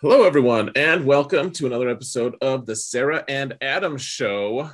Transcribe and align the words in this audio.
Hello, 0.00 0.22
everyone, 0.22 0.70
and 0.76 1.04
welcome 1.04 1.50
to 1.50 1.66
another 1.66 1.88
episode 1.88 2.36
of 2.40 2.66
the 2.66 2.76
Sarah 2.76 3.24
and 3.26 3.56
Adam 3.60 3.98
Show. 3.98 4.70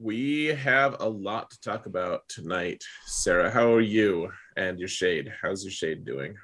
We 0.00 0.44
have 0.54 1.00
a 1.00 1.08
lot 1.08 1.50
to 1.50 1.60
talk 1.60 1.86
about 1.86 2.28
tonight. 2.28 2.84
Sarah, 3.06 3.50
how 3.50 3.74
are 3.74 3.80
you 3.80 4.30
and 4.56 4.78
your 4.78 4.86
shade? 4.86 5.32
How's 5.42 5.64
your 5.64 5.72
shade 5.72 6.04
doing? 6.04 6.36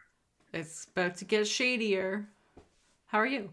It's 0.52 0.86
about 0.86 1.14
to 1.18 1.26
get 1.26 1.46
shadier. 1.46 2.26
How 3.06 3.18
are 3.18 3.26
you? 3.26 3.52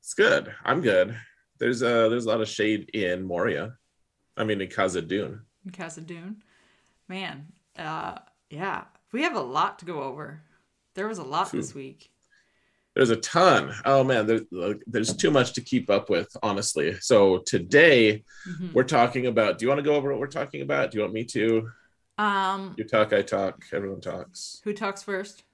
It's 0.00 0.12
good. 0.12 0.52
I'm 0.62 0.82
good. 0.82 1.16
There's 1.58 1.80
a 1.80 2.10
there's 2.10 2.26
a 2.26 2.28
lot 2.28 2.42
of 2.42 2.48
shade 2.48 2.90
in 2.90 3.22
Moria. 3.22 3.72
I 4.36 4.44
mean, 4.44 4.60
in 4.60 4.68
Khazad-dûm. 4.68 5.40
In 5.64 5.70
Khazad-dûm? 5.72 6.34
Man, 7.08 7.46
uh, 7.78 8.18
yeah, 8.50 8.84
we 9.12 9.22
have 9.22 9.34
a 9.34 9.40
lot 9.40 9.78
to 9.78 9.86
go 9.86 10.02
over. 10.02 10.42
There 10.92 11.08
was 11.08 11.16
a 11.16 11.24
lot 11.24 11.50
this 11.52 11.74
week. 11.74 12.10
There's 12.98 13.10
a 13.10 13.16
ton. 13.16 13.72
Oh 13.84 14.02
man, 14.02 14.26
there's 14.26 14.42
there's 14.88 15.14
too 15.16 15.30
much 15.30 15.52
to 15.52 15.60
keep 15.60 15.88
up 15.88 16.10
with, 16.10 16.26
honestly. 16.42 16.96
So 17.00 17.38
today 17.38 18.24
Mhm. 18.48 18.72
we're 18.72 18.82
talking 18.82 19.26
about. 19.26 19.56
Do 19.56 19.64
you 19.64 19.68
want 19.68 19.78
to 19.78 19.84
go 19.84 19.94
over 19.94 20.10
what 20.10 20.18
we're 20.18 20.26
talking 20.26 20.62
about? 20.62 20.90
Do 20.90 20.98
you 20.98 21.02
want 21.02 21.14
me 21.14 21.22
to? 21.26 21.70
Um, 22.18 22.74
You 22.76 22.82
talk, 22.82 23.12
I 23.12 23.22
talk. 23.22 23.64
Everyone 23.72 24.00
talks. 24.00 24.60
who 24.64 24.72
talks 24.72 25.04
first? 25.04 25.44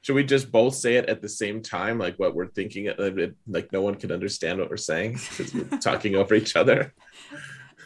Should 0.00 0.16
we 0.16 0.24
just 0.24 0.50
both 0.50 0.74
say 0.74 0.96
it 0.96 1.08
at 1.08 1.22
the 1.22 1.28
same 1.28 1.62
time, 1.62 2.00
like 2.00 2.16
what 2.18 2.34
we're 2.34 2.48
thinking? 2.48 2.88
uh, 2.88 3.10
Like 3.46 3.72
no 3.72 3.82
one 3.82 3.94
can 3.94 4.10
understand 4.10 4.58
what 4.58 4.68
we're 4.68 4.76
saying 4.76 5.12
because 5.36 5.54
we're 5.54 5.78
talking 5.90 6.16
over 6.16 6.34
each 6.34 6.56
other. 6.56 6.94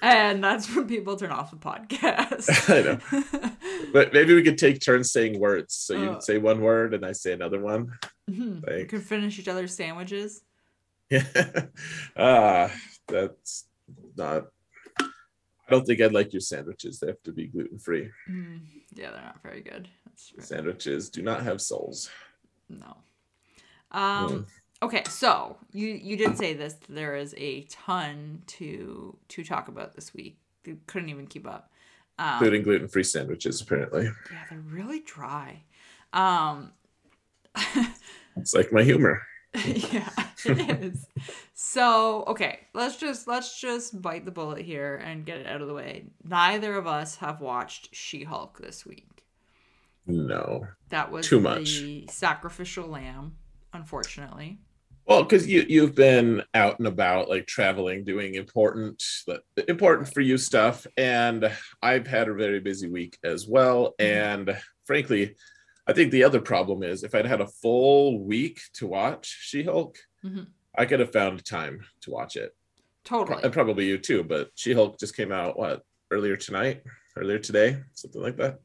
And 0.00 0.42
that's 0.42 0.74
when 0.74 0.86
people 0.88 1.16
turn 1.16 1.32
off 1.32 1.50
the 1.50 1.58
podcast. 1.58 2.48
I 2.76 2.80
know. 2.82 3.50
But 3.92 4.14
maybe 4.14 4.32
we 4.34 4.42
could 4.42 4.56
take 4.56 4.80
turns 4.80 5.12
saying 5.12 5.38
words. 5.38 5.74
So 5.74 5.92
you 5.94 6.08
Oh. 6.16 6.20
say 6.20 6.38
one 6.38 6.62
word 6.62 6.94
and 6.94 7.04
I 7.04 7.12
say 7.12 7.32
another 7.32 7.60
one. 7.60 7.92
Mhm. 8.30 8.64
we 8.66 8.76
Like- 8.78 8.88
can 8.88 9.00
finish 9.00 9.38
each 9.38 9.48
other's 9.48 9.74
sandwiches. 9.74 10.42
Yeah. 11.10 11.24
ah, 12.16 12.74
that's 13.08 13.66
not. 14.16 14.48
I 14.98 15.70
don't 15.70 15.86
think 15.86 16.00
I'd 16.00 16.12
like 16.12 16.32
your 16.32 16.40
sandwiches. 16.40 17.00
They 17.00 17.06
have 17.08 17.22
to 17.24 17.32
be 17.32 17.46
gluten 17.46 17.78
free. 17.78 18.10
Mm, 18.28 18.60
yeah, 18.94 19.10
they're 19.10 19.22
not 19.22 19.42
very 19.42 19.60
good. 19.60 19.88
Sandwiches 20.38 21.08
do 21.10 21.22
not 21.22 21.42
have 21.42 21.60
souls. 21.60 22.10
No. 22.68 22.96
Um. 23.90 24.46
Okay, 24.82 25.02
so 25.08 25.58
you 25.72 25.88
you 25.88 26.16
did 26.16 26.36
say 26.36 26.54
this. 26.54 26.76
There 26.88 27.14
is 27.16 27.34
a 27.36 27.62
ton 27.64 28.42
to 28.48 29.16
to 29.28 29.44
talk 29.44 29.68
about 29.68 29.94
this 29.94 30.12
week. 30.14 30.38
You 30.64 30.78
couldn't 30.86 31.08
even 31.08 31.26
keep 31.26 31.46
up. 31.46 31.70
Um, 32.18 32.34
including 32.34 32.62
gluten 32.62 32.88
free 32.88 33.04
sandwiches, 33.04 33.60
apparently. 33.60 34.04
yeah, 34.30 34.44
they're 34.50 34.58
really 34.60 35.00
dry. 35.00 35.62
Um. 36.12 36.72
It's 38.36 38.54
like 38.54 38.72
my 38.72 38.82
humor. 38.82 39.22
yeah, 39.54 40.08
it 40.46 40.82
is. 40.82 41.06
So 41.52 42.24
okay, 42.28 42.60
let's 42.72 42.96
just 42.96 43.28
let's 43.28 43.60
just 43.60 44.00
bite 44.00 44.24
the 44.24 44.30
bullet 44.30 44.62
here 44.62 44.96
and 44.96 45.26
get 45.26 45.38
it 45.38 45.46
out 45.46 45.60
of 45.60 45.68
the 45.68 45.74
way. 45.74 46.06
Neither 46.24 46.74
of 46.76 46.86
us 46.86 47.16
have 47.16 47.40
watched 47.40 47.94
She-Hulk 47.94 48.58
this 48.58 48.86
week. 48.86 49.24
No. 50.06 50.66
That 50.88 51.12
was 51.12 51.28
Too 51.28 51.40
much. 51.40 51.80
the 51.80 52.06
sacrificial 52.10 52.88
lamb, 52.88 53.36
unfortunately. 53.72 54.58
Well, 55.06 55.24
because 55.24 55.46
you 55.46 55.66
you've 55.68 55.94
been 55.94 56.42
out 56.54 56.78
and 56.78 56.86
about, 56.86 57.28
like 57.28 57.46
traveling, 57.46 58.04
doing 58.04 58.36
important 58.36 59.02
important 59.68 60.12
for 60.12 60.20
you 60.20 60.38
stuff, 60.38 60.86
and 60.96 61.50
I've 61.82 62.06
had 62.06 62.28
a 62.28 62.34
very 62.34 62.60
busy 62.60 62.88
week 62.88 63.18
as 63.24 63.46
well. 63.46 63.94
Mm-hmm. 63.98 64.50
And 64.50 64.58
frankly, 64.84 65.34
I 65.86 65.92
think 65.92 66.12
the 66.12 66.24
other 66.24 66.40
problem 66.40 66.82
is 66.82 67.02
if 67.02 67.14
I'd 67.14 67.26
had 67.26 67.40
a 67.40 67.46
full 67.46 68.20
week 68.22 68.60
to 68.74 68.86
watch 68.86 69.26
She-Hulk, 69.26 69.96
Mhm. 70.24 70.46
I 70.76 70.86
could 70.86 71.00
have 71.00 71.12
found 71.12 71.44
time 71.44 71.84
to 72.02 72.10
watch 72.10 72.36
it. 72.36 72.54
Pro- 73.04 73.24
Totally. 73.24 73.42
and 73.42 73.52
probably 73.52 73.86
you 73.86 73.98
too. 73.98 74.22
But 74.22 74.50
She-Hulk 74.54 74.98
just 74.98 75.16
came 75.16 75.32
out 75.32 75.58
what 75.58 75.82
earlier 76.10 76.36
tonight, 76.36 76.84
earlier 77.16 77.38
today, 77.38 77.82
something 77.94 78.22
like 78.22 78.36
that. 78.36 78.60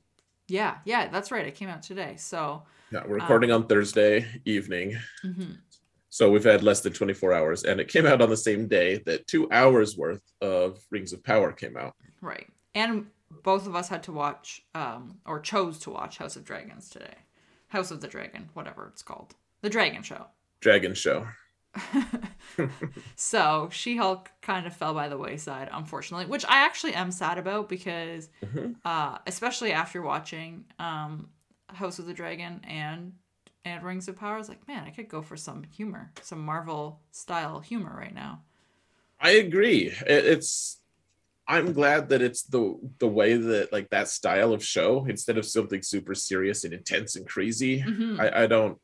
Yeah, 0.48 0.78
yeah, 0.86 1.08
that's 1.10 1.32
right. 1.32 1.46
It 1.48 1.56
came 1.56 1.70
out 1.70 1.82
today. 1.82 2.16
So, 2.18 2.64
Yeah, 2.92 3.04
we're 3.06 3.16
recording 3.16 3.52
on 3.52 3.68
Thursday 3.68 4.26
evening. 4.46 4.96
mhm. 5.24 5.58
So 6.10 6.32
we've 6.32 6.44
had 6.44 6.64
less 6.64 6.82
than 6.82 6.94
24 6.94 7.34
hours, 7.34 7.64
and 7.66 7.82
it 7.82 7.90
came 7.90 8.06
out 8.06 8.22
on 8.22 8.30
the 8.30 8.38
same 8.38 8.68
day 8.68 9.00
that 9.06 9.28
two 9.28 9.52
hours 9.52 9.98
worth 9.98 10.24
of 10.42 10.80
Rings 10.90 11.12
of 11.14 11.24
Power 11.24 11.52
came 11.52 11.76
out. 11.78 11.96
right. 12.22 12.48
And 12.76 13.08
both 13.44 13.68
of 13.68 13.76
us 13.76 13.90
had 13.90 14.04
to 14.04 14.12
watch, 14.12 14.64
um, 14.76 15.20
or 15.26 15.40
chose 15.40 15.80
to 15.80 15.90
watch 15.92 16.18
House 16.18 16.36
of 16.36 16.46
Dragons 16.46 16.90
today. 16.90 17.16
House 17.70 17.92
of 17.92 18.02
the 18.02 18.08
Dragon, 18.08 18.50
whatever 18.54 18.88
it's 18.88 19.04
called. 19.04 19.36
The 19.62 19.70
Dragon 19.70 20.04
Show. 20.04 20.28
Dragon 20.62 20.94
Show. 20.94 21.28
so 23.16 23.70
She 23.72 23.98
Hulk 23.98 24.32
kind 24.42 24.66
of 24.66 24.76
fell 24.76 24.94
by 24.94 25.10
the 25.10 25.18
wayside, 25.18 25.70
unfortunately, 25.72 26.26
which 26.26 26.46
I 26.46 26.66
actually 26.66 26.94
am 26.94 27.12
sad 27.12 27.38
about 27.38 27.70
because, 27.70 28.30
Mhm. 28.44 28.76
uh, 28.86 29.20
especially 29.28 29.72
after 29.72 30.02
watching 30.02 30.66
um, 30.80 31.30
House 31.70 32.00
of 32.00 32.06
the 32.06 32.14
Dragon 32.14 32.62
and 32.68 33.14
and 33.66 33.84
Rings 33.84 34.08
of 34.08 34.16
Power, 34.16 34.36
I 34.36 34.38
was 34.38 34.48
like, 34.48 34.66
man, 34.66 34.86
I 34.86 34.92
could 34.92 35.10
go 35.10 35.22
for 35.22 35.36
some 35.36 35.64
humor, 35.64 36.14
some 36.22 36.40
Marvel 36.40 37.02
style 37.12 37.60
humor 37.60 37.94
right 37.98 38.14
now. 38.16 38.42
I 39.20 39.32
agree. 39.32 39.92
It's. 40.06 40.78
I'm 41.48 41.72
glad 41.74 42.10
that 42.10 42.22
it's 42.22 42.44
the 42.44 42.76
the 43.00 43.08
way 43.08 43.36
that 43.38 43.72
like 43.72 43.90
that 43.92 44.10
style 44.10 44.52
of 44.54 44.64
show 44.64 45.06
instead 45.08 45.38
of 45.38 45.46
something 45.46 45.82
super 45.82 46.14
serious 46.14 46.64
and 46.66 46.74
intense 46.74 47.16
and 47.16 47.26
crazy. 47.28 47.82
Mhm. 47.82 48.20
I, 48.20 48.44
I 48.44 48.48
don't. 48.48 48.78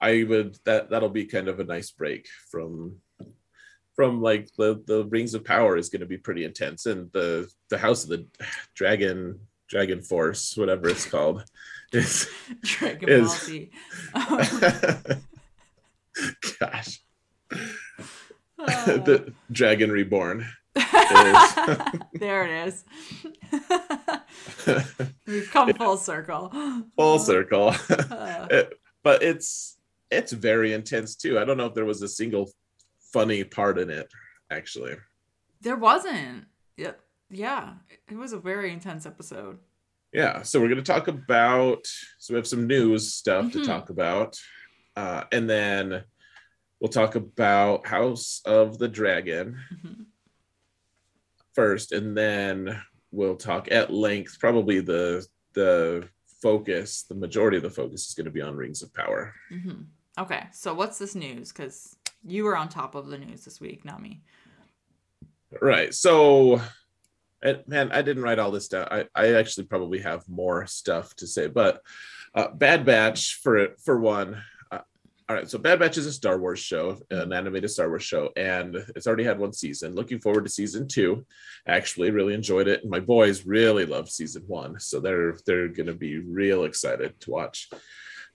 I 0.00 0.24
would 0.24 0.58
that 0.66 0.90
that'll 0.90 1.08
be 1.08 1.24
kind 1.24 1.48
of 1.48 1.60
a 1.60 1.64
nice 1.64 1.90
break 1.90 2.26
from 2.50 2.96
from 3.96 4.20
like 4.20 4.50
the 4.58 4.82
the 4.86 5.04
Rings 5.06 5.32
of 5.34 5.44
Power 5.44 5.76
is 5.78 5.88
going 5.88 6.00
to 6.00 6.06
be 6.06 6.18
pretty 6.18 6.44
intense 6.44 6.84
and 6.86 7.10
the 7.12 7.48
the 7.70 7.78
House 7.78 8.02
of 8.04 8.10
the 8.10 8.26
Dragon 8.74 9.40
Dragon 9.68 10.02
Force 10.02 10.56
whatever 10.58 10.88
it's 10.90 11.06
called 11.06 11.42
is 11.92 12.28
Dragon 12.62 13.08
Ball 13.24 13.32
is-. 13.32 13.68
Gosh, 16.60 17.00
Uh, 18.58 18.96
the 18.98 19.32
Dragon 19.50 19.90
Reborn. 19.90 20.46
there 22.14 22.44
it 22.46 22.68
is. 22.68 22.84
We've 25.26 25.50
come 25.50 25.72
full 25.74 25.96
circle. 25.96 26.52
Full 26.96 27.18
circle. 27.18 27.74
It- 28.50 28.74
but 29.02 29.22
it's 29.22 29.76
it's 30.10 30.32
very 30.32 30.72
intense 30.72 31.14
too. 31.14 31.38
I 31.38 31.44
don't 31.44 31.56
know 31.58 31.66
if 31.66 31.74
there 31.74 31.84
was 31.84 32.00
a 32.02 32.08
single 32.08 32.50
funny 33.12 33.44
part 33.44 33.78
in 33.78 33.90
it 33.90 34.08
actually. 34.50 34.96
there 35.60 35.76
wasn't. 35.76 36.46
Yeah, 36.76 36.92
yeah. 37.30 37.74
It 38.10 38.16
was 38.16 38.32
a 38.32 38.38
very 38.38 38.72
intense 38.72 39.04
episode. 39.06 39.58
Yeah, 40.12 40.42
so 40.42 40.60
we're 40.60 40.68
going 40.68 40.82
to 40.82 40.92
talk 40.92 41.08
about 41.08 41.86
so 42.18 42.32
we 42.34 42.38
have 42.38 42.46
some 42.46 42.66
news 42.66 43.12
stuff 43.12 43.46
Mhm. 43.46 43.52
to 43.52 43.64
talk 43.66 43.90
about. 43.90 44.38
Uh 44.96 45.24
and 45.32 45.50
then 45.50 46.04
we'll 46.80 46.88
talk 46.90 47.14
about 47.14 47.86
House 47.86 48.40
of 48.46 48.78
the 48.78 48.88
Dragon 48.88 49.58
Mhm. 49.84 50.06
First 51.54 51.92
and 51.92 52.16
then 52.16 52.80
we'll 53.10 53.36
talk 53.36 53.70
at 53.70 53.92
length 53.92 54.38
probably 54.40 54.80
the 54.80 55.26
the 55.54 56.08
focus, 56.42 57.04
the 57.04 57.14
majority 57.14 57.56
of 57.56 57.62
the 57.62 57.70
focus 57.70 58.06
is 58.08 58.14
going 58.14 58.26
to 58.26 58.30
be 58.30 58.42
on 58.42 58.54
Rings 58.54 58.82
of 58.82 58.92
Power. 58.92 59.34
Mhm. 59.50 59.86
Okay, 60.18 60.46
so 60.52 60.74
what's 60.74 60.98
this 60.98 61.14
news? 61.14 61.50
Because 61.50 61.96
you 62.22 62.44
were 62.44 62.56
on 62.56 62.68
top 62.68 62.94
of 62.94 63.08
the 63.08 63.18
news 63.18 63.44
this 63.44 63.60
week, 63.60 63.84
not 63.84 64.02
me. 64.02 64.22
Right. 65.60 65.94
So, 65.94 66.60
man, 67.66 67.90
I 67.92 68.02
didn't 68.02 68.22
write 68.22 68.38
all 68.38 68.50
this 68.50 68.68
down. 68.68 68.88
I, 68.90 69.06
I 69.14 69.34
actually 69.34 69.66
probably 69.66 70.00
have 70.00 70.28
more 70.28 70.66
stuff 70.66 71.14
to 71.16 71.26
say, 71.26 71.46
but 71.46 71.80
uh, 72.34 72.48
Bad 72.48 72.84
Batch 72.84 73.36
for 73.42 73.68
for 73.82 73.98
one. 73.98 74.42
All 75.28 75.34
right. 75.36 75.48
So 75.48 75.58
Bad 75.58 75.78
Batch 75.78 75.96
is 75.96 76.04
a 76.06 76.12
Star 76.12 76.38
Wars 76.38 76.58
show, 76.58 76.98
an 77.10 77.32
animated 77.32 77.70
Star 77.70 77.88
Wars 77.88 78.02
show, 78.02 78.30
and 78.36 78.76
it's 78.94 79.06
already 79.06 79.24
had 79.24 79.38
one 79.38 79.54
season. 79.54 79.94
Looking 79.94 80.20
forward 80.20 80.44
to 80.44 80.50
season 80.50 80.86
two. 80.86 81.24
Actually, 81.66 82.10
really 82.10 82.34
enjoyed 82.34 82.68
it. 82.68 82.82
And 82.82 82.90
my 82.90 83.00
boys 83.00 83.46
really 83.46 83.86
loved 83.86 84.10
season 84.10 84.42
one, 84.46 84.78
so 84.80 85.00
they're 85.00 85.38
they're 85.46 85.68
going 85.68 85.86
to 85.86 85.94
be 85.94 86.18
real 86.18 86.64
excited 86.64 87.18
to 87.20 87.30
watch 87.30 87.70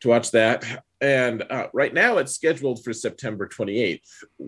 to 0.01 0.07
watch 0.07 0.31
that. 0.31 0.83
And 1.01 1.43
uh, 1.51 1.67
right 1.73 1.93
now 1.93 2.17
it's 2.17 2.33
scheduled 2.33 2.83
for 2.83 2.91
September 2.93 3.47
28th. 3.47 3.99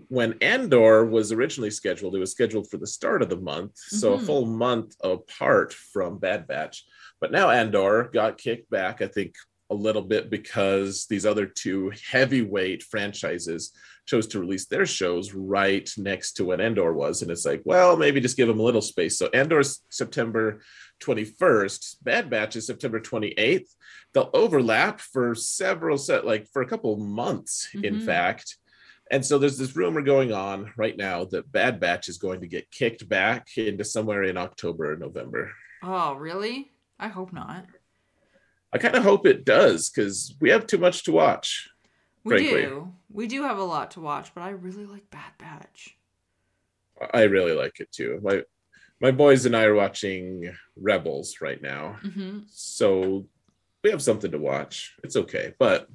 When 0.08 0.34
Andor 0.40 1.04
was 1.04 1.30
originally 1.30 1.70
scheduled, 1.70 2.16
it 2.16 2.20
was 2.20 2.32
scheduled 2.32 2.68
for 2.70 2.78
the 2.78 2.86
start 2.86 3.22
of 3.22 3.28
the 3.28 3.36
month, 3.36 3.76
so 3.76 4.14
a 4.14 4.18
Mhm. 4.18 4.26
full 4.26 4.46
month 4.46 4.96
apart 5.04 5.72
from 5.74 6.18
Bad 6.18 6.48
Batch. 6.48 6.84
But 7.20 7.30
now 7.32 7.50
Andor 7.50 8.10
got 8.12 8.36
kicked 8.38 8.68
back, 8.70 9.00
I 9.00 9.06
think, 9.06 9.34
a 9.72 9.74
little 9.74 10.02
bit 10.02 10.30
because 10.30 11.06
these 11.06 11.26
other 11.26 11.46
two 11.46 11.92
heavyweight 12.10 12.82
franchises 12.82 13.72
chose 14.06 14.26
to 14.26 14.40
release 14.40 14.66
their 14.66 14.84
shows 14.84 15.32
right 15.32 15.88
next 15.96 16.32
to 16.34 16.44
when 16.44 16.60
Andor 16.60 16.92
was. 16.92 17.22
And 17.22 17.30
it's 17.30 17.46
like, 17.46 17.62
well, 17.64 17.96
maybe 17.96 18.20
just 18.20 18.36
give 18.36 18.48
them 18.48 18.60
a 18.60 18.62
little 18.62 18.82
space. 18.82 19.16
So 19.18 19.28
Andor's 19.28 19.80
September 19.88 20.60
21st, 21.00 21.96
Bad 22.02 22.28
Batch 22.28 22.56
is 22.56 22.66
September 22.66 23.00
28th. 23.00 23.68
They'll 24.12 24.30
overlap 24.34 25.00
for 25.00 25.34
several 25.34 25.98
set, 25.98 26.26
like 26.26 26.48
for 26.52 26.62
a 26.62 26.66
couple 26.66 26.96
months, 26.96 27.68
mm-hmm. 27.74 27.84
in 27.84 28.00
fact. 28.00 28.56
And 29.10 29.24
so 29.24 29.38
there's 29.38 29.58
this 29.58 29.76
rumor 29.76 30.02
going 30.02 30.32
on 30.32 30.72
right 30.76 30.96
now 30.96 31.24
that 31.26 31.50
Bad 31.50 31.80
Batch 31.80 32.08
is 32.08 32.18
going 32.18 32.40
to 32.40 32.46
get 32.46 32.70
kicked 32.70 33.08
back 33.08 33.48
into 33.56 33.84
somewhere 33.84 34.24
in 34.24 34.36
October 34.36 34.92
or 34.92 34.96
November. 34.96 35.52
Oh, 35.82 36.14
really? 36.14 36.70
I 36.98 37.08
hope 37.08 37.32
not. 37.32 37.66
I 38.72 38.78
kind 38.78 38.94
of 38.94 39.02
hope 39.02 39.26
it 39.26 39.44
does 39.44 39.90
because 39.90 40.34
we 40.40 40.50
have 40.50 40.66
too 40.66 40.78
much 40.78 41.04
to 41.04 41.12
watch. 41.12 41.68
We 42.24 42.36
frankly. 42.36 42.62
do. 42.62 42.92
We 43.10 43.26
do 43.26 43.42
have 43.42 43.58
a 43.58 43.64
lot 43.64 43.92
to 43.92 44.00
watch, 44.00 44.34
but 44.34 44.42
I 44.42 44.50
really 44.50 44.86
like 44.86 45.10
Bad 45.10 45.32
Batch. 45.38 45.96
I 47.12 47.22
really 47.22 47.52
like 47.52 47.80
it 47.80 47.90
too. 47.92 48.20
My 48.22 48.42
my 49.00 49.10
boys 49.10 49.46
and 49.46 49.56
I 49.56 49.64
are 49.64 49.74
watching 49.74 50.54
Rebels 50.76 51.36
right 51.40 51.60
now, 51.60 51.96
mm-hmm. 52.04 52.40
so 52.46 53.26
we 53.82 53.90
have 53.90 54.02
something 54.02 54.30
to 54.30 54.38
watch. 54.38 54.94
It's 55.02 55.16
okay, 55.16 55.54
but 55.58 55.88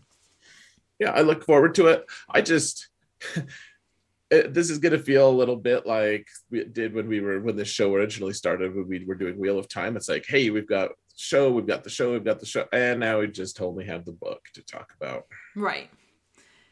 yeah, 0.99 1.11
I 1.11 1.21
look 1.21 1.45
forward 1.45 1.75
to 1.75 1.87
it. 1.87 2.05
I 2.29 2.41
just 2.41 2.89
it, 4.29 4.53
this 4.53 4.69
is 4.69 4.79
going 4.79 4.91
to 4.91 4.99
feel 4.99 5.29
a 5.29 5.31
little 5.31 5.55
bit 5.55 5.85
like 5.85 6.27
we 6.51 6.65
did 6.65 6.93
when 6.93 7.07
we 7.07 7.21
were 7.21 7.39
when 7.39 7.55
the 7.55 7.65
show 7.65 7.93
originally 7.93 8.33
started 8.33 8.75
when 8.75 8.87
we 8.87 9.05
were 9.05 9.15
doing 9.15 9.39
Wheel 9.39 9.59
of 9.59 9.69
Time. 9.69 9.95
It's 9.95 10.09
like, 10.09 10.25
hey, 10.27 10.49
we've 10.49 10.67
got 10.67 10.91
show, 11.17 11.51
we've 11.51 11.67
got 11.67 11.83
the 11.83 11.89
show, 11.89 12.11
we've 12.13 12.23
got 12.23 12.39
the 12.39 12.45
show, 12.45 12.65
and 12.71 12.99
now 12.99 13.19
we 13.19 13.27
just 13.27 13.59
only 13.61 13.85
have 13.85 14.05
the 14.05 14.11
book 14.11 14.45
to 14.53 14.61
talk 14.61 14.93
about. 14.99 15.25
Right. 15.55 15.89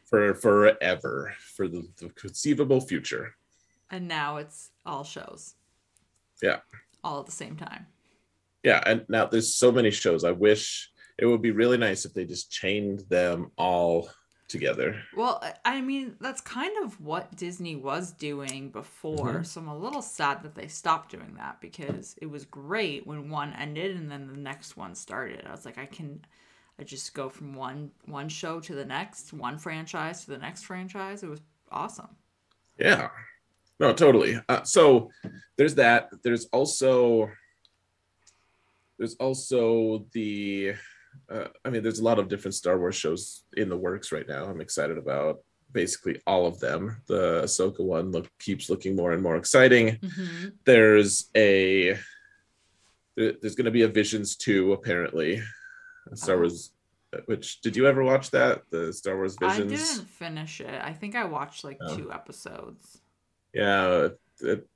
For 0.04 0.34
forever, 0.34 1.34
for 1.38 1.68
the, 1.68 1.88
the 1.98 2.08
conceivable 2.10 2.80
future. 2.80 3.34
And 3.90 4.08
now 4.08 4.36
it's 4.36 4.70
all 4.84 5.04
shows. 5.04 5.54
Yeah. 6.42 6.60
All 7.02 7.20
at 7.20 7.26
the 7.26 7.32
same 7.32 7.56
time. 7.56 7.86
Yeah, 8.62 8.82
and 8.84 9.04
now 9.08 9.26
there's 9.26 9.54
so 9.54 9.70
many 9.70 9.90
shows. 9.90 10.24
I 10.24 10.32
wish 10.32 10.90
it 11.18 11.26
would 11.26 11.42
be 11.42 11.52
really 11.52 11.78
nice 11.78 12.04
if 12.04 12.14
they 12.14 12.24
just 12.24 12.50
chained 12.50 13.00
them 13.08 13.50
all 13.56 14.10
together. 14.48 15.02
Well, 15.16 15.42
I 15.64 15.80
mean, 15.80 16.16
that's 16.20 16.40
kind 16.40 16.84
of 16.84 17.00
what 17.00 17.34
Disney 17.36 17.76
was 17.76 18.12
doing 18.12 18.70
before. 18.70 19.34
Mm-hmm. 19.34 19.42
So 19.42 19.60
I'm 19.60 19.68
a 19.68 19.76
little 19.76 20.02
sad 20.02 20.42
that 20.42 20.54
they 20.54 20.68
stopped 20.68 21.10
doing 21.10 21.34
that 21.38 21.60
because 21.60 22.16
it 22.20 22.26
was 22.26 22.44
great 22.44 23.06
when 23.06 23.28
one 23.28 23.52
ended 23.54 23.96
and 23.96 24.10
then 24.10 24.28
the 24.28 24.36
next 24.36 24.76
one 24.76 24.94
started. 24.94 25.44
I 25.46 25.50
was 25.50 25.64
like, 25.64 25.78
I 25.78 25.86
can 25.86 26.20
I 26.78 26.84
just 26.84 27.14
go 27.14 27.28
from 27.28 27.54
one 27.54 27.90
one 28.04 28.28
show 28.28 28.60
to 28.60 28.74
the 28.74 28.84
next, 28.84 29.32
one 29.32 29.58
franchise 29.58 30.24
to 30.24 30.30
the 30.30 30.38
next 30.38 30.64
franchise. 30.64 31.22
It 31.22 31.30
was 31.30 31.40
awesome. 31.70 32.08
Yeah. 32.78 33.08
No, 33.80 33.92
totally. 33.92 34.40
Uh, 34.48 34.62
so 34.62 35.10
there's 35.56 35.74
that. 35.76 36.10
There's 36.22 36.46
also 36.46 37.30
there's 38.98 39.14
also 39.16 40.06
the 40.12 40.74
uh, 41.30 41.48
I 41.64 41.70
mean, 41.70 41.82
there's 41.82 41.98
a 41.98 42.04
lot 42.04 42.18
of 42.18 42.28
different 42.28 42.54
Star 42.54 42.78
Wars 42.78 42.96
shows 42.96 43.44
in 43.56 43.68
the 43.68 43.76
works 43.76 44.12
right 44.12 44.28
now. 44.28 44.44
I'm 44.44 44.60
excited 44.60 44.98
about 44.98 45.40
basically 45.72 46.20
all 46.26 46.46
of 46.46 46.58
them. 46.60 47.02
The 47.06 47.42
Ahsoka 47.44 47.80
one 47.80 48.10
look 48.12 48.30
keeps 48.38 48.70
looking 48.70 48.96
more 48.96 49.12
and 49.12 49.22
more 49.22 49.36
exciting. 49.36 49.96
Mm-hmm. 49.96 50.48
There's 50.64 51.30
a 51.36 51.98
there's 53.16 53.54
going 53.54 53.64
to 53.64 53.70
be 53.70 53.82
a 53.82 53.88
Visions 53.88 54.36
2 54.36 54.72
apparently. 54.72 55.42
Star 56.14 56.36
oh. 56.36 56.40
Wars 56.40 56.70
which 57.24 57.60
did 57.60 57.76
you 57.76 57.86
ever 57.86 58.02
watch 58.02 58.30
that? 58.30 58.62
The 58.70 58.92
Star 58.92 59.16
Wars 59.16 59.36
Visions? 59.40 59.72
I 59.72 59.76
didn't 59.76 60.08
finish 60.08 60.60
it. 60.60 60.80
I 60.82 60.92
think 60.92 61.14
I 61.14 61.24
watched 61.24 61.64
like 61.64 61.78
oh. 61.80 61.96
two 61.96 62.12
episodes. 62.12 63.00
Yeah, 63.54 64.08
it, 64.40 64.68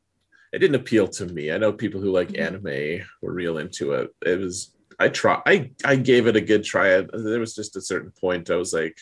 it 0.53 0.59
didn't 0.59 0.77
appeal 0.77 1.07
to 1.09 1.27
me. 1.27 1.53
I 1.53 1.59
know 1.59 1.73
people 1.73 2.01
who 2.01 2.11
like 2.11 2.29
mm-hmm. 2.29 2.43
anime 2.43 3.07
were 3.21 3.33
real 3.33 3.59
into 3.59 3.93
it. 3.93 4.15
It 4.25 4.39
was 4.39 4.75
I 5.01 5.09
try 5.09 5.41
I 5.47 5.71
I 5.85 5.97
gave 5.97 6.27
it 6.27 6.37
a 6.37 6.41
good 6.41 6.63
try. 6.63 7.01
There 7.01 7.41
was 7.41 7.55
just 7.55 7.77
a 7.77 7.81
certain 7.81 8.13
point 8.13 8.51
I 8.51 8.57
was 8.57 8.73
like, 8.73 8.99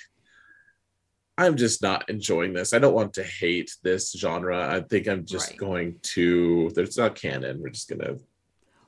I'm 1.37 1.56
just 1.56 1.83
not 1.83 2.09
enjoying 2.09 2.53
this. 2.53 2.73
I 2.73 2.79
don't 2.79 2.95
want 2.95 3.15
to 3.15 3.23
hate 3.23 3.77
this 3.83 4.12
genre. 4.12 4.75
I 4.75 4.81
think 4.81 5.09
I'm 5.09 5.25
just 5.25 5.50
right. 5.50 5.59
going 5.59 5.97
to. 6.03 6.71
There's 6.75 6.97
not 6.97 7.15
canon. 7.15 7.61
We're 7.61 7.71
just 7.71 7.89
gonna 7.89 8.17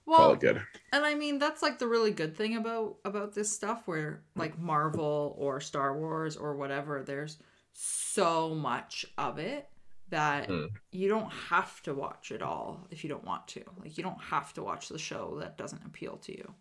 well, 0.07 0.19
call 0.19 0.33
it 0.33 0.41
good. 0.41 0.63
And 0.93 1.05
I 1.05 1.15
mean 1.15 1.39
that's 1.39 1.63
like 1.63 1.79
the 1.79 1.89
really 1.89 2.11
good 2.11 2.37
thing 2.37 2.57
about 2.57 2.97
about 3.05 3.35
this 3.35 3.53
stuff, 3.53 3.83
where 3.87 4.23
like 4.37 4.59
Marvel 4.59 5.37
or 5.39 5.61
Star 5.61 5.97
Wars 5.97 6.37
or 6.37 6.57
whatever, 6.57 7.03
there's 7.03 7.39
so 7.73 8.55
much 8.55 9.07
of 9.17 9.39
it 9.39 9.69
that 10.11 10.47
hmm. 10.47 10.67
you 10.91 11.09
don't 11.09 11.31
have 11.31 11.81
to 11.83 11.95
watch 11.95 12.33
it 12.33 12.43
all 12.43 12.87
if 12.91 13.05
you 13.05 13.11
don't 13.11 13.25
want 13.25 13.47
to. 13.49 13.63
Like 13.81 13.97
you 13.97 14.03
don't 14.03 14.21
have 14.21 14.53
to 14.55 14.63
watch 14.63 14.89
the 14.89 14.99
show 14.99 15.39
that 15.41 15.57
doesn't 15.57 15.87
appeal 15.87 16.17
to 16.19 16.37
you. 16.37 16.55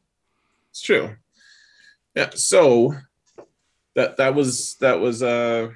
It's 0.80 0.86
true. 0.86 1.18
Yeah. 2.16 2.30
So 2.36 2.96
that 3.96 4.16
that 4.16 4.34
was 4.34 4.76
that 4.76 5.02
was 5.02 5.22
uh 5.22 5.72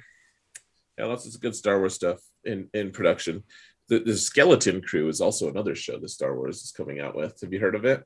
yeah, 0.96 1.04
lots 1.04 1.26
of 1.26 1.40
good 1.42 1.54
Star 1.54 1.78
Wars 1.78 1.92
stuff 1.92 2.20
in 2.42 2.70
in 2.72 2.90
production. 2.90 3.44
The, 3.88 3.98
the 3.98 4.16
Skeleton 4.16 4.80
Crew 4.80 5.10
is 5.10 5.20
also 5.20 5.50
another 5.50 5.74
show 5.74 5.98
that 5.98 6.08
Star 6.08 6.34
Wars 6.34 6.62
is 6.62 6.72
coming 6.72 7.00
out 7.00 7.14
with. 7.14 7.38
Have 7.42 7.52
you 7.52 7.60
heard 7.60 7.74
of 7.74 7.84
it? 7.84 8.02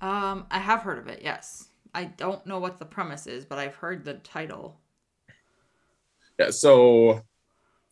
Um, 0.00 0.46
I 0.50 0.58
have 0.58 0.80
heard 0.80 0.96
of 0.96 1.06
it. 1.08 1.20
Yes, 1.22 1.68
I 1.92 2.04
don't 2.04 2.46
know 2.46 2.60
what 2.60 2.78
the 2.78 2.86
premise 2.86 3.26
is, 3.26 3.44
but 3.44 3.58
I've 3.58 3.74
heard 3.74 4.02
the 4.02 4.14
title. 4.14 4.80
Yeah. 6.38 6.48
So, 6.48 7.20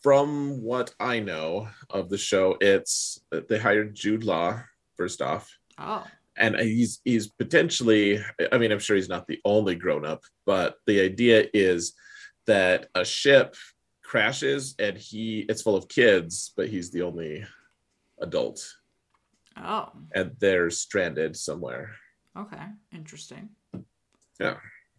from 0.00 0.62
what 0.62 0.94
I 0.98 1.20
know 1.20 1.68
of 1.90 2.08
the 2.08 2.16
show, 2.16 2.56
it's 2.62 3.20
they 3.30 3.58
hired 3.58 3.94
Jude 3.94 4.24
Law 4.24 4.62
first 4.96 5.20
off. 5.20 5.54
Oh 5.76 6.06
and 6.38 6.56
he's 6.56 7.00
he's 7.04 7.26
potentially 7.26 8.22
i 8.52 8.58
mean 8.58 8.72
i'm 8.72 8.78
sure 8.78 8.96
he's 8.96 9.08
not 9.08 9.26
the 9.26 9.40
only 9.44 9.74
grown 9.74 10.04
up 10.04 10.22
but 10.46 10.76
the 10.86 11.00
idea 11.00 11.46
is 11.52 11.94
that 12.46 12.86
a 12.94 13.04
ship 13.04 13.54
crashes 14.02 14.74
and 14.78 14.96
he 14.96 15.40
it's 15.48 15.62
full 15.62 15.76
of 15.76 15.88
kids 15.88 16.52
but 16.56 16.68
he's 16.68 16.90
the 16.90 17.02
only 17.02 17.44
adult. 18.20 18.74
Oh. 19.56 19.90
And 20.14 20.32
they're 20.38 20.70
stranded 20.70 21.36
somewhere. 21.36 21.94
Okay 22.36 22.64
interesting. 22.92 23.50
Yeah. 24.40 24.56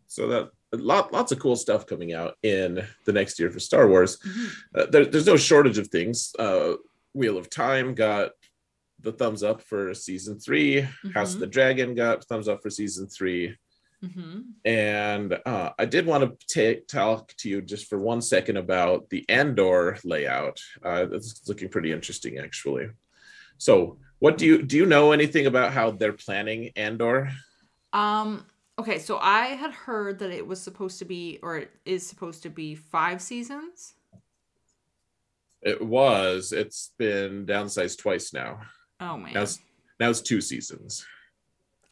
So 0.07 0.27
that 0.27 0.51
lot 0.73 1.11
lots 1.13 1.31
of 1.31 1.39
cool 1.39 1.55
stuff 1.55 1.85
coming 1.85 2.13
out 2.13 2.35
in 2.43 2.85
the 3.05 3.13
next 3.13 3.39
year 3.39 3.49
for 3.49 3.59
star 3.59 3.87
wars. 3.87 4.17
Mm-hmm. 4.17 4.79
uh, 4.79 4.85
there, 4.91 5.05
there's 5.05 5.25
no 5.25 5.37
shortage 5.37 5.77
of 5.77 5.87
things. 5.87 6.33
Uh 6.37 6.73
wheel 7.13 7.37
of 7.37 7.49
time 7.49 7.95
got 7.95 8.31
the 9.01 9.11
thumbs 9.11 9.43
up 9.43 9.61
for 9.61 9.93
season 9.93 10.39
3 10.39 10.81
mm-hmm. 10.81 11.09
House 11.11 11.33
of 11.33 11.39
the 11.39 11.47
Dragon 11.47 11.95
got 11.95 12.25
thumbs 12.25 12.47
up 12.47 12.61
for 12.61 12.69
season 12.69 13.07
3 13.07 13.55
mm-hmm. 14.03 14.39
And 14.65 15.37
uh, 15.45 15.71
I 15.77 15.85
did 15.85 16.05
want 16.05 16.23
to 16.23 16.47
take 16.47 16.87
talk 16.87 17.33
to 17.37 17.49
you 17.49 17.61
just 17.61 17.87
for 17.87 17.97
one 17.99 18.21
second 18.21 18.57
about 18.57 19.09
the 19.09 19.27
Andor 19.29 19.97
layout. 20.03 20.59
Uh, 20.83 21.07
it's 21.11 21.47
looking 21.47 21.69
pretty 21.69 21.91
interesting, 21.91 22.37
actually. 22.37 22.89
So, 23.57 23.97
what 24.19 24.37
do 24.37 24.45
you 24.45 24.63
do? 24.63 24.77
You 24.77 24.85
know 24.85 25.11
anything 25.11 25.45
about 25.45 25.71
how 25.71 25.91
they're 25.91 26.13
planning 26.13 26.71
Andor? 26.75 27.31
Um. 27.93 28.45
Okay, 28.77 28.97
so 28.97 29.17
I 29.17 29.47
had 29.47 29.73
heard 29.73 30.19
that 30.19 30.31
it 30.31 30.47
was 30.47 30.61
supposed 30.61 30.99
to 30.99 31.05
be, 31.05 31.37
or 31.43 31.57
it 31.57 31.71
is 31.83 32.07
supposed 32.07 32.43
to 32.43 32.49
be, 32.49 32.75
five 32.75 33.21
seasons. 33.21 33.95
It 35.61 35.81
was. 35.85 36.53
It's 36.53 36.91
been 36.97 37.45
downsized 37.45 37.97
twice 37.97 38.33
now. 38.33 38.61
Oh 38.99 39.17
man. 39.17 39.33
Now 39.33 39.43
it's, 39.43 39.59
now 39.99 40.09
it's 40.09 40.21
two 40.21 40.41
seasons. 40.41 41.05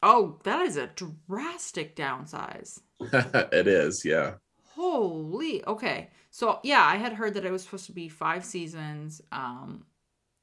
Oh, 0.02 0.38
that 0.44 0.62
is 0.62 0.76
a 0.76 0.90
drastic 1.28 1.96
downsize. 1.96 2.80
it 3.00 3.66
is, 3.66 4.04
yeah. 4.04 4.34
Holy. 4.74 5.64
Okay. 5.66 6.10
So 6.30 6.60
yeah, 6.62 6.84
I 6.84 6.96
had 6.96 7.12
heard 7.12 7.34
that 7.34 7.44
it 7.44 7.50
was 7.50 7.64
supposed 7.64 7.86
to 7.86 7.92
be 7.92 8.08
five 8.08 8.44
seasons, 8.44 9.20
um, 9.32 9.86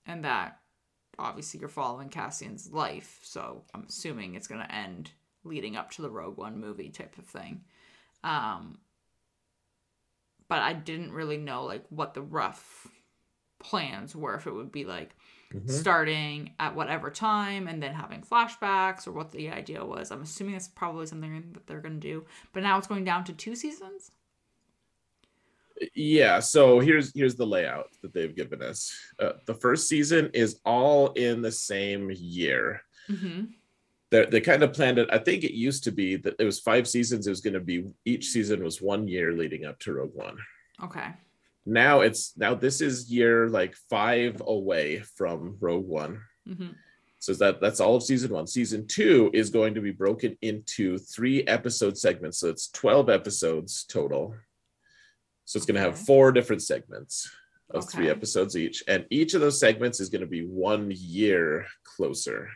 and 0.05 0.25
that 0.25 0.59
obviously 1.17 1.59
you're 1.59 1.69
following 1.69 2.09
Cassian's 2.09 2.71
life. 2.71 3.19
So 3.23 3.63
I'm 3.73 3.85
assuming 3.87 4.35
it's 4.35 4.47
gonna 4.47 4.67
end 4.69 5.11
leading 5.43 5.77
up 5.77 5.91
to 5.91 6.01
the 6.01 6.09
Rogue 6.09 6.37
One 6.37 6.59
movie 6.59 6.89
type 6.89 7.17
of 7.17 7.25
thing. 7.25 7.61
Um, 8.23 8.79
but 10.47 10.61
I 10.61 10.73
didn't 10.73 11.13
really 11.13 11.37
know 11.37 11.63
like 11.63 11.85
what 11.89 12.13
the 12.13 12.21
rough 12.21 12.87
plans 13.59 14.15
were. 14.15 14.35
If 14.35 14.47
it 14.47 14.53
would 14.53 14.71
be 14.71 14.83
like 14.85 15.15
mm-hmm. 15.53 15.69
starting 15.69 16.51
at 16.59 16.75
whatever 16.75 17.09
time 17.09 17.67
and 17.67 17.81
then 17.81 17.93
having 17.93 18.21
flashbacks 18.21 19.07
or 19.07 19.11
what 19.11 19.31
the 19.31 19.49
idea 19.49 19.83
was. 19.83 20.11
I'm 20.11 20.21
assuming 20.21 20.53
that's 20.53 20.67
probably 20.67 21.05
something 21.05 21.51
that 21.53 21.67
they're 21.67 21.81
going 21.81 21.99
to 21.99 22.07
do. 22.07 22.25
But 22.53 22.63
now 22.63 22.77
it's 22.77 22.87
going 22.87 23.03
down 23.03 23.23
to 23.25 23.33
two 23.33 23.55
seasons. 23.55 24.11
Yeah, 25.93 26.39
so 26.39 26.79
here's 26.79 27.13
here's 27.13 27.35
the 27.35 27.45
layout 27.45 27.89
that 28.01 28.13
they've 28.13 28.35
given 28.35 28.61
us. 28.61 28.97
Uh, 29.19 29.33
the 29.45 29.53
first 29.53 29.89
season 29.89 30.29
is 30.33 30.61
all 30.65 31.11
in 31.13 31.41
the 31.41 31.51
same 31.51 32.11
year. 32.15 32.81
Mm-hmm. 33.09 33.45
they 34.09 34.25
they 34.25 34.41
kind 34.41 34.63
of 34.63 34.73
planned 34.73 34.99
it. 34.99 35.09
I 35.11 35.17
think 35.17 35.43
it 35.43 35.53
used 35.53 35.83
to 35.83 35.91
be 35.91 36.15
that 36.17 36.35
it 36.39 36.45
was 36.45 36.59
five 36.61 36.87
seasons. 36.87 37.27
It 37.27 37.31
was 37.31 37.41
going 37.41 37.55
to 37.55 37.59
be 37.59 37.87
each 38.05 38.27
season 38.27 38.63
was 38.63 38.81
one 38.81 39.07
year 39.07 39.33
leading 39.33 39.65
up 39.65 39.77
to 39.79 39.93
Rogue 39.93 40.15
One. 40.15 40.37
Okay. 40.81 41.07
Now 41.65 42.01
it's 42.01 42.37
now 42.37 42.53
this 42.53 42.81
is 42.81 43.11
year 43.11 43.47
like 43.47 43.75
five 43.89 44.41
away 44.45 44.99
from 44.99 45.57
Rogue 45.59 45.87
One. 45.87 46.21
hmm 46.47 46.67
So 47.19 47.33
that 47.33 47.59
that's 47.59 47.79
all 47.79 47.95
of 47.95 48.03
season 48.03 48.31
one. 48.31 48.47
Season 48.47 48.87
two 48.87 49.31
is 49.33 49.49
going 49.49 49.73
to 49.75 49.81
be 49.81 49.91
broken 49.91 50.37
into 50.41 50.97
three 50.97 51.43
episode 51.43 51.97
segments. 51.97 52.39
So 52.39 52.49
it's 52.49 52.69
12 52.71 53.09
episodes 53.09 53.85
total. 53.85 54.35
So 55.45 55.57
it's 55.57 55.65
going 55.65 55.75
to 55.75 55.81
have 55.81 55.97
four 55.97 56.31
different 56.31 56.61
segments 56.61 57.29
of 57.69 57.89
three 57.89 58.09
episodes 58.09 58.55
each. 58.55 58.83
And 58.87 59.05
each 59.09 59.33
of 59.33 59.41
those 59.41 59.59
segments 59.59 59.99
is 59.99 60.09
going 60.09 60.21
to 60.21 60.27
be 60.27 60.45
one 60.45 60.91
year 60.95 61.65
closer. 61.83 62.49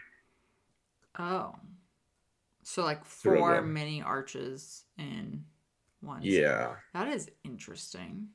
Oh. 1.18 1.56
So 2.63 2.84
like 2.84 3.06
four 3.06 3.62
mini 3.62 4.01
arches 4.01 4.86
in 4.98 5.46
one. 6.01 6.22
Yeah. 6.22 6.75
That 6.94 7.08
is 7.08 7.30
interesting. 7.44 8.30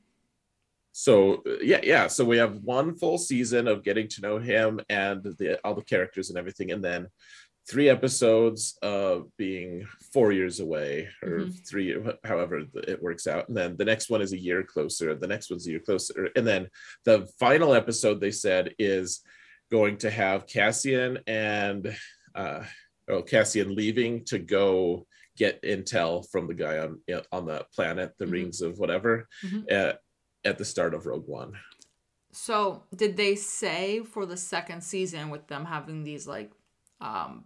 So 0.97 1.43
uh, 1.45 1.57
yeah, 1.61 1.81
yeah. 1.83 2.07
So 2.07 2.23
we 2.23 2.37
have 2.37 2.55
one 2.63 2.95
full 2.95 3.17
season 3.17 3.67
of 3.67 3.83
getting 3.83 4.07
to 4.07 4.21
know 4.21 4.37
him 4.39 4.79
and 4.87 5.21
the 5.23 5.59
all 5.65 5.75
the 5.75 5.83
characters 5.83 6.29
and 6.29 6.39
everything, 6.39 6.71
and 6.71 6.81
then 6.81 7.07
three 7.69 7.89
episodes 7.89 8.77
of 8.81 9.25
being 9.37 9.85
four 10.13 10.31
years 10.31 10.61
away 10.61 11.09
or 11.21 11.39
Mhm. 11.39 11.67
three, 11.69 11.97
however 12.23 12.63
it 12.87 13.01
works 13.01 13.27
out. 13.27 13.49
And 13.49 13.57
then 13.57 13.75
the 13.75 13.83
next 13.91 14.09
one 14.09 14.21
is 14.21 14.31
a 14.33 14.37
year 14.47 14.63
closer. 14.63 15.15
The 15.15 15.27
next 15.27 15.49
one's 15.49 15.67
a 15.67 15.71
year 15.71 15.79
closer, 15.81 16.29
and 16.37 16.47
then 16.47 16.69
the 17.03 17.27
final 17.39 17.73
episode 17.73 18.21
they 18.21 18.31
said 18.31 18.73
is 18.79 19.21
going 19.71 19.97
to 19.97 20.09
have 20.11 20.47
Cassian 20.47 21.19
and 21.27 21.93
uh, 22.35 22.63
oh 23.09 23.21
Cassian 23.21 23.75
leaving 23.75 24.23
to 24.25 24.39
go 24.39 25.05
get 25.35 25.61
intel 25.63 26.25
from 26.31 26.47
the 26.47 26.53
guy 26.53 26.77
on 26.77 27.01
on 27.33 27.45
the 27.47 27.65
planet, 27.75 28.13
the 28.17 28.25
Mhm. 28.27 28.31
rings 28.31 28.61
of 28.61 28.77
whatever. 28.79 29.27
Mhm. 29.43 29.69
At, 29.69 29.99
at 30.45 30.57
the 30.57 30.65
start 30.65 30.93
of 30.93 31.05
Rogue 31.05 31.27
One. 31.27 31.53
So 32.31 32.83
did 32.95 33.17
they 33.17 33.35
say 33.35 34.01
for 34.03 34.25
the 34.25 34.37
second 34.37 34.83
season 34.83 35.29
with 35.29 35.47
them 35.47 35.65
having 35.65 36.03
these 36.03 36.27
like 36.27 36.51
um 37.01 37.45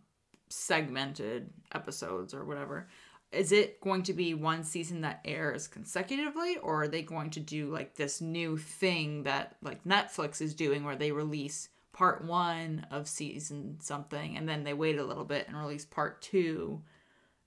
segmented 0.50 1.50
episodes 1.74 2.34
or 2.34 2.46
whatever? 2.46 2.90
Is 3.32 3.52
it 3.52 3.80
going 3.82 4.02
to 4.04 4.14
be 4.14 4.34
one 4.34 4.64
season 4.64 5.02
that 5.02 5.22
airs 5.24 5.68
consecutively 5.68 6.58
or 6.58 6.84
are 6.84 6.88
they 6.88 7.04
going 7.04 7.30
to 7.32 7.40
do 7.40 7.72
like 7.72 7.96
this 7.96 8.22
new 8.22 8.58
thing 8.58 9.24
that 9.24 9.56
like 9.62 9.84
Netflix 9.84 10.42
is 10.42 10.56
doing 10.56 10.84
where 10.84 10.96
they 10.96 11.12
release 11.12 11.70
part 11.94 12.24
1 12.26 12.88
of 12.92 13.08
season 13.08 13.78
something 13.82 14.38
and 14.38 14.50
then 14.50 14.64
they 14.64 14.74
wait 14.74 14.98
a 14.98 15.04
little 15.04 15.26
bit 15.26 15.48
and 15.48 15.58
release 15.58 15.86
part 15.86 16.22
2 16.24 16.82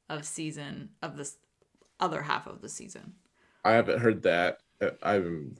of 0.09 0.25
season 0.25 0.91
of 1.03 1.17
this 1.17 1.39
other 1.99 2.23
half 2.23 2.47
of 2.47 2.61
the 2.61 2.69
season? 2.69 3.15
I 3.65 3.73
haven't 3.73 4.01
heard 4.01 4.23
that. 4.23 4.62
I'm. 5.03 5.57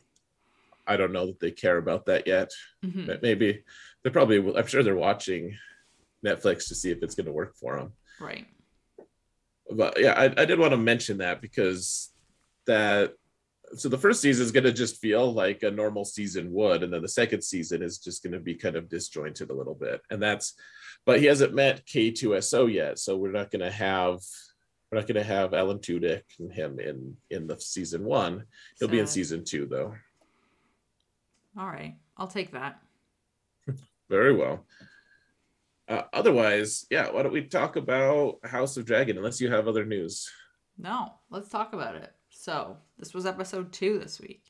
I 0.87 0.97
don't 0.97 1.13
know 1.13 1.27
that 1.27 1.39
they 1.39 1.53
care 1.53 1.79
about 1.79 2.07
that 2.07 2.27
yet. 2.27 2.51
Mhm. 2.85 3.07
But 3.07 3.23
Maybe 3.23 3.63
they're 4.03 4.13
probably. 4.13 4.39
I'm 4.57 4.67
sure 4.67 4.83
they're 4.83 4.97
watching 4.97 5.57
Netflix 6.25 6.69
to 6.69 6.75
see 6.75 6.91
if 6.91 7.03
it's 7.03 7.15
going 7.15 7.27
to 7.27 7.33
work 7.33 7.57
for 7.57 7.77
them. 7.79 7.93
Right. 8.21 8.47
But 9.71 10.01
yeah, 10.01 10.13
I, 10.13 10.25
I 10.25 10.45
did 10.45 10.59
want 10.59 10.73
to 10.73 10.77
mention 10.77 11.19
that 11.19 11.41
because 11.41 12.13
that. 12.67 13.15
So 13.75 13.89
the 13.89 13.97
first 13.97 14.21
season 14.21 14.45
is 14.45 14.53
going 14.53 14.65
to 14.65 14.73
just 14.73 14.99
feel 14.99 15.33
like 15.33 15.63
a 15.63 15.71
normal 15.71 16.05
season 16.05 16.53
would, 16.53 16.83
and 16.83 16.93
then 16.93 17.01
the 17.01 17.09
second 17.09 17.43
season 17.43 17.83
is 17.83 17.97
just 17.99 18.23
going 18.23 18.35
to 18.35 18.39
be 18.41 18.55
kind 18.55 18.77
of 18.77 18.91
disjointed 18.91 19.49
a 19.51 19.55
little 19.55 19.75
bit, 19.75 20.03
and 20.11 20.21
that's. 20.23 20.55
But 21.05 21.19
he 21.21 21.27
hasn't 21.27 21.55
met 21.55 21.85
K2SO 21.87 22.73
yet, 22.73 22.99
so 22.99 23.17
we're 23.17 23.33
not 23.33 23.51
going 23.51 23.63
to 23.65 23.71
have. 23.71 24.21
We're 24.93 24.99
not 24.99 25.09
going 25.09 25.17
to 25.17 25.25
have 25.25 25.55
Alan 25.55 25.79
Tudyk 25.79 26.23
and 26.39 26.53
him 26.53 26.79
in 26.79 27.17
in 27.31 27.47
the 27.47 27.59
season 27.59 28.05
one. 28.05 28.45
He'll 28.79 28.89
be 28.89 28.99
in 28.99 29.07
season 29.07 29.43
two, 29.43 29.65
though. 29.65 29.95
All 31.59 31.67
right. 31.67 31.97
I'll 32.19 32.29
take 32.29 32.53
that. 32.53 32.79
Very 34.11 34.35
well. 34.35 34.67
Uh, 35.89 36.03
otherwise, 36.13 36.85
yeah, 36.91 37.11
why 37.11 37.23
don't 37.23 37.33
we 37.33 37.43
talk 37.43 37.77
about 37.77 38.39
House 38.45 38.77
of 38.77 38.85
Dragon 38.85 39.17
unless 39.17 39.41
you 39.41 39.51
have 39.51 39.67
other 39.67 39.87
news? 39.87 40.31
No, 40.77 41.15
let's 41.31 41.49
talk 41.49 41.73
about 41.73 41.97
it. 41.97 42.13
So, 42.29 42.77
this 42.99 43.15
was 43.15 43.25
episode 43.25 43.73
two 43.73 43.99
this 43.99 44.21
week. 44.21 44.43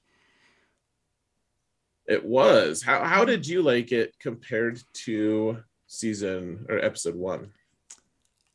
It 2.09 2.25
was. 2.25 2.83
How 2.83 3.05
how 3.05 3.25
did 3.25 3.47
you 3.47 3.63
like 3.63 3.93
it 3.93 4.17
compared 4.19 4.83
to 5.05 5.59
season 5.87 6.67
or 6.69 6.79
episode 6.79 7.15
one 7.15 7.53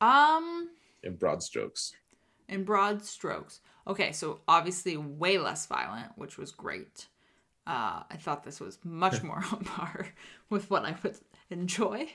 Um, 0.02 0.70
in 1.08 1.16
broad 1.16 1.42
strokes? 1.42 1.94
in 2.50 2.64
broad 2.64 3.04
strokes. 3.04 3.60
Okay, 3.88 4.12
so 4.14 4.40
obviously 4.48 4.96
way 4.96 5.38
less 5.38 5.66
violent, 5.66 6.12
which 6.16 6.38
was 6.38 6.52
great. 6.52 7.08
Uh, 7.66 8.04
I 8.10 8.16
thought 8.18 8.44
this 8.46 8.60
was 8.62 8.80
much 8.86 9.22
more 9.30 9.44
on 9.52 9.66
par 9.66 10.08
with 10.50 10.70
what 10.70 10.86
I 10.86 10.96
would 11.04 11.18
enjoy. 11.50 12.08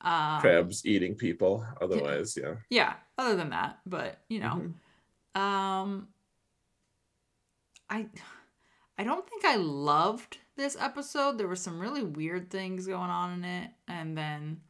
Um, 0.00 0.40
Crabs 0.40 0.84
eating 0.84 1.14
people. 1.14 1.64
Otherwise, 1.80 2.36
yeah. 2.40 2.54
Yeah, 2.70 2.94
other 3.16 3.36
than 3.36 3.50
that, 3.50 3.78
but 3.86 4.18
you 4.28 4.40
know, 4.40 4.72
Mhm. 5.36 5.40
um 5.40 6.08
I 7.90 8.06
I 8.98 9.04
don't 9.04 9.28
think 9.28 9.44
I 9.44 9.56
loved 9.56 10.38
this 10.56 10.76
episode. 10.78 11.38
There 11.38 11.46
were 11.48 11.54
some 11.56 11.78
really 11.78 12.02
weird 12.02 12.50
things 12.50 12.86
going 12.88 13.10
on 13.10 13.32
in 13.34 13.44
it 13.44 13.70
and 13.86 14.18
then 14.18 14.60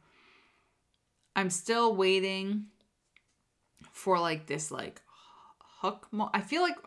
I'm 1.35 1.49
still 1.49 1.95
waiting 1.95 2.67
for 3.99 4.17
like 4.17 4.47
this 4.47 4.71
like 4.71 5.01
hook 5.59 6.07
mo- 6.11 6.29
I 6.33 6.41
feel 6.41 6.61
like 6.61 6.77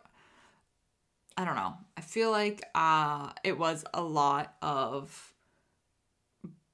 I 1.36 1.44
don't 1.44 1.56
know. 1.56 1.74
I 1.96 2.00
feel 2.00 2.30
like 2.30 2.62
uh 2.74 3.30
it 3.44 3.58
was 3.58 3.84
a 3.92 4.02
lot 4.02 4.54
of 4.62 5.34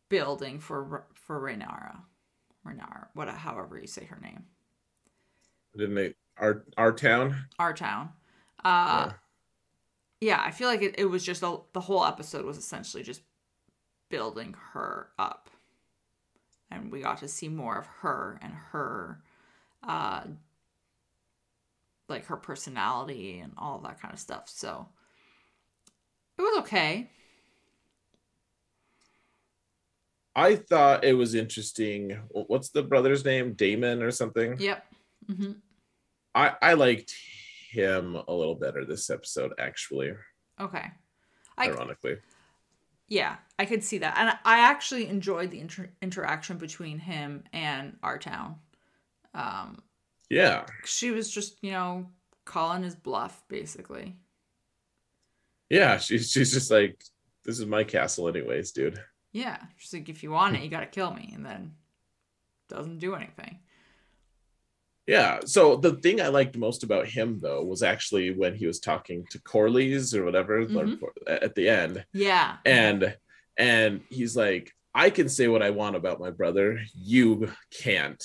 building 0.09 0.61
for 0.61 1.04
for 1.14 1.40
Renara. 1.40 1.99
Renara, 2.64 3.09
what 3.14 3.28
however 3.28 3.78
you 3.78 3.87
say 3.87 4.04
her 4.04 4.18
name. 4.23 4.45
Didn't 5.76 5.97
they? 5.97 6.14
Our 6.37 6.64
our 6.76 6.92
town. 6.92 7.47
our 7.59 7.73
town. 7.73 8.11
Uh, 8.64 9.11
yeah. 10.21 10.40
I 10.45 10.50
feel 10.50 10.68
like 10.68 10.83
it, 10.83 10.95
it 10.99 11.07
was 11.07 11.25
just 11.25 11.42
a, 11.42 11.59
the 11.73 11.80
whole 11.80 12.04
episode 12.04 12.45
was 12.45 12.59
essentially 12.59 13.02
just 13.02 13.23
building 14.09 14.54
her 14.73 15.09
up, 15.18 15.50
and 16.71 16.92
we 16.92 17.00
got 17.00 17.18
to 17.18 17.28
see 17.28 17.49
more 17.49 17.76
of 17.78 17.87
her 18.02 18.38
and 18.42 18.52
her, 18.73 19.21
uh, 19.82 20.23
like 22.08 22.26
her 22.26 22.37
personality 22.37 23.40
and 23.40 23.52
all 23.58 23.78
that 23.80 24.00
kind 24.00 24.14
of 24.14 24.20
stuff. 24.20 24.44
So 24.49 24.88
it 26.38 26.42
was 26.42 26.58
okay. 26.61 27.11
I 30.35 30.54
thought 30.54 31.04
it 31.04 31.14
was 31.14 31.35
interesting. 31.35 32.16
What's 32.30 32.68
the 32.68 32.82
brother's 32.82 33.25
name? 33.25 33.54
Daemon 33.54 34.02
or 34.02 34.11
something? 34.12 34.56
Yep. 34.58 34.87
hmm 35.26 35.52
I 36.35 36.52
I 36.62 36.73
liked 36.75 37.14
him 37.70 38.16
a 38.28 38.32
little 38.32 38.54
better 38.54 38.85
this 38.85 39.11
episode, 39.11 39.52
actually. 39.58 40.12
Okay. 40.61 40.90
I, 41.56 41.68
Ironically. 41.68 42.18
Yeah, 43.08 43.37
I 43.58 43.64
could 43.64 43.82
see 43.82 43.99
that. 43.99 44.16
And 44.16 44.38
I 44.44 44.61
actually 44.61 45.08
enjoyed 45.08 45.50
the 45.50 45.61
inter- 45.61 45.90
interaction 46.00 46.58
between 46.58 46.99
him 46.99 47.44
and 47.52 47.97
our 48.02 48.18
town. 48.18 48.56
Um, 49.35 49.82
Yeah. 50.30 50.66
she 50.85 51.11
was 51.11 51.30
just, 51.30 51.58
you 51.62 51.70
know, 51.73 52.06
calling 52.44 52.82
his 52.82 52.94
bluff, 52.97 53.42
basically. 53.49 54.16
Yeah. 55.70 55.99
She's 55.99 56.30
she's 56.30 56.52
just 56.52 56.70
like, 56.70 57.02
this 57.44 57.58
is 57.58 57.66
my 57.66 57.85
castle, 57.85 58.28
anyways, 58.28 58.73
dude. 58.73 59.00
Yeah, 59.32 59.58
she's 59.76 59.92
like, 59.92 60.08
if 60.08 60.23
you 60.23 60.30
want 60.30 60.56
it, 60.56 60.62
you 60.62 60.70
got 60.70 60.80
to 60.80 60.87
kill 60.87 61.12
me, 61.12 61.30
and 61.35 61.44
then 61.44 61.75
doesn't 62.68 62.99
do 62.99 63.14
anything. 63.14 63.58
Yeah. 65.06 65.40
So 65.44 65.76
the 65.76 65.94
thing 65.97 66.20
I 66.20 66.28
liked 66.28 66.56
most 66.56 66.82
about 66.82 67.06
him 67.08 67.38
though 67.40 67.62
was 67.64 67.82
actually 67.82 68.30
when 68.32 68.54
he 68.54 68.66
was 68.66 68.80
talking 68.80 69.25
to 69.30 69.38
Corlys 69.38 70.14
or 70.14 70.25
whatever 70.25 70.64
Mhm. 70.66 70.99
At 71.26 71.54
the 71.54 71.68
end. 71.68 72.04
Yeah, 72.12 72.56
And 72.66 73.16
and 73.56 74.02
he's 74.11 74.37
like, 74.37 74.73
I 74.94 75.11
can 75.11 75.28
say 75.28 75.49
what 75.49 75.62
I 75.62 75.70
want 75.70 75.97
about 75.97 76.20
my 76.20 76.30
brother. 76.30 76.80
You 76.94 77.50
can't. 77.70 78.23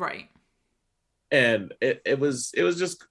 Right. 0.00 0.28
And 1.30 1.72
it, 1.80 2.02
it 2.04 2.18
was 2.18 2.52
it 2.56 2.64
was 2.64 2.78
just 2.78 3.06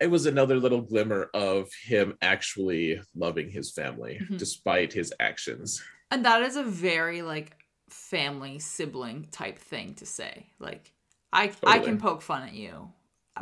it 0.00 0.10
was 0.10 0.26
another 0.26 0.56
little 0.56 0.80
glimmer 0.82 1.30
of 1.32 1.70
him 1.84 2.18
actually 2.20 3.00
loving 3.14 3.48
his 3.50 3.72
family 3.72 4.20
Mhm. 4.20 4.36
despite 4.36 4.92
his 4.92 5.14
actions. 5.20 5.82
And 6.10 6.24
that 6.24 6.42
is 6.42 6.56
a 6.56 6.64
very 6.64 7.22
like 7.22 7.56
family 7.88 8.58
sibling 8.58 9.28
type 9.30 9.58
thing 9.58 9.94
to 9.94 10.06
say. 10.06 10.46
Like, 10.58 10.92
I 11.32 11.52
I 11.64 11.78
can 11.78 11.98
poke 11.98 12.20
fun 12.20 12.42
at 12.42 12.52
you, 12.54 12.90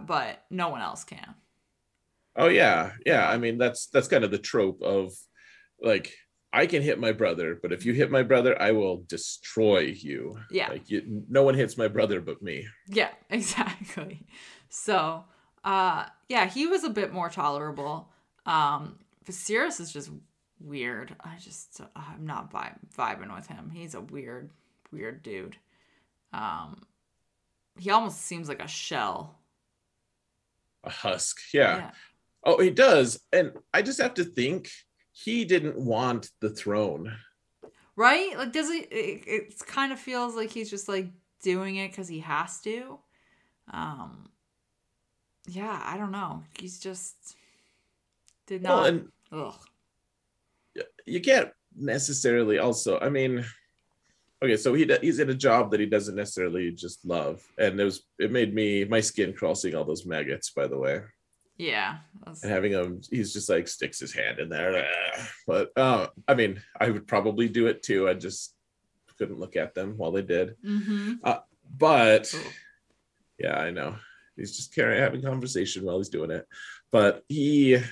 but 0.02 0.44
no 0.50 0.68
one 0.68 0.82
else 0.82 1.02
can. 1.02 1.34
Oh 2.36 2.48
yeah, 2.48 2.92
yeah. 3.04 3.28
I 3.28 3.38
mean 3.38 3.58
that's 3.58 3.86
that's 3.86 4.08
kind 4.08 4.22
of 4.22 4.30
the 4.30 4.38
trope 4.38 4.82
of 4.82 5.12
like 5.80 6.14
I 6.52 6.66
can 6.66 6.82
hit 6.82 6.98
my 6.98 7.12
brother, 7.12 7.58
but 7.60 7.72
if 7.72 7.86
you 7.86 7.92
hit 7.92 8.10
my 8.10 8.22
brother, 8.22 8.60
I 8.60 8.72
will 8.72 9.04
destroy 9.06 9.80
you. 9.80 10.36
Yeah. 10.50 10.68
Like 10.68 10.90
you, 10.90 11.24
no 11.28 11.44
one 11.44 11.54
hits 11.54 11.78
my 11.78 11.86
brother 11.86 12.20
but 12.20 12.42
me. 12.42 12.66
Yeah, 12.88 13.10
exactly. 13.30 14.26
So, 14.68 15.24
uh, 15.64 16.06
yeah, 16.28 16.46
he 16.46 16.66
was 16.66 16.82
a 16.82 16.90
bit 16.90 17.12
more 17.12 17.28
tolerable. 17.28 18.08
Um, 18.46 18.98
Viserys 19.24 19.80
is 19.80 19.92
just 19.92 20.10
weird. 20.58 21.14
I 21.20 21.36
just, 21.38 21.80
I'm 21.94 22.26
not 22.26 22.52
vibe, 22.52 22.78
vibing 22.96 23.34
with 23.34 23.46
him. 23.46 23.70
He's 23.72 23.94
a 23.94 24.00
weird, 24.00 24.50
weird 24.90 25.22
dude. 25.22 25.56
Um, 26.32 26.82
he 27.78 27.90
almost 27.90 28.22
seems 28.22 28.48
like 28.48 28.62
a 28.62 28.68
shell. 28.68 29.38
A 30.82 30.90
husk. 30.90 31.38
Yeah. 31.54 31.76
yeah. 31.76 31.90
Oh, 32.44 32.60
he 32.60 32.70
does. 32.70 33.20
And 33.32 33.52
I 33.72 33.82
just 33.82 34.00
have 34.00 34.14
to 34.14 34.24
think 34.24 34.70
he 35.12 35.44
didn't 35.44 35.76
want 35.76 36.30
the 36.40 36.50
throne. 36.50 37.16
Right? 37.96 38.36
Like, 38.36 38.52
does 38.52 38.70
he? 38.70 38.78
It, 38.78 39.24
it 39.26 39.58
kind 39.66 39.92
of 39.92 39.98
feels 39.98 40.34
like 40.34 40.50
he's 40.50 40.70
just 40.70 40.88
like 40.88 41.08
doing 41.42 41.76
it 41.76 41.90
because 41.90 42.08
he 42.08 42.20
has 42.20 42.60
to. 42.62 42.98
Um, 43.72 44.30
yeah, 45.48 45.80
I 45.84 45.96
don't 45.96 46.12
know. 46.12 46.44
He's 46.58 46.78
just 46.78 47.16
did 48.46 48.62
not. 48.62 48.76
Well, 48.76 48.84
and 48.84 49.08
ugh. 49.32 49.54
You 51.06 51.20
can't 51.20 51.50
necessarily 51.76 52.58
also. 52.58 52.98
I 53.00 53.10
mean, 53.10 53.44
okay, 54.42 54.56
so 54.56 54.74
he 54.74 54.90
he's 55.02 55.18
in 55.18 55.30
a 55.30 55.34
job 55.34 55.70
that 55.70 55.80
he 55.80 55.86
doesn't 55.86 56.16
necessarily 56.16 56.70
just 56.70 57.04
love, 57.04 57.42
and 57.58 57.78
it 57.78 57.84
was 57.84 58.02
it 58.18 58.30
made 58.30 58.54
me 58.54 58.84
my 58.84 59.00
skin 59.00 59.32
crawl 59.32 59.54
seeing 59.54 59.74
all 59.74 59.84
those 59.84 60.06
maggots. 60.06 60.50
By 60.50 60.68
the 60.68 60.78
way. 60.78 61.00
Yeah. 61.60 61.98
And 62.26 62.50
having 62.50 62.72
him, 62.72 63.02
he's 63.10 63.32
just 63.34 63.50
like 63.50 63.68
sticks 63.68 64.00
his 64.00 64.14
hand 64.14 64.38
in 64.38 64.48
there. 64.48 64.88
But 65.46 65.70
uh, 65.76 66.06
I 66.26 66.34
mean, 66.34 66.62
I 66.78 66.90
would 66.90 67.06
probably 67.06 67.48
do 67.48 67.66
it 67.66 67.82
too. 67.82 68.08
I 68.08 68.14
just 68.14 68.54
couldn't 69.18 69.38
look 69.38 69.56
at 69.56 69.74
them 69.74 69.94
while 69.98 70.10
they 70.10 70.22
did. 70.22 70.56
Mm-hmm. 70.64 71.14
Uh, 71.22 71.40
but 71.76 72.34
yeah, 73.38 73.58
I 73.58 73.70
know 73.70 73.96
he's 74.36 74.56
just 74.56 74.74
carrying 74.74 75.02
having 75.02 75.22
conversation 75.22 75.84
while 75.84 75.98
he's 75.98 76.08
doing 76.08 76.30
it. 76.30 76.46
But 76.90 77.24
he, 77.28 77.72
you 77.72 77.82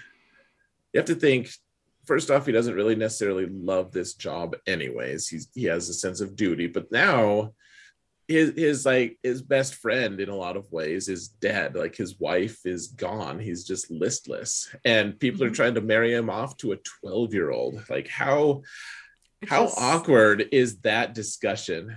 have 0.95 1.05
to 1.07 1.15
think. 1.15 1.51
First 2.07 2.31
off, 2.31 2.47
he 2.47 2.53
doesn't 2.53 2.75
really 2.75 2.97
necessarily 2.97 3.45
love 3.45 3.93
this 3.93 4.15
job, 4.15 4.57
anyways. 4.67 5.29
He's 5.29 5.49
he 5.55 5.65
has 5.65 5.91
a 5.91 5.95
sense 5.95 6.23
of 6.23 6.37
duty, 6.37 6.67
but 6.67 6.91
now 6.91 7.53
his 8.29 8.53
his 8.57 8.85
like 8.85 9.19
his 9.23 9.41
best 9.41 9.75
friend 9.75 10.21
in 10.21 10.29
a 10.29 10.37
lot 10.37 10.57
of 10.57 10.71
ways 10.71 11.09
is 11.09 11.29
dead 11.29 11.75
like 11.75 11.97
his 11.97 12.21
wife 12.21 12.65
is 12.67 12.89
gone 12.89 13.39
he's 13.39 13.65
just 13.65 13.91
listless 13.91 14.75
and 14.85 15.19
people 15.19 15.41
mm-hmm. 15.41 15.51
are 15.51 15.55
trying 15.55 15.75
to 15.75 15.81
marry 15.81 16.13
him 16.13 16.29
off 16.29 16.57
to 16.59 16.73
a 16.73 16.79
12 17.03 17.33
year 17.33 17.51
old 17.51 17.83
like 17.89 18.07
how 18.07 18.63
it's 19.41 19.51
how 19.51 19.65
just... 19.65 19.79
awkward 19.81 20.47
is 20.53 20.79
that 20.81 21.15
discussion 21.15 21.97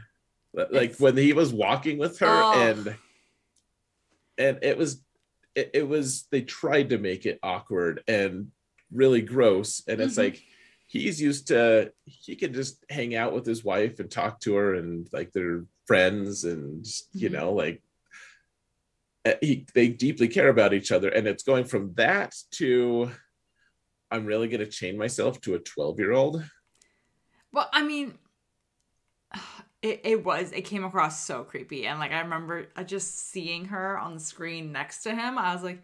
like 0.53 0.91
it's... 0.91 0.99
when 0.99 1.17
he 1.17 1.33
was 1.33 1.53
walking 1.53 1.97
with 1.97 2.17
her 2.19 2.27
oh. 2.27 2.53
and 2.53 2.95
and 4.37 4.59
it 4.63 4.77
was 4.77 5.03
it, 5.53 5.71
it, 5.73 5.87
was 5.87 6.27
they 6.31 6.41
tried 6.41 6.91
to 6.91 6.97
make 6.97 7.25
it 7.25 7.37
awkward 7.43 8.01
and 8.07 8.47
really 8.89 9.21
gross 9.21 9.83
and 9.85 9.99
it's 9.99 10.13
mm-hmm. 10.13 10.33
like 10.33 10.41
he's 10.87 11.21
used 11.21 11.47
to 11.47 11.91
he 12.05 12.37
can 12.37 12.53
just 12.53 12.85
hang 12.89 13.15
out 13.15 13.33
with 13.33 13.45
his 13.45 13.61
wife 13.61 13.99
and 13.99 14.09
talk 14.09 14.39
to 14.39 14.55
her 14.55 14.75
and 14.75 15.09
like 15.11 15.31
they're 15.33 15.65
friends 15.91 16.45
and 16.45 16.85
you 17.11 17.29
mm-hmm. 17.29 17.37
know 17.37 17.51
like 17.51 17.83
eh, 19.25 19.35
he, 19.41 19.65
they 19.73 19.89
deeply 19.89 20.29
care 20.29 20.47
about 20.47 20.73
each 20.73 20.89
other 20.89 21.09
and 21.09 21.27
it's 21.27 21.43
going 21.43 21.65
from 21.65 21.93
that 21.95 22.33
to 22.49 23.11
i'm 24.09 24.25
really 24.25 24.47
going 24.47 24.63
to 24.63 24.71
chain 24.71 24.97
myself 24.97 25.41
to 25.41 25.53
a 25.55 25.59
12 25.59 25.99
year 25.99 26.13
old 26.13 26.41
well 27.51 27.69
i 27.73 27.83
mean 27.83 28.17
it, 29.81 29.99
it 30.05 30.23
was 30.23 30.53
it 30.53 30.61
came 30.61 30.85
across 30.85 31.25
so 31.25 31.43
creepy 31.43 31.85
and 31.85 31.99
like 31.99 32.13
i 32.13 32.21
remember 32.21 32.67
uh, 32.77 32.83
just 32.83 33.29
seeing 33.29 33.65
her 33.65 33.99
on 33.99 34.13
the 34.13 34.19
screen 34.21 34.71
next 34.71 35.03
to 35.03 35.13
him 35.13 35.37
i 35.37 35.53
was 35.53 35.61
like 35.61 35.83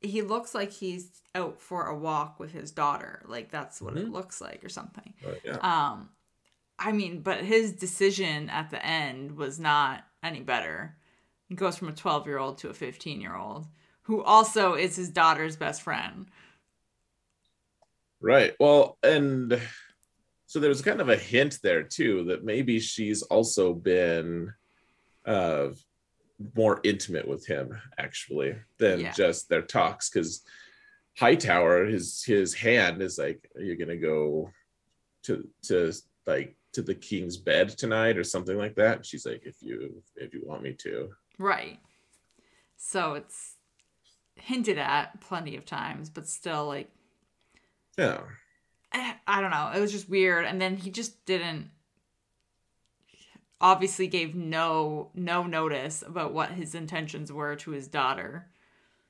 he 0.00 0.22
looks 0.22 0.54
like 0.54 0.72
he's 0.72 1.20
out 1.34 1.60
for 1.60 1.88
a 1.88 1.94
walk 1.94 2.40
with 2.40 2.52
his 2.52 2.70
daughter 2.70 3.22
like 3.28 3.50
that's 3.50 3.82
what 3.82 3.92
mm-hmm. 3.92 4.06
it 4.06 4.12
looks 4.12 4.40
like 4.40 4.64
or 4.64 4.70
something 4.70 5.12
yeah. 5.44 5.58
um 5.60 6.08
I 6.80 6.92
mean, 6.92 7.20
but 7.20 7.44
his 7.44 7.72
decision 7.72 8.48
at 8.48 8.70
the 8.70 8.84
end 8.84 9.36
was 9.36 9.60
not 9.60 10.02
any 10.22 10.40
better. 10.40 10.96
He 11.48 11.54
goes 11.54 11.76
from 11.76 11.88
a 11.88 11.92
12 11.92 12.26
year 12.26 12.38
old 12.38 12.58
to 12.58 12.70
a 12.70 12.74
15 12.74 13.20
year 13.20 13.36
old 13.36 13.66
who 14.02 14.22
also 14.22 14.74
is 14.74 14.96
his 14.96 15.10
daughter's 15.10 15.56
best 15.56 15.82
friend. 15.82 16.26
Right. 18.20 18.54
Well, 18.58 18.98
and 19.02 19.60
so 20.46 20.58
there 20.58 20.70
was 20.70 20.82
kind 20.82 21.00
of 21.00 21.10
a 21.10 21.16
hint 21.16 21.58
there 21.62 21.82
too 21.82 22.24
that 22.24 22.44
maybe 22.44 22.80
she's 22.80 23.22
also 23.22 23.72
been 23.74 24.52
uh 25.26 25.68
more 26.56 26.80
intimate 26.82 27.28
with 27.28 27.46
him 27.46 27.78
actually 27.98 28.56
than 28.78 29.00
yeah. 29.00 29.12
just 29.12 29.48
their 29.48 29.62
talks 29.62 30.08
because 30.08 30.42
Hightower 31.18 31.84
his 31.84 32.24
his 32.24 32.54
hand 32.54 33.02
is 33.02 33.18
like 33.18 33.50
are 33.54 33.60
you 33.60 33.76
gonna 33.76 33.98
go 33.98 34.50
to 35.24 35.46
to 35.64 35.92
like 36.26 36.56
to 36.72 36.82
the 36.82 36.94
king's 36.94 37.36
bed 37.36 37.70
tonight 37.70 38.16
or 38.16 38.24
something 38.24 38.56
like 38.56 38.74
that. 38.76 39.04
She's 39.04 39.26
like 39.26 39.42
if 39.44 39.56
you 39.60 40.02
if 40.16 40.32
you 40.32 40.42
want 40.44 40.62
me 40.62 40.74
to. 40.80 41.10
Right. 41.38 41.78
So 42.76 43.14
it's 43.14 43.56
hinted 44.36 44.78
at 44.78 45.20
plenty 45.20 45.54
of 45.54 45.66
times 45.66 46.08
but 46.08 46.26
still 46.26 46.66
like 46.66 46.90
yeah. 47.98 48.20
eh, 48.92 49.12
i 49.26 49.40
don't 49.40 49.50
know. 49.50 49.70
It 49.74 49.80
was 49.80 49.92
just 49.92 50.08
weird. 50.08 50.46
And 50.46 50.60
then 50.60 50.76
he 50.76 50.90
just 50.90 51.24
didn't 51.26 51.70
obviously 53.60 54.06
gave 54.06 54.34
no 54.34 55.10
no 55.14 55.42
notice 55.42 56.02
about 56.06 56.32
what 56.32 56.52
his 56.52 56.74
intentions 56.74 57.32
were 57.32 57.56
to 57.56 57.72
his 57.72 57.88
daughter. 57.88 58.46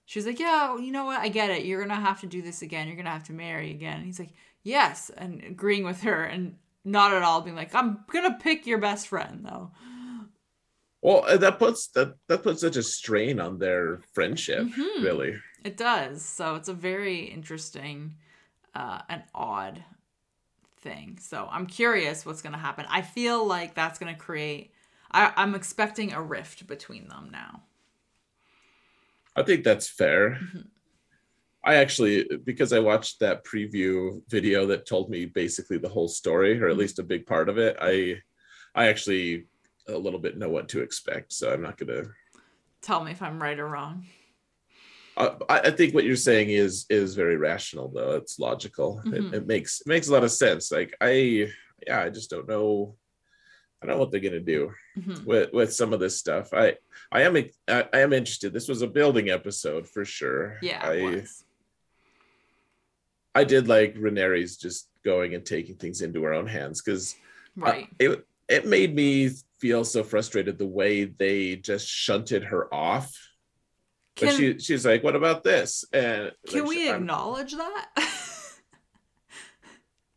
She 0.06 0.18
was 0.18 0.26
like 0.26 0.40
yeah 0.40 0.76
you 0.78 0.90
know 0.90 1.04
what? 1.04 1.20
I 1.20 1.28
get 1.28 1.50
it. 1.50 1.64
You're 1.64 1.80
gonna 1.80 2.00
have 2.00 2.20
to 2.22 2.26
do 2.26 2.42
this 2.42 2.62
again. 2.62 2.88
You're 2.88 2.96
gonna 2.96 3.10
have 3.10 3.24
to 3.24 3.32
marry 3.32 3.70
again. 3.70 3.98
And 3.98 4.06
he's 4.06 4.18
like 4.18 4.32
yes 4.62 5.10
and 5.16 5.42
agreeing 5.44 5.84
with 5.84 6.02
her 6.02 6.24
and 6.24 6.56
not 6.84 7.12
at 7.12 7.22
all 7.22 7.40
being 7.40 7.56
like 7.56 7.74
i'm 7.74 8.04
gonna 8.12 8.36
pick 8.40 8.66
your 8.66 8.78
best 8.78 9.08
friend 9.08 9.44
though. 9.44 9.70
Well 11.02 11.24
uh, 11.26 11.38
that 11.38 11.58
puts 11.58 11.88
that 11.88 12.14
that 12.28 12.42
puts 12.42 12.60
such 12.60 12.76
a 12.76 12.82
strain 12.82 13.40
on 13.40 13.58
their 13.58 14.00
friendship 14.12 14.66
mm-hmm. 14.66 15.02
really. 15.02 15.36
It 15.64 15.76
does. 15.76 16.24
So 16.24 16.54
it's 16.56 16.68
a 16.68 16.74
very 16.74 17.20
interesting 17.20 18.16
uh 18.74 19.00
and 19.08 19.22
odd 19.34 19.82
thing. 20.80 21.18
So 21.20 21.48
i'm 21.50 21.66
curious 21.66 22.24
what's 22.26 22.42
gonna 22.42 22.58
happen. 22.58 22.86
I 22.88 23.02
feel 23.02 23.46
like 23.46 23.74
that's 23.74 23.98
gonna 23.98 24.14
create 24.14 24.72
I, 25.12 25.32
i'm 25.36 25.54
expecting 25.54 26.12
a 26.12 26.22
rift 26.22 26.66
between 26.66 27.08
them 27.08 27.30
now. 27.32 27.62
I 29.36 29.42
think 29.42 29.64
that's 29.64 29.88
fair. 29.88 30.30
Mm-hmm. 30.30 30.60
I 31.62 31.74
actually, 31.76 32.26
because 32.44 32.72
I 32.72 32.78
watched 32.78 33.20
that 33.20 33.44
preview 33.44 34.22
video 34.28 34.66
that 34.66 34.86
told 34.86 35.10
me 35.10 35.26
basically 35.26 35.78
the 35.78 35.88
whole 35.88 36.08
story, 36.08 36.60
or 36.60 36.66
at 36.66 36.70
mm-hmm. 36.70 36.80
least 36.80 36.98
a 36.98 37.02
big 37.02 37.26
part 37.26 37.48
of 37.48 37.58
it, 37.58 37.76
I, 37.80 38.16
I 38.74 38.88
actually 38.88 39.46
a 39.88 39.98
little 39.98 40.20
bit 40.20 40.38
know 40.38 40.48
what 40.48 40.68
to 40.70 40.80
expect. 40.80 41.32
So 41.32 41.52
I'm 41.52 41.62
not 41.62 41.76
gonna 41.76 42.04
tell 42.82 43.04
me 43.04 43.12
if 43.12 43.22
I'm 43.22 43.42
right 43.42 43.58
or 43.58 43.68
wrong. 43.68 44.06
I, 45.16 45.36
I 45.48 45.70
think 45.70 45.94
what 45.94 46.04
you're 46.04 46.16
saying 46.16 46.50
is 46.50 46.86
is 46.88 47.14
very 47.14 47.36
rational, 47.36 47.88
though. 47.88 48.12
It's 48.12 48.38
logical. 48.38 49.02
Mm-hmm. 49.04 49.34
It, 49.34 49.34
it 49.34 49.46
makes 49.46 49.80
it 49.80 49.86
makes 49.86 50.08
a 50.08 50.12
lot 50.12 50.24
of 50.24 50.32
sense. 50.32 50.72
Like 50.72 50.96
I, 51.00 51.48
yeah, 51.86 52.00
I 52.00 52.10
just 52.10 52.30
don't 52.30 52.48
know. 52.48 52.96
I 53.82 53.86
don't 53.86 53.96
know 53.96 54.00
what 54.00 54.10
they're 54.10 54.20
gonna 54.20 54.40
do 54.40 54.72
mm-hmm. 54.96 55.24
with 55.24 55.52
with 55.52 55.74
some 55.74 55.92
of 55.92 56.00
this 56.00 56.18
stuff. 56.18 56.54
I 56.54 56.76
I 57.12 57.22
am 57.22 57.36
I, 57.36 57.84
I 57.92 58.00
am 58.00 58.12
interested. 58.12 58.52
This 58.52 58.68
was 58.68 58.82
a 58.82 58.86
building 58.86 59.30
episode 59.30 59.88
for 59.88 60.04
sure. 60.04 60.58
Yeah, 60.62 60.80
I, 60.82 61.24
I 63.34 63.44
did 63.44 63.68
like 63.68 63.94
Rhaenyra's 63.94 64.56
just 64.56 64.88
going 65.04 65.34
and 65.34 65.44
taking 65.44 65.76
things 65.76 66.02
into 66.02 66.22
her 66.24 66.34
own 66.34 66.46
hands 66.46 66.82
because 66.82 67.14
right. 67.56 67.84
Uh, 67.84 67.96
it 67.98 68.26
it 68.48 68.66
made 68.66 68.94
me 68.94 69.30
feel 69.58 69.84
so 69.84 70.02
frustrated 70.02 70.58
the 70.58 70.66
way 70.66 71.04
they 71.04 71.56
just 71.56 71.86
shunted 71.86 72.44
her 72.44 72.72
off. 72.74 73.14
Can, 74.16 74.28
but 74.28 74.36
she 74.36 74.58
she's 74.58 74.84
like, 74.84 75.04
"What 75.04 75.16
about 75.16 75.44
this?" 75.44 75.84
And 75.92 76.32
can 76.48 76.60
like, 76.60 76.68
we 76.68 76.90
acknowledge 76.90 77.52
that? 77.52 77.88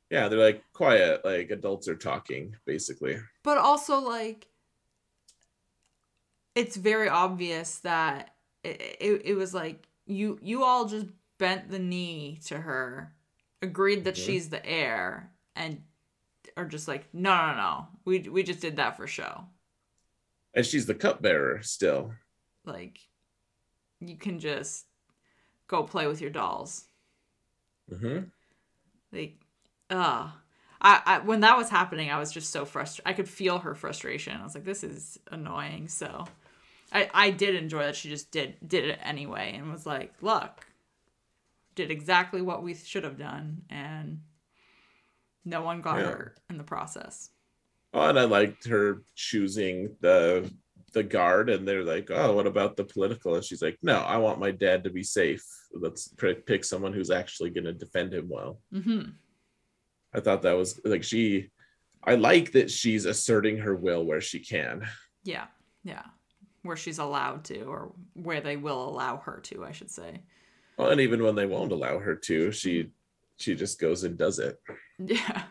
yeah, 0.10 0.28
they're 0.28 0.40
like 0.40 0.64
quiet, 0.74 1.24
like 1.24 1.52
adults 1.52 1.88
are 1.88 1.96
talking, 1.96 2.56
basically. 2.66 3.18
But 3.44 3.60
also, 3.60 4.00
like, 4.00 4.48
it's 6.56 6.76
very 6.76 7.08
obvious 7.08 7.80
that 7.80 8.34
it, 8.64 8.82
it, 9.00 9.22
it 9.26 9.34
was 9.36 9.54
like 9.54 9.88
you 10.08 10.40
you 10.42 10.64
all 10.64 10.86
just 10.86 11.06
bent 11.38 11.70
the 11.70 11.80
knee 11.80 12.40
to 12.46 12.58
her, 12.58 13.14
agreed 13.62 14.06
that 14.06 14.18
she's 14.18 14.50
the 14.50 14.66
heir, 14.66 15.32
and 15.56 15.82
are 16.56 16.66
just 16.66 16.88
like, 16.88 17.08
no, 17.14 17.36
no, 17.36 17.56
no, 17.56 17.88
we 18.06 18.20
we 18.20 18.44
just 18.44 18.60
did 18.60 18.78
that 18.78 18.98
for 18.98 19.08
show. 19.08 19.46
And 20.54 20.66
she's 20.66 20.86
the 20.86 20.94
cupbearer 20.94 21.64
still. 21.64 22.14
Like, 22.66 23.00
you 24.00 24.16
can 24.16 24.40
just 24.40 24.86
go 25.68 25.84
play 25.84 26.08
with 26.08 26.22
your 26.22 26.30
dolls. 26.30 26.86
Mm-hmm. 27.92 28.26
Like, 29.12 29.38
ah. 29.90 30.36
Uh, 30.36 30.40
I, 30.86 31.02
I 31.06 31.20
when 31.20 31.40
that 31.42 31.58
was 31.58 31.70
happening, 31.70 32.12
I 32.12 32.20
was 32.20 32.32
just 32.32 32.52
so 32.52 32.66
frustrated. 32.66 33.10
I 33.10 33.14
could 33.14 33.30
feel 33.30 33.60
her 33.60 33.74
frustration. 33.74 34.38
I 34.38 34.44
was 34.44 34.54
like, 34.54 34.66
this 34.66 34.84
is 34.84 35.18
annoying. 35.32 35.88
So 35.88 36.26
I 36.92 37.10
I 37.14 37.30
did 37.30 37.56
enjoy 37.56 37.84
that 37.84 37.96
she 37.96 38.10
just 38.10 38.32
did 38.32 38.56
did 38.68 38.86
it 38.86 39.00
anyway 39.02 39.54
and 39.56 39.72
was 39.72 39.86
like, 39.86 40.14
look, 40.22 40.66
did 41.76 41.92
exactly 41.92 42.42
what 42.42 42.64
we 42.64 42.74
should 42.74 43.04
have 43.04 43.18
done 43.18 43.64
and 43.70 44.22
no 45.46 45.62
one 45.62 45.82
got 45.82 46.00
Yeah. 46.00 46.06
hurt 46.06 46.40
in 46.50 46.58
the 46.58 46.64
process. 46.64 47.30
Oh, 47.94 48.10
and 48.10 48.18
I 48.18 48.24
liked 48.24 48.68
her 48.68 49.04
choosing 49.16 49.96
the 50.02 50.52
the 50.94 51.04
guard, 51.04 51.50
and 51.50 51.68
they're 51.68 51.84
like, 51.84 52.12
"Oh, 52.12 52.34
what 52.36 52.46
about 52.46 52.76
the 52.78 52.84
political?" 52.84 53.34
And 53.36 53.44
she's 53.44 53.64
like, 53.64 53.80
"No, 53.82 53.98
I 54.02 54.18
want 54.18 54.40
my 54.40 54.52
dad 54.52 54.84
to 54.84 54.92
be 54.92 55.02
safe. 55.04 55.44
Let's 55.74 56.08
pick 56.10 56.64
someone 56.64 56.94
who's 56.94 57.10
actually 57.10 57.50
going 57.50 57.64
to 57.66 57.74
defend 57.74 58.14
him 58.14 58.30
well." 58.30 58.62
Mm-hmm. 58.72 59.10
I 60.14 60.20
thought 60.20 60.44
that 60.44 60.54
was 60.58 60.80
like 60.86 61.04
she. 61.04 61.50
I 62.04 62.14
like 62.16 62.52
that 62.52 62.70
she's 62.70 63.06
asserting 63.06 63.58
her 63.58 63.76
will 63.76 64.06
where 64.06 64.22
she 64.22 64.40
can. 64.40 64.88
Yeah, 65.24 65.48
yeah. 65.84 66.04
Where 66.62 66.78
she's 66.78 67.00
allowed 67.00 67.44
to, 67.46 67.64
or 67.64 67.94
where 68.14 68.42
they 68.42 68.58
will 68.58 68.88
allow 68.88 69.18
her 69.18 69.40
to, 69.46 69.66
I 69.66 69.72
should 69.72 69.90
say. 69.90 70.22
Well, 70.78 70.90
and 70.90 71.02
even 71.02 71.24
when 71.24 71.36
they 71.36 71.46
won't 71.46 71.72
allow 71.72 72.00
her 72.00 72.16
to, 72.16 72.52
she 72.52 72.90
she 73.38 73.56
just 73.56 73.80
goes 73.80 74.04
and 74.04 74.18
does 74.18 74.40
it. 74.40 74.58
Yeah. 75.00 75.44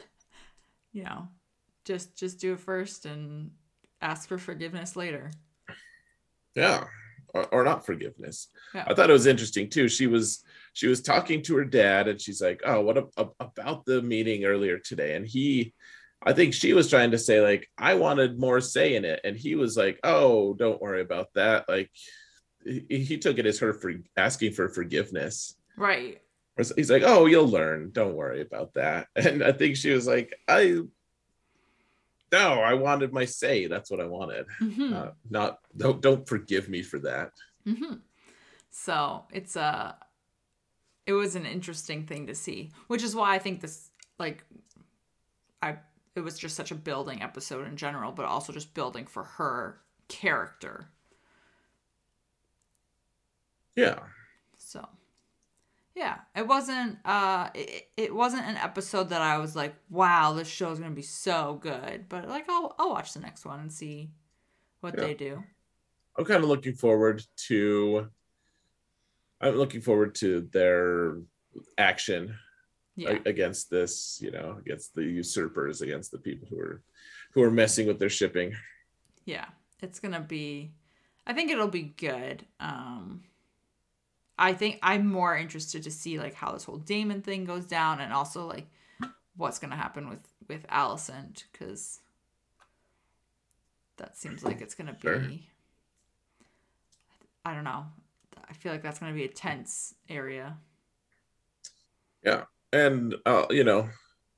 you 0.92 1.04
know, 1.04 1.28
just 1.84 2.16
just 2.16 2.40
do 2.40 2.52
it 2.54 2.60
first 2.60 3.06
and 3.06 3.50
ask 4.00 4.28
for 4.28 4.38
forgiveness 4.38 4.96
later. 4.96 5.30
Yeah, 6.54 6.84
or, 7.34 7.46
or 7.52 7.64
not 7.64 7.84
forgiveness. 7.84 8.48
Yeah. 8.74 8.84
I 8.86 8.94
thought 8.94 9.10
it 9.10 9.14
was 9.14 9.26
interesting 9.26 9.68
too. 9.68 9.88
She 9.88 10.06
was 10.06 10.42
she 10.72 10.86
was 10.86 11.02
talking 11.02 11.42
to 11.42 11.56
her 11.56 11.64
dad, 11.64 12.08
and 12.08 12.20
she's 12.20 12.40
like, 12.40 12.60
"Oh, 12.64 12.80
what 12.80 12.98
a, 12.98 13.06
a- 13.16 13.28
about 13.40 13.84
the 13.84 14.02
meeting 14.02 14.44
earlier 14.44 14.78
today?" 14.78 15.16
And 15.16 15.26
he, 15.26 15.74
I 16.24 16.32
think 16.32 16.54
she 16.54 16.72
was 16.72 16.88
trying 16.88 17.10
to 17.12 17.18
say 17.18 17.40
like, 17.40 17.68
"I 17.76 17.94
wanted 17.94 18.38
more 18.38 18.60
say 18.60 18.94
in 18.96 19.04
it," 19.04 19.20
and 19.24 19.36
he 19.36 19.54
was 19.54 19.76
like, 19.76 19.98
"Oh, 20.04 20.54
don't 20.54 20.80
worry 20.80 21.02
about 21.02 21.28
that." 21.34 21.68
Like, 21.68 21.90
he, 22.66 22.98
he 23.04 23.18
took 23.18 23.38
it 23.38 23.46
as 23.46 23.58
her 23.60 23.72
for 23.72 23.92
asking 24.16 24.52
for 24.52 24.68
forgiveness. 24.68 25.56
Right. 25.76 26.20
He's 26.74 26.90
like, 26.90 27.02
"Oh, 27.04 27.26
you'll 27.26 27.48
learn. 27.48 27.90
Don't 27.92 28.14
worry 28.16 28.40
about 28.40 28.74
that." 28.74 29.08
And 29.16 29.42
I 29.44 29.52
think 29.52 29.76
she 29.76 29.90
was 29.90 30.06
like, 30.06 30.34
"I." 30.48 30.80
No, 32.32 32.60
I 32.60 32.74
wanted 32.74 33.12
my 33.12 33.24
say. 33.24 33.66
That's 33.66 33.90
what 33.90 34.00
I 34.00 34.06
wanted. 34.06 34.46
hmm 34.58 34.92
Uh, 34.92 35.10
not 35.30 35.58
don't 35.76 36.00
don't 36.00 36.28
forgive 36.28 36.68
me 36.68 36.82
for 36.82 36.98
that. 37.00 37.30
hmm 37.64 37.94
So 38.70 39.24
it's 39.32 39.56
a, 39.56 39.96
it 41.06 41.12
was 41.12 41.36
an 41.36 41.46
interesting 41.46 42.06
thing 42.06 42.26
to 42.26 42.34
see, 42.34 42.72
which 42.88 43.02
is 43.02 43.14
why 43.14 43.34
I 43.34 43.38
think 43.38 43.60
this 43.60 43.90
like, 44.18 44.44
I 45.62 45.76
it 46.14 46.20
was 46.20 46.38
just 46.38 46.56
such 46.56 46.70
a 46.70 46.74
building 46.74 47.22
episode 47.22 47.66
in 47.68 47.76
general, 47.76 48.10
but 48.12 48.24
also 48.26 48.52
just 48.52 48.74
building 48.74 49.06
for 49.06 49.22
her 49.24 49.80
character. 50.08 50.88
Yeah. 53.76 53.98
So, 54.56 54.86
yeah, 55.94 56.18
it 56.34 56.46
wasn't 56.46 56.98
uh 57.04 57.50
it, 57.54 57.88
it 57.96 58.14
wasn't 58.14 58.46
an 58.46 58.56
episode 58.56 59.10
that 59.10 59.22
I 59.22 59.38
was 59.38 59.54
like, 59.54 59.74
wow, 59.90 60.32
this 60.32 60.48
show's 60.48 60.78
going 60.78 60.90
to 60.90 60.96
be 60.96 61.02
so 61.02 61.58
good, 61.62 62.08
but 62.08 62.28
like 62.28 62.46
I'll 62.48 62.74
I'll 62.78 62.90
watch 62.90 63.12
the 63.12 63.20
next 63.20 63.44
one 63.44 63.60
and 63.60 63.72
see 63.72 64.10
what 64.80 64.94
Yeah. 64.96 65.04
they 65.04 65.14
do. 65.14 65.42
I'm 66.18 66.24
kind 66.24 66.42
of 66.42 66.48
looking 66.48 66.74
forward 66.74 67.22
to. 67.48 68.08
I'm 69.40 69.54
looking 69.56 69.82
forward 69.82 70.14
to 70.16 70.48
their 70.52 71.18
action 71.76 72.34
Yeah. 72.96 73.18
against 73.26 73.68
this, 73.70 74.18
you 74.22 74.30
know, 74.30 74.56
against 74.58 74.94
the 74.94 75.02
usurpers, 75.04 75.82
against 75.82 76.10
the 76.10 76.18
people 76.18 76.48
who 76.48 76.58
are 76.58 76.82
who 77.34 77.42
are 77.42 77.50
messing 77.50 77.86
with 77.86 77.98
their 77.98 78.08
shipping. 78.10 78.54
yeah 79.26 79.46
it's 79.82 80.00
gonna 80.00 80.20
be 80.20 80.72
i 81.26 81.32
think 81.34 81.50
it'll 81.50 81.68
be 81.68 81.82
good 81.82 82.46
um 82.60 83.22
i 84.38 84.52
think 84.52 84.78
i'm 84.82 85.06
more 85.06 85.36
interested 85.36 85.82
to 85.82 85.90
see 85.90 86.18
like 86.18 86.34
how 86.34 86.52
this 86.52 86.64
whole 86.64 86.78
daemon 86.78 87.22
thing 87.22 87.44
goes 87.44 87.66
down 87.66 88.00
and 88.00 88.12
also 88.12 88.46
like 88.46 88.66
what's 89.36 89.58
gonna 89.58 89.76
happen 89.76 90.08
with 90.08 90.26
with 90.48 90.66
Alicent 90.68 91.44
because 91.52 92.00
that 93.96 94.16
seems 94.16 94.44
like 94.44 94.60
it's 94.60 94.74
gonna 94.74 94.92
be 94.92 95.00
Sure. 95.00 95.22
i 97.44 97.54
don't 97.54 97.64
know 97.64 97.86
i 98.48 98.52
feel 98.52 98.72
like 98.72 98.82
that's 98.82 98.98
gonna 98.98 99.12
be 99.12 99.24
a 99.24 99.28
tense 99.28 99.94
area 100.08 100.56
Yeah, 102.22 102.44
And 102.72 103.14
uh, 103.24 103.46
you 103.50 103.64
know, 103.64 103.88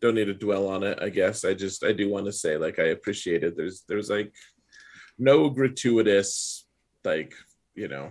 don't 0.01 0.15
need 0.15 0.27
to 0.27 0.35
dwell 0.35 0.69
on 0.69 0.83
it. 0.85 0.99
I 1.03 1.09
guess 1.09 1.45
I 1.45 1.55
just 1.55 1.83
I 1.83 1.93
do 1.93 2.09
want 2.11 2.27
to 2.27 2.33
say 2.33 2.57
like 2.57 2.79
I 2.79 2.89
appreciate 2.95 3.43
it. 3.43 3.57
There's 3.57 3.83
there's 3.89 4.11
like 4.11 4.33
no 5.19 5.49
gratuitous 5.51 6.67
like 7.05 7.33
you 7.75 7.89
know 7.89 8.11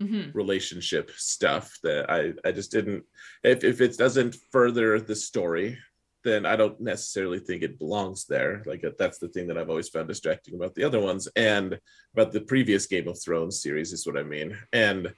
hmm 0.00 0.30
relationship 0.34 1.10
stuff 1.16 1.78
that 1.82 2.10
I 2.10 2.32
I 2.46 2.52
just 2.52 2.70
didn't 2.70 3.04
if 3.42 3.64
if 3.64 3.80
it 3.80 3.96
doesn't 3.96 4.36
further 4.52 5.00
the 5.00 5.16
story 5.16 5.78
then 6.26 6.44
I 6.44 6.56
don't 6.56 6.80
necessarily 6.80 7.38
think 7.38 7.62
it 7.62 7.78
belongs 7.78 8.26
there. 8.26 8.64
Like 8.66 8.84
that's 8.98 9.18
the 9.18 9.28
thing 9.28 9.46
that 9.46 9.56
I've 9.56 9.70
always 9.70 9.88
found 9.88 10.08
distracting 10.08 10.56
about 10.56 10.74
the 10.74 10.82
other 10.82 10.98
ones 10.98 11.28
and 11.36 11.78
about 12.14 12.32
the 12.32 12.40
previous 12.40 12.86
Game 12.86 13.06
of 13.06 13.16
Thrones 13.22 13.62
series 13.62 13.92
is 13.92 14.04
what 14.04 14.18
I 14.18 14.24
mean. 14.24 14.58
And 14.72 15.14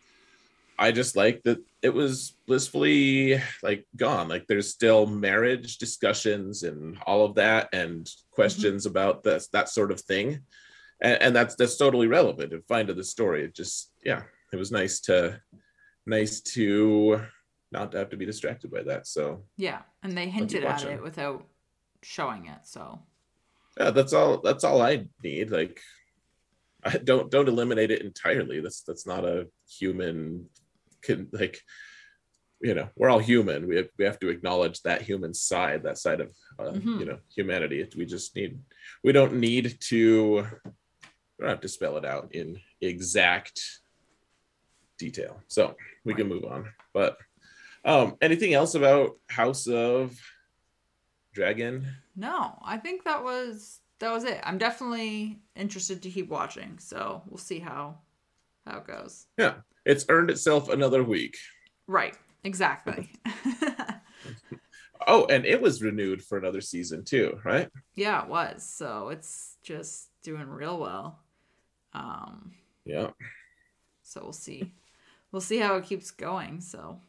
I 0.79 0.93
just 0.93 1.17
like 1.17 1.43
that 1.45 1.64
it 1.81 1.95
was 1.95 2.35
blissfully 2.47 3.43
like 3.62 3.87
gone. 3.97 4.29
Like 4.29 4.47
there's 4.49 4.71
still 4.71 5.07
marriage 5.07 5.79
discussions 5.79 6.62
and 6.62 6.99
all 7.07 7.25
of 7.25 7.37
that 7.37 7.71
and 7.73 8.07
questions 8.31 8.85
about 8.85 9.23
this 9.23 9.49
that 9.49 9.71
sort 9.71 9.91
of 9.91 10.03
thing. 10.03 10.41
And, 11.01 11.23
and 11.23 11.37
that's 11.37 11.55
that's 11.55 11.79
totally 11.79 12.07
relevant 12.07 12.53
and 12.53 12.62
fine 12.67 12.87
to 12.88 12.95
the 12.95 13.03
story. 13.03 13.45
It 13.45 13.55
just 13.55 13.93
yeah 14.05 14.25
it 14.52 14.56
was 14.56 14.70
nice 14.72 15.00
to 15.00 15.40
nice 16.06 16.40
to 16.40 17.20
not 17.70 17.92
have 17.92 18.08
to 18.11 18.16
be 18.16 18.24
distracted 18.26 18.70
by 18.70 18.82
that 18.82 19.06
so. 19.06 19.44
Yeah 19.56 19.82
and 20.02 20.16
they 20.16 20.28
hinted 20.28 20.64
at 20.64 20.84
it 20.84 21.02
without 21.02 21.44
showing 22.02 22.46
it 22.46 22.61
so. 22.64 23.00
Yeah 23.78 23.90
that's 23.90 24.12
all 24.12 24.40
that's 24.40 24.64
all 24.64 24.80
i 24.82 25.06
need 25.22 25.50
like 25.50 25.80
i 26.84 26.96
don't 26.96 27.30
don't 27.30 27.48
eliminate 27.48 27.90
it 27.90 28.02
entirely 28.02 28.61
that's 28.61 28.82
that's 28.82 29.06
not 29.06 29.24
a 29.24 29.46
human 29.78 30.46
can 31.02 31.28
like 31.32 31.61
you 32.61 32.74
know 32.74 32.88
we're 32.96 33.08
all 33.11 33.20
human 33.20 33.68
we 33.68 33.76
have, 33.76 33.88
we 33.98 34.04
have 34.04 34.18
to 34.18 34.30
acknowledge 34.30 34.80
that 34.82 35.02
human 35.02 35.32
side 35.32 35.82
that 35.84 35.98
side 35.98 36.20
of 36.20 36.30
uh, 36.58 36.72
Mhm. 36.72 36.98
you 37.00 37.06
know 37.06 37.18
humanity 37.37 37.87
we 37.96 38.04
just 38.06 38.34
need 38.34 38.58
we 39.04 39.12
don't 39.12 39.34
need 39.34 39.78
to 39.90 40.44
we 41.38 41.40
don't 41.40 41.50
have 41.50 41.61
to 41.61 41.68
spell 41.68 41.96
it 41.98 42.04
out 42.04 42.34
in 42.34 42.58
exact 42.80 43.61
detail 44.98 45.40
so 45.48 45.76
we 46.04 46.12
can 46.14 46.28
move 46.28 46.44
on 46.44 46.66
but 46.92 47.16
um 47.84 48.16
anything 48.20 48.52
else 48.54 48.74
about 48.74 49.16
house 49.28 49.66
of 49.66 50.18
dragon 51.32 51.87
No, 52.16 52.58
I 52.64 52.78
think 52.78 53.04
that 53.04 53.22
was 53.22 53.80
that 54.00 54.11
was 54.12 54.24
it. 54.24 54.40
I'm 54.44 54.58
definitely 54.58 55.40
interested 55.56 56.02
to 56.02 56.11
keep 56.11 56.28
watching, 56.28 56.78
so 56.78 57.22
we'll 57.28 57.38
see 57.38 57.58
how 57.58 57.98
how 58.66 58.78
it 58.78 58.87
goes. 58.87 59.26
yeah 59.38 59.54
it's 59.84 60.04
earned 60.08 60.30
itself 60.30 60.68
another 60.68 61.02
week 61.04 61.37
Right, 61.87 62.14
exactly. 62.44 63.11
oh 65.06 65.26
and 65.26 65.46
it 65.46 65.61
was 65.62 65.82
renewed 65.82 66.22
for 66.22 66.38
another 66.38 66.61
season 66.61 67.04
too 67.04 67.38
right 67.44 67.68
yeah, 67.94 68.22
it 68.22 68.28
was. 68.28 68.62
So 68.68 69.08
it's 69.08 69.56
just 69.62 70.11
doing 70.22 70.48
real 70.48 70.78
well. 70.78 71.18
Um, 71.92 72.52
yeah 72.84 73.11
so 74.02 74.20
we'll 74.22 74.32
see. 74.32 74.72
We'll 75.33 75.41
see 75.43 75.59
how 75.59 75.77
it 75.77 75.85
keeps 75.85 76.11
going. 76.11 76.61
So, 76.61 77.01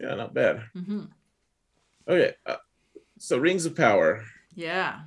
yeah 0.00 0.14
not 0.14 0.32
bad 0.34 0.62
Mm-hmm. 0.76 1.04
okay 2.08 2.34
uh, 2.46 2.56
so 3.18 3.36
rings 3.38 3.66
of 3.66 3.74
power 3.74 4.22
yeah, 4.54 5.00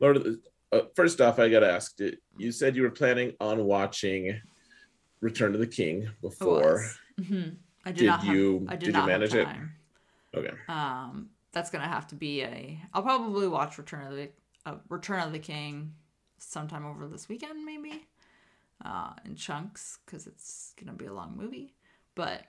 lord 0.00 0.16
of 0.16 0.24
the 0.24 0.40
uh, 0.72 0.82
first 0.94 1.20
off 1.20 1.38
i 1.40 1.48
gotta 1.48 1.70
ask 1.70 1.96
did, 1.96 2.18
you 2.38 2.52
said 2.52 2.76
you 2.76 2.82
were 2.82 2.90
planning 2.90 3.32
on 3.40 3.64
watching 3.64 4.40
return 5.20 5.54
of 5.54 5.60
the 5.60 5.66
king 5.66 6.08
before 6.20 6.82
was. 7.18 7.26
hmm 7.28 7.48
I 7.84 7.90
did, 7.90 7.98
Did 7.98 8.06
not 8.06 8.22
have. 8.22 8.36
you- 8.36 8.66
I 8.68 8.76
did, 8.76 8.86
did 8.86 8.96
you 8.96 9.02
manage 9.02 9.34
it? 9.34 9.48
okay 10.36 10.54
Um, 10.68 11.30
that's 11.52 11.70
gonna 11.70 11.88
have 11.88 12.06
to 12.08 12.14
be 12.14 12.42
a. 12.42 12.80
I'll 12.94 13.02
probably 13.02 13.48
watch 13.48 13.76
Return 13.76 14.06
of 14.06 14.14
the 14.16 14.30
uh, 14.64 14.76
Return 14.88 15.20
of 15.26 15.32
the 15.32 15.40
King 15.40 15.94
sometime 16.38 16.86
over 16.86 17.08
this 17.08 17.28
weekend, 17.28 17.64
maybe, 17.64 18.06
uh, 18.84 19.12
in 19.24 19.34
chunks 19.36 19.98
because 20.04 20.26
it's 20.26 20.74
gonna 20.78 20.92
be 20.96 21.06
a 21.06 21.12
long 21.12 21.36
movie. 21.36 21.74
But 22.14 22.42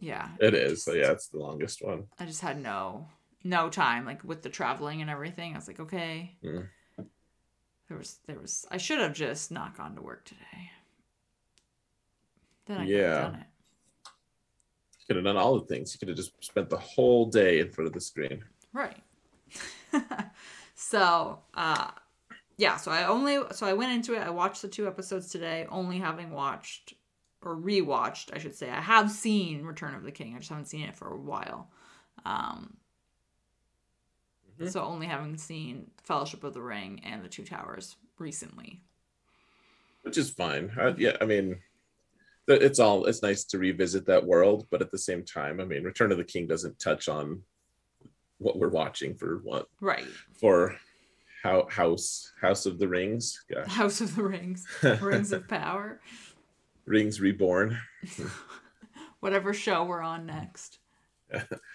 yeah, 0.00 0.30
it 0.40 0.54
is 0.54 0.84
so 0.84 0.92
just- 0.92 1.04
yeah 1.04 1.12
it's 1.12 1.28
the 1.28 1.38
longest 1.38 1.82
one 1.84 2.04
I 2.18 2.24
just 2.26 2.40
had 2.40 2.60
no 2.60 3.08
no 3.44 3.68
time 3.68 4.04
like 4.04 4.22
with 4.24 4.42
the 4.42 4.48
traveling 4.48 5.00
and 5.00 5.10
everything. 5.10 5.52
I 5.54 5.56
was 5.58 5.68
like, 5.68 5.80
okay. 5.80 6.36
Mm. 6.44 6.68
There 7.88 7.98
was 7.98 8.18
there 8.26 8.38
was 8.38 8.64
I 8.70 8.78
should 8.78 9.00
have 9.00 9.12
just 9.12 9.50
not 9.50 9.76
gone 9.76 9.94
to 9.96 10.02
work 10.02 10.24
today. 10.24 10.70
Then 12.66 12.78
I 12.78 12.80
could 12.86 12.88
Yeah. 12.90 13.14
have 13.22 13.32
done 13.32 13.40
it. 13.40 13.46
You 15.00 15.06
could 15.08 15.16
have 15.16 15.24
done 15.24 15.36
all 15.36 15.58
the 15.58 15.66
things 15.66 15.92
you 15.92 15.98
could 15.98 16.08
have 16.08 16.16
just 16.16 16.32
spent 16.42 16.70
the 16.70 16.78
whole 16.78 17.26
day 17.26 17.58
in 17.60 17.70
front 17.70 17.86
of 17.88 17.92
the 17.92 18.00
screen 18.00 18.44
Right. 18.72 18.96
so, 20.74 21.40
uh, 21.54 21.90
yeah, 22.56 22.76
so 22.76 22.90
I 22.90 23.04
only 23.04 23.38
so 23.52 23.66
I 23.66 23.72
went 23.72 23.92
into 23.92 24.14
it. 24.14 24.22
I 24.22 24.30
watched 24.30 24.62
the 24.62 24.68
two 24.68 24.86
episodes 24.86 25.28
today, 25.28 25.66
only 25.70 25.98
having 25.98 26.30
watched 26.30 26.94
or 27.42 27.56
rewatched, 27.56 28.30
I 28.32 28.38
should 28.38 28.54
say. 28.54 28.70
I 28.70 28.80
have 28.80 29.10
seen 29.10 29.64
Return 29.64 29.94
of 29.94 30.04
the 30.04 30.12
King. 30.12 30.34
I 30.34 30.38
just 30.38 30.50
haven't 30.50 30.66
seen 30.66 30.86
it 30.86 30.96
for 30.96 31.08
a 31.08 31.16
while. 31.16 31.70
Um, 32.24 32.76
mm-hmm. 34.58 34.68
So 34.68 34.82
only 34.82 35.06
having 35.06 35.36
seen 35.36 35.90
Fellowship 36.04 36.44
of 36.44 36.54
the 36.54 36.62
Ring 36.62 37.00
and 37.04 37.22
The 37.22 37.28
Two 37.28 37.44
Towers 37.44 37.96
recently, 38.18 38.80
which 40.02 40.18
is 40.18 40.30
fine. 40.30 40.70
I, 40.78 40.94
yeah, 40.96 41.16
I 41.20 41.24
mean, 41.24 41.58
it's 42.46 42.78
all 42.78 43.06
it's 43.06 43.22
nice 43.22 43.44
to 43.44 43.58
revisit 43.58 44.06
that 44.06 44.24
world, 44.24 44.66
but 44.70 44.82
at 44.82 44.90
the 44.90 44.98
same 44.98 45.24
time, 45.24 45.60
I 45.60 45.64
mean, 45.64 45.84
Return 45.84 46.12
of 46.12 46.18
the 46.18 46.24
King 46.24 46.46
doesn't 46.46 46.78
touch 46.78 47.08
on 47.08 47.42
what 48.38 48.58
we're 48.58 48.68
watching 48.68 49.14
for 49.14 49.38
what 49.44 49.68
right 49.80 50.04
for 50.34 50.76
how 51.42 51.66
house 51.68 52.32
house 52.40 52.66
of 52.66 52.78
the 52.78 52.88
rings? 52.88 53.44
Gosh. 53.52 53.66
house 53.68 54.00
of 54.00 54.14
the 54.14 54.22
rings. 54.22 54.66
Rings 55.00 55.32
of 55.32 55.48
power. 55.48 56.00
Rings 56.84 57.20
reborn. 57.20 57.78
Whatever 59.20 59.54
show 59.54 59.84
we're 59.84 60.02
on 60.02 60.26
next. 60.26 60.78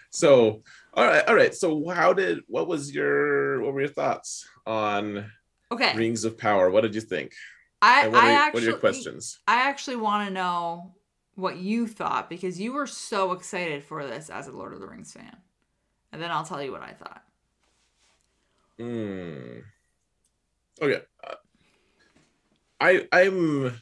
So 0.10 0.64
all 0.94 1.06
right 1.06 1.28
all 1.28 1.36
right. 1.36 1.56
So 1.56 1.88
how 1.90 2.14
did 2.14 2.40
what 2.48 2.68
was 2.68 2.94
your 2.94 3.62
what 3.62 3.74
were 3.74 3.82
your 3.82 3.90
thoughts 3.90 4.48
on 4.66 5.32
okay. 5.72 5.96
Rings 5.96 6.26
of 6.26 6.38
power? 6.38 6.70
What 6.70 6.82
did 6.82 6.96
you 6.96 7.02
think? 7.02 7.34
I, 7.82 8.08
what, 8.08 8.24
I 8.24 8.34
are, 8.34 8.38
actually, 8.38 8.60
what 8.60 8.64
are 8.64 8.72
your 8.72 8.80
questions? 8.80 9.40
I 9.48 9.70
actually 9.70 9.98
want 9.98 10.28
to 10.28 10.34
know 10.34 10.96
what 11.36 11.58
you 11.58 11.88
thought 11.88 12.30
because 12.30 12.60
you 12.60 12.74
were 12.74 12.88
so 12.88 13.32
excited 13.34 13.84
for 13.84 14.06
this 14.06 14.30
as 14.30 14.48
a 14.48 14.52
Lord 14.52 14.74
of 14.74 14.80
the 14.80 14.88
Rings 14.88 15.14
fan. 15.14 15.38
And 16.12 16.22
then 16.22 16.32
I'll 16.32 16.46
tell 16.46 16.62
you 16.62 16.72
what 16.72 16.82
I 16.82 16.94
thought. 16.94 17.22
Hmm. 18.80 19.60
Okay. 20.82 21.02
Uh, 21.24 21.36
I 22.80 23.08
I'm 23.12 23.74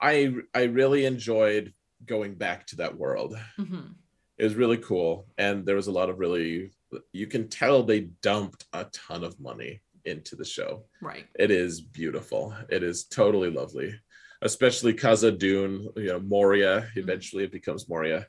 I 0.00 0.34
I 0.54 0.64
really 0.64 1.04
enjoyed 1.04 1.72
going 2.04 2.34
back 2.34 2.66
to 2.68 2.76
that 2.76 2.96
world. 2.96 3.38
Mm-hmm. 3.58 3.92
It 4.38 4.44
was 4.44 4.54
really 4.54 4.78
cool, 4.78 5.26
and 5.38 5.64
there 5.64 5.76
was 5.76 5.86
a 5.86 5.92
lot 5.92 6.10
of 6.10 6.18
really. 6.18 6.72
You 7.12 7.28
can 7.28 7.48
tell 7.48 7.82
they 7.82 8.08
dumped 8.20 8.64
a 8.72 8.84
ton 8.86 9.22
of 9.22 9.38
money 9.38 9.80
into 10.04 10.34
the 10.34 10.44
show. 10.44 10.86
Right. 11.00 11.26
It 11.38 11.52
is 11.52 11.80
beautiful. 11.80 12.52
It 12.68 12.82
is 12.82 13.04
totally 13.04 13.50
lovely, 13.50 13.94
especially 14.42 14.94
Khazad-dûm. 14.94 15.96
You 15.96 16.06
know, 16.06 16.20
Moria. 16.20 16.80
Mm-hmm. 16.80 16.98
Eventually, 16.98 17.44
it 17.44 17.52
becomes 17.52 17.88
Moria. 17.88 18.26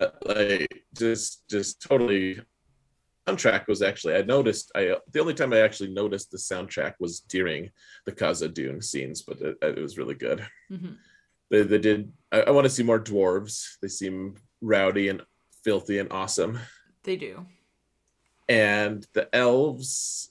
Uh, 0.00 0.06
like 0.24 0.84
just, 0.96 1.46
just 1.50 1.82
totally. 1.82 2.40
Soundtrack 3.28 3.68
was 3.68 3.82
actually 3.82 4.14
I 4.14 4.22
noticed. 4.22 4.72
I 4.74 4.96
the 5.12 5.20
only 5.20 5.34
time 5.34 5.52
I 5.52 5.58
actually 5.58 5.90
noticed 5.90 6.30
the 6.30 6.38
soundtrack 6.38 6.94
was 6.98 7.20
during 7.20 7.70
the 8.06 8.12
Khazad-dûm 8.12 8.82
scenes, 8.82 9.22
but 9.22 9.40
it, 9.40 9.56
it 9.62 9.78
was 9.78 9.98
really 9.98 10.14
good. 10.14 10.46
Mm-hmm. 10.70 10.92
They, 11.50 11.62
they 11.62 11.78
did. 11.78 12.12
I, 12.32 12.42
I 12.42 12.50
want 12.50 12.64
to 12.64 12.70
see 12.70 12.82
more 12.82 13.00
dwarves. 13.00 13.76
They 13.82 13.88
seem 13.88 14.36
rowdy 14.60 15.08
and 15.08 15.22
filthy 15.64 15.98
and 15.98 16.10
awesome. 16.12 16.58
They 17.02 17.16
do. 17.16 17.46
And 18.48 19.06
the 19.12 19.28
elves 19.34 20.30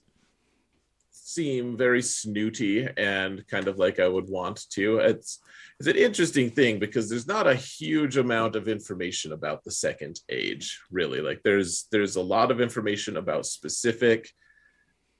seem 1.30 1.78
very 1.78 2.02
snooty 2.02 2.88
and 2.98 3.46
kind 3.48 3.68
of 3.68 3.78
like 3.78 4.00
I 4.00 4.08
would 4.08 4.30
want 4.30 4.68
to. 4.72 4.98
It's 4.98 5.39
it's 5.80 5.88
an 5.88 5.96
interesting 5.96 6.50
thing 6.50 6.80
because 6.80 7.10
there's 7.10 7.28
not 7.28 7.48
a 7.48 7.56
huge 7.56 8.18
amount 8.18 8.58
of 8.58 8.68
information 8.68 9.32
about 9.32 9.63
the 9.63 9.72
second 9.72 10.20
age, 10.30 10.80
really. 10.92 11.22
Like 11.22 11.42
there's 11.44 11.88
there's 11.92 12.15
a 12.15 12.22
lot 12.22 12.52
of 12.52 12.60
information 12.60 13.15
about 13.18 13.46
specific 13.46 14.30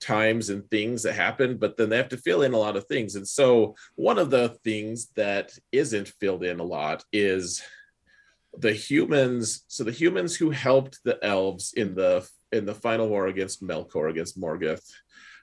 times 0.02 0.50
and 0.50 0.69
things 0.69 1.04
that 1.04 1.13
happen, 1.13 1.58
but 1.58 1.78
then 1.78 1.89
they 1.89 1.98
have 1.98 2.10
to 2.10 2.17
fill 2.17 2.41
in 2.41 2.54
a 2.54 2.58
lot 2.58 2.76
of 2.76 2.86
things. 2.86 3.15
And 3.15 3.28
so 3.28 3.76
one 3.95 4.17
of 4.17 4.30
the 4.30 4.50
things 4.63 5.10
that 5.15 5.58
isn't 5.72 6.13
filled 6.19 6.43
in 6.43 6.60
a 6.60 6.63
lot 6.63 7.04
is 7.12 7.62
the 8.58 8.74
humans. 8.74 9.63
So 9.67 9.84
the 9.84 9.91
humans 9.91 10.36
who 10.36 10.50
helped 10.50 11.00
the 11.04 11.24
elves 11.24 11.74
in 11.74 11.95
the 11.95 12.28
in 12.52 12.65
the 12.65 12.74
final 12.74 13.08
war 13.08 13.28
against 13.28 13.63
Melkor, 13.63 14.10
against 14.10 14.39
Morgoth, 14.39 14.89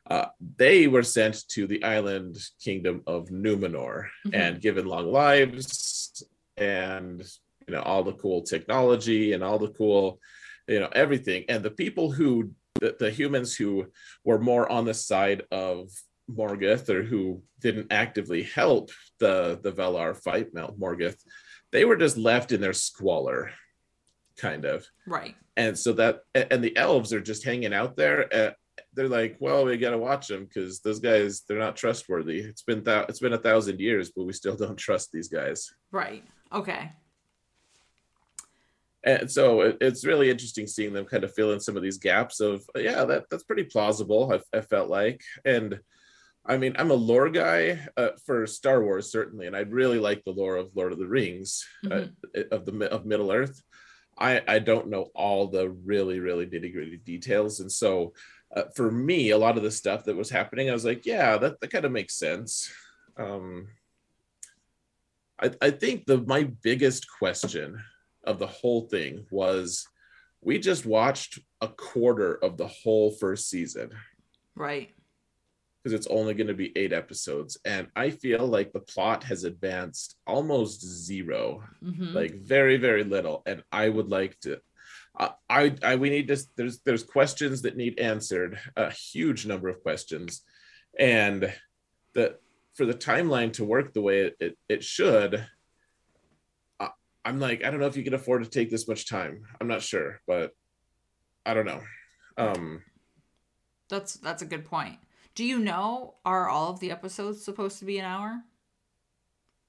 uh, 0.08 0.26
they 0.56 0.86
were 0.86 1.02
sent 1.02 1.48
to 1.48 1.66
the 1.66 1.82
island 1.82 2.36
kingdom 2.62 3.02
of 3.06 3.28
Numenor 3.28 4.06
mm-hmm. 4.26 4.34
and 4.34 4.60
given 4.60 4.86
long 4.86 5.10
lives 5.10 6.22
and 6.56 7.22
you 7.66 7.74
know 7.74 7.82
all 7.82 8.02
the 8.02 8.12
cool 8.14 8.42
technology 8.42 9.32
and 9.32 9.42
all 9.42 9.58
the 9.58 9.70
cool 9.70 10.20
you 10.68 10.80
know 10.80 10.88
everything. 10.92 11.44
And 11.48 11.62
the 11.62 11.70
people 11.70 12.10
who 12.10 12.52
the, 12.80 12.96
the 12.98 13.10
humans 13.10 13.56
who 13.56 13.86
were 14.24 14.38
more 14.38 14.70
on 14.70 14.84
the 14.84 14.94
side 14.94 15.42
of 15.50 15.90
Morgoth 16.30 16.88
or 16.88 17.02
who 17.02 17.42
didn't 17.60 17.92
actively 17.92 18.42
help 18.42 18.90
the 19.18 19.58
the 19.62 19.72
Valar 19.72 20.16
fight 20.16 20.54
Mount 20.54 20.78
Morgoth 20.78 21.18
they 21.72 21.84
were 21.84 21.96
just 21.96 22.16
left 22.16 22.52
in 22.52 22.60
their 22.60 22.72
squalor 22.72 23.50
kind 24.36 24.64
of. 24.64 24.86
Right. 25.06 25.34
And 25.56 25.78
so 25.78 25.92
that 25.94 26.20
and 26.34 26.62
the 26.62 26.76
elves 26.76 27.12
are 27.12 27.20
just 27.20 27.44
hanging 27.44 27.74
out 27.74 27.96
there 27.96 28.34
uh, 28.34 28.50
they're 28.94 29.08
like, 29.08 29.36
well, 29.40 29.64
we 29.64 29.76
got 29.76 29.90
to 29.90 29.98
watch 29.98 30.28
them 30.28 30.44
because 30.44 30.80
those 30.80 31.00
guys 31.00 31.42
they're 31.48 31.58
not 31.58 31.76
trustworthy. 31.76 32.40
It's 32.40 32.62
been 32.62 32.84
th- 32.84 33.06
it's 33.08 33.20
been 33.20 33.32
a 33.32 33.38
thousand 33.38 33.80
years, 33.80 34.12
but 34.14 34.24
we 34.24 34.32
still 34.32 34.56
don't 34.56 34.76
trust 34.76 35.10
these 35.12 35.28
guys. 35.28 35.70
Right. 35.90 36.24
Okay. 36.52 36.92
And 39.04 39.30
so 39.30 39.60
it, 39.60 39.78
it's 39.80 40.04
really 40.04 40.30
interesting 40.30 40.66
seeing 40.66 40.92
them 40.92 41.04
kind 41.04 41.22
of 41.22 41.32
fill 41.32 41.52
in 41.52 41.60
some 41.60 41.76
of 41.76 41.82
these 41.82 41.98
gaps 41.98 42.40
of 42.40 42.64
yeah, 42.76 43.04
that 43.04 43.26
that's 43.30 43.44
pretty 43.44 43.64
plausible. 43.64 44.32
I, 44.32 44.58
I 44.58 44.60
felt 44.62 44.88
like, 44.88 45.22
and 45.44 45.78
I 46.44 46.56
mean, 46.56 46.74
I'm 46.76 46.90
a 46.90 46.94
lore 46.94 47.30
guy 47.30 47.86
uh, 47.96 48.10
for 48.24 48.46
Star 48.46 48.82
Wars 48.82 49.10
certainly, 49.10 49.46
and 49.46 49.56
I 49.56 49.60
really 49.60 50.00
like 50.00 50.24
the 50.24 50.32
lore 50.32 50.56
of 50.56 50.70
Lord 50.74 50.92
of 50.92 50.98
the 50.98 51.06
Rings 51.06 51.64
uh, 51.86 51.88
mm-hmm. 51.88 52.10
uh, 52.36 52.56
of 52.56 52.66
the 52.66 52.90
of 52.90 53.06
Middle 53.06 53.30
Earth. 53.30 53.62
I 54.18 54.42
I 54.48 54.58
don't 54.58 54.88
know 54.88 55.10
all 55.14 55.46
the 55.46 55.70
really 55.70 56.18
really 56.18 56.46
nitty 56.46 56.72
gritty 56.72 56.96
details, 56.96 57.60
and 57.60 57.70
so 57.70 58.12
uh, 58.56 58.64
for 58.74 58.90
me, 58.90 59.30
a 59.30 59.38
lot 59.38 59.56
of 59.56 59.62
the 59.62 59.70
stuff 59.70 60.04
that 60.04 60.16
was 60.16 60.30
happening, 60.30 60.70
I 60.70 60.72
was 60.72 60.84
like, 60.84 61.04
yeah, 61.04 61.36
that, 61.36 61.60
that 61.60 61.70
kind 61.70 61.84
of 61.84 61.92
makes 61.92 62.18
sense. 62.18 62.72
Um, 63.18 63.68
I, 65.40 65.50
I 65.60 65.70
think 65.70 66.06
the 66.06 66.18
my 66.18 66.44
biggest 66.62 67.06
question 67.18 67.82
of 68.24 68.38
the 68.38 68.46
whole 68.46 68.88
thing 68.88 69.26
was 69.30 69.86
we 70.40 70.58
just 70.58 70.86
watched 70.86 71.38
a 71.60 71.68
quarter 71.68 72.34
of 72.34 72.56
the 72.56 72.66
whole 72.66 73.10
first 73.10 73.50
season. 73.50 73.90
Right. 74.54 74.94
Because 75.82 75.92
it's 75.92 76.06
only 76.08 76.34
going 76.34 76.46
to 76.48 76.54
be 76.54 76.76
eight 76.76 76.92
episodes. 76.92 77.58
And 77.64 77.88
I 77.94 78.10
feel 78.10 78.46
like 78.46 78.72
the 78.72 78.80
plot 78.80 79.22
has 79.24 79.44
advanced 79.44 80.16
almost 80.26 80.84
0 80.84 81.62
mm-hmm. 81.82 82.14
like 82.14 82.40
very, 82.40 82.76
very 82.76 83.04
little. 83.04 83.42
And 83.46 83.62
I 83.70 83.88
would 83.88 84.08
like 84.08 84.38
to, 84.40 84.60
I, 85.18 85.74
I 85.82 85.96
we 85.96 86.10
need 86.10 86.28
to 86.28 86.36
there's 86.56 86.80
there's 86.80 87.02
questions 87.02 87.62
that 87.62 87.76
need 87.76 87.98
answered 87.98 88.58
a 88.76 88.90
huge 88.90 89.46
number 89.46 89.68
of 89.68 89.82
questions. 89.82 90.42
And 90.98 91.52
the 92.14 92.38
for 92.74 92.84
the 92.84 92.94
timeline 92.94 93.52
to 93.54 93.64
work 93.64 93.92
the 93.92 94.02
way 94.02 94.20
it, 94.20 94.36
it, 94.38 94.58
it 94.68 94.84
should 94.84 95.46
I, 96.78 96.90
i'm 97.24 97.40
like 97.40 97.64
i 97.64 97.70
don't 97.70 97.80
know 97.80 97.86
if 97.86 97.96
you 97.96 98.04
can 98.04 98.12
afford 98.12 98.44
to 98.44 98.50
take 98.50 98.70
this 98.70 98.88
much 98.88 99.08
time. 99.08 99.44
I'm 99.60 99.68
not 99.68 99.82
sure 99.82 100.20
but 100.26 100.52
i 101.44 101.54
don't 101.54 101.66
know. 101.66 101.82
Um 102.36 102.82
that's 103.88 104.14
that's 104.14 104.42
a 104.42 104.46
good 104.46 104.64
point. 104.64 104.98
Do 105.34 105.44
you 105.44 105.58
know 105.58 106.14
are 106.24 106.48
all 106.48 106.70
of 106.70 106.80
the 106.80 106.90
episodes 106.90 107.44
supposed 107.44 107.78
to 107.78 107.84
be 107.84 107.98
an 107.98 108.04
hour? 108.04 108.42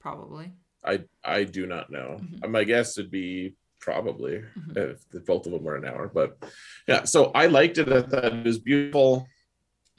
Probably. 0.00 0.52
I 0.84 1.04
i 1.24 1.44
do 1.44 1.66
not 1.66 1.90
know. 1.90 2.18
Mm-hmm. 2.20 2.50
my 2.50 2.64
guess 2.64 2.96
would 2.96 3.10
be 3.10 3.54
probably 3.80 4.42
mm-hmm. 4.58 4.92
if 5.14 5.26
both 5.26 5.46
of 5.46 5.52
them 5.52 5.64
were 5.64 5.76
an 5.76 5.84
hour. 5.84 6.10
But 6.12 6.38
yeah, 6.86 7.04
so 7.04 7.30
I 7.34 7.46
liked 7.46 7.78
it. 7.78 7.92
I 7.92 8.02
thought 8.02 8.24
it 8.24 8.44
was 8.44 8.58
beautiful. 8.58 9.26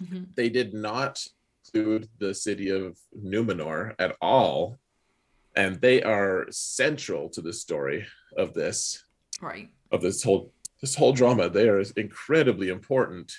Mm-hmm. 0.02 0.24
They 0.36 0.50
did 0.50 0.74
not 0.74 1.26
include 1.66 2.10
the 2.20 2.34
city 2.34 2.70
of 2.70 2.98
Numenor 3.18 3.96
at 4.00 4.16
all, 4.22 4.78
and 5.56 5.80
they 5.82 6.02
are 6.04 6.48
central 6.50 7.30
to 7.30 7.42
the 7.42 7.54
story 7.54 8.06
of 8.38 8.54
this. 8.54 9.04
Right. 9.42 9.70
Of 9.92 10.02
this 10.02 10.24
whole 10.24 10.54
this 10.82 10.96
whole 10.96 11.14
drama, 11.14 11.50
they 11.50 11.68
are 11.68 11.84
incredibly 11.98 12.70
important, 12.70 13.34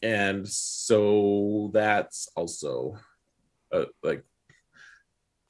and 0.00 0.48
so 0.48 1.70
that's 1.74 2.28
also 2.34 2.96
uh, 3.72 3.86
like 4.02 4.24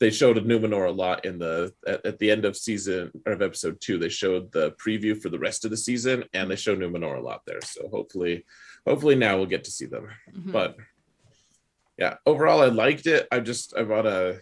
they 0.00 0.10
showed 0.10 0.38
Numenor 0.38 0.88
a 0.88 0.90
lot 0.90 1.26
in 1.26 1.38
the 1.38 1.72
at, 1.86 2.04
at, 2.06 2.18
the 2.18 2.30
end 2.30 2.46
of 2.46 2.56
season 2.56 3.12
or 3.26 3.32
of 3.32 3.42
episode 3.42 3.80
two. 3.80 3.98
They 3.98 4.08
showed 4.08 4.50
the 4.50 4.72
preview 4.72 5.20
for 5.20 5.28
the 5.28 5.38
rest 5.38 5.64
of 5.64 5.70
the 5.70 5.76
season, 5.76 6.24
and 6.32 6.50
they 6.50 6.56
show 6.56 6.74
Numenor 6.74 7.18
a 7.18 7.20
lot 7.20 7.42
there. 7.46 7.60
So 7.62 7.88
hopefully, 7.88 8.46
hopefully 8.86 9.14
now 9.14 9.36
we'll 9.36 9.46
get 9.46 9.64
to 9.64 9.70
see 9.70 9.86
them. 9.86 10.08
Mm-hmm. 10.34 10.52
But 10.52 10.76
yeah, 11.98 12.16
overall 12.24 12.62
I 12.62 12.66
liked 12.66 13.06
it. 13.06 13.28
I 13.30 13.40
just 13.40 13.76
I 13.76 13.82
wanna 13.82 14.38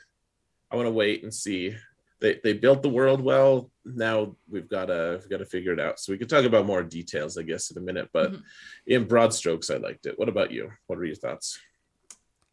I 0.70 0.76
wanna 0.76 0.92
wait 0.92 1.24
and 1.24 1.34
see. 1.34 1.74
they 2.20 2.38
they 2.44 2.52
built 2.52 2.82
the 2.82 2.88
world 2.88 3.20
well. 3.20 3.68
Now 3.84 4.36
we've 4.48 4.68
got 4.68 4.86
to 4.86 5.18
we've 5.20 5.30
got 5.30 5.38
to 5.38 5.44
figure 5.44 5.72
it 5.72 5.80
out. 5.80 5.98
So 5.98 6.12
we 6.12 6.18
could 6.18 6.28
talk 6.28 6.44
about 6.44 6.66
more 6.66 6.84
details, 6.84 7.36
I 7.36 7.42
guess, 7.42 7.70
in 7.72 7.78
a 7.78 7.80
minute. 7.80 8.10
But 8.12 8.32
Mhm. 8.32 8.42
in 8.86 9.08
broad 9.08 9.34
strokes, 9.34 9.70
I 9.70 9.78
liked 9.78 10.06
it. 10.06 10.18
What 10.18 10.28
about 10.28 10.52
you? 10.52 10.70
What 10.86 10.98
were 10.98 11.04
your 11.04 11.16
thoughts? 11.16 11.58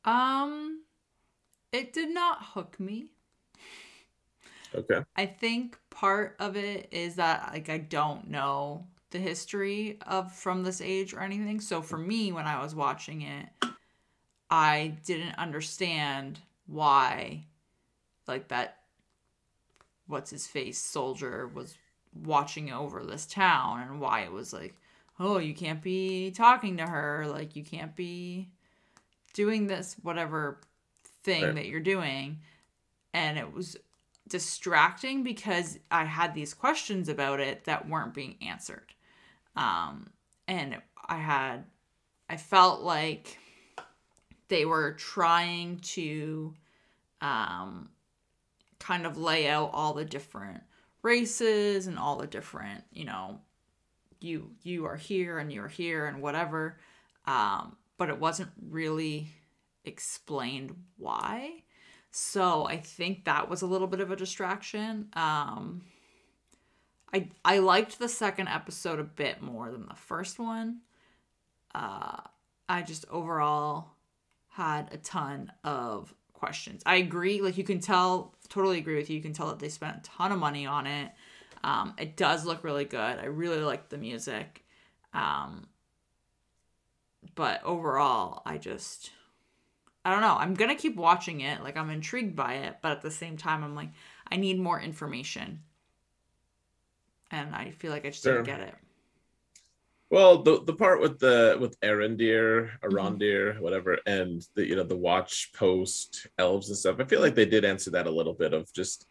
Um, 0.05 0.74
it 1.75 1.91
did 1.91 2.09
not 2.09 2.37
hook 2.41 2.79
me. 2.79 3.07
Okay. 4.73 5.01
I 5.15 5.25
think 5.25 5.77
part 5.89 6.35
of 6.39 6.55
it 6.55 6.87
is 6.91 7.15
that 7.15 7.51
like 7.53 7.69
I 7.69 7.77
don't 7.77 8.29
know 8.29 8.87
the 9.11 9.19
history 9.19 9.97
of 10.07 10.33
from 10.33 10.63
this 10.63 10.81
age 10.81 11.13
or 11.13 11.19
anything. 11.19 11.59
So 11.59 11.81
for 11.81 11.97
me 11.97 12.31
when 12.31 12.45
I 12.45 12.61
was 12.61 12.75
watching 12.75 13.21
it, 13.21 13.47
I 14.49 14.97
didn't 15.05 15.37
understand 15.37 16.39
why 16.67 17.45
like 18.27 18.47
that 18.47 18.79
what's 20.07 20.31
his 20.31 20.47
face 20.47 20.77
soldier 20.77 21.47
was 21.53 21.77
watching 22.23 22.71
over 22.71 23.03
this 23.03 23.25
town 23.25 23.81
and 23.81 23.99
why 23.99 24.21
it 24.21 24.31
was 24.31 24.53
like, 24.53 24.75
"Oh, 25.19 25.37
you 25.39 25.53
can't 25.53 25.81
be 25.81 26.31
talking 26.31 26.77
to 26.77 26.85
her, 26.85 27.25
like 27.27 27.55
you 27.55 27.63
can't 27.63 27.95
be 27.95 28.49
doing 29.33 29.67
this 29.67 29.95
whatever 30.01 30.61
thing 31.25 31.43
Right. 31.43 31.55
that 31.55 31.65
you're 31.67 31.79
doing." 31.79 32.39
And 33.13 33.37
it 33.37 33.51
was 33.53 33.77
distracting 34.27 35.23
because 35.23 35.77
I 35.91 36.05
had 36.05 36.33
these 36.33 36.53
questions 36.53 37.09
about 37.09 37.39
it 37.39 37.65
that 37.65 37.87
weren't 37.87 38.13
being 38.13 38.37
answered. 38.41 38.93
Um, 39.55 40.09
and 40.47 40.81
I 41.07 41.17
had, 41.17 41.65
I 42.29 42.37
felt 42.37 42.81
like 42.81 43.37
they 44.47 44.65
were 44.65 44.93
trying 44.93 45.79
to 45.79 46.53
um, 47.21 47.89
kind 48.79 49.05
of 49.05 49.17
lay 49.17 49.47
out 49.47 49.71
all 49.73 49.93
the 49.93 50.05
different 50.05 50.61
races 51.01 51.87
and 51.87 51.97
all 51.97 52.17
the 52.17 52.27
different, 52.27 52.83
you 52.91 53.05
know, 53.05 53.39
you 54.19 54.49
you 54.63 54.85
are 54.85 54.95
here 54.95 55.37
and 55.37 55.51
you're 55.53 55.67
here 55.67 56.07
and 56.07 56.21
whatever. 56.21 56.77
Um, 57.25 57.75
but 57.97 58.09
it 58.09 58.19
wasn't 58.19 58.49
really 58.69 59.29
explained 59.85 60.75
why. 60.97 61.63
So 62.11 62.65
I 62.65 62.77
think 62.77 63.25
that 63.25 63.49
was 63.49 63.61
a 63.61 63.67
little 63.67 63.87
bit 63.87 63.99
of 63.99 64.11
a 64.11 64.15
distraction. 64.15 65.09
Um, 65.13 65.81
I 67.13 67.29
I 67.43 67.59
liked 67.59 67.99
the 67.99 68.09
second 68.09 68.47
episode 68.47 68.99
a 68.99 69.03
bit 69.03 69.41
more 69.41 69.71
than 69.71 69.87
the 69.87 69.95
first 69.95 70.39
one. 70.39 70.81
Uh, 71.73 72.21
I 72.69 72.81
just 72.81 73.05
overall 73.09 73.95
had 74.49 74.93
a 74.93 74.97
ton 74.97 75.51
of 75.63 76.13
questions. 76.33 76.81
I 76.85 76.95
agree, 76.97 77.41
like 77.41 77.57
you 77.57 77.63
can 77.63 77.79
tell, 77.79 78.33
totally 78.49 78.77
agree 78.77 78.95
with 78.95 79.09
you. 79.09 79.17
You 79.17 79.21
can 79.21 79.33
tell 79.33 79.47
that 79.47 79.59
they 79.59 79.69
spent 79.69 79.97
a 79.97 80.01
ton 80.01 80.31
of 80.31 80.39
money 80.39 80.65
on 80.65 80.87
it. 80.87 81.11
Um, 81.63 81.93
it 81.97 82.15
does 82.15 82.45
look 82.45 82.63
really 82.63 82.85
good. 82.85 82.97
I 83.19 83.25
really 83.25 83.59
like 83.59 83.89
the 83.89 83.97
music. 83.97 84.63
Um, 85.13 85.67
but 87.33 87.63
overall, 87.63 88.41
I 88.45 88.57
just 88.57 89.11
I 90.05 90.11
don't 90.11 90.21
know. 90.21 90.37
I'm 90.37 90.53
gonna 90.53 90.75
keep 90.75 90.95
watching 90.95 91.41
it. 91.41 91.61
Like 91.63 91.75
I'm 91.77 91.89
intrigued 91.89 92.35
by 92.35 92.55
it, 92.55 92.77
but 92.81 92.93
at 92.93 93.01
the 93.01 93.11
same 93.11 93.35
time, 93.37 93.63
I'm 93.63 93.75
like, 93.75 93.91
I 94.31 94.37
need 94.37 94.59
more 94.59 94.79
information, 94.79 95.63
and 97.31 97.53
I 97.55 97.71
feel 97.71 97.91
like 97.91 98.05
I 98.05 98.09
just 98.09 98.23
didn't 98.23 98.43
get 98.43 98.61
it. 98.61 98.75
Well, 100.09 100.43
the 100.43 100.63
the 100.63 100.73
part 100.75 101.01
with 101.01 101.19
the 101.19 101.57
with 101.59 101.79
Arendir, 101.81 102.71
Mm-hmm. 102.91 102.97
Arondir, 102.97 103.59
whatever, 103.59 103.99
and 104.05 104.41
the 104.55 104.65
you 104.67 104.75
know 104.75 104.83
the 104.83 104.97
watch 104.97 105.51
post 105.53 106.27
elves 106.37 106.69
and 106.69 106.77
stuff. 106.77 106.97
I 106.99 107.05
feel 107.05 107.21
like 107.21 107.35
they 107.35 107.45
did 107.45 107.65
answer 107.65 107.91
that 107.91 108.07
a 108.07 108.11
little 108.11 108.33
bit 108.33 108.53
of 108.53 108.71
just 108.73 109.07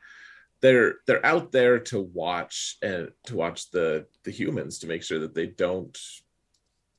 they're 0.62 0.96
they're 1.07 1.24
out 1.26 1.52
there 1.52 1.80
to 1.80 2.00
watch 2.00 2.78
and 2.83 3.11
to 3.26 3.37
watch 3.37 3.70
the 3.70 4.07
the 4.24 4.33
humans 4.33 4.80
to 4.80 4.87
make 4.88 5.02
sure 5.04 5.20
that 5.20 5.35
they 5.35 5.46
don't 5.48 5.98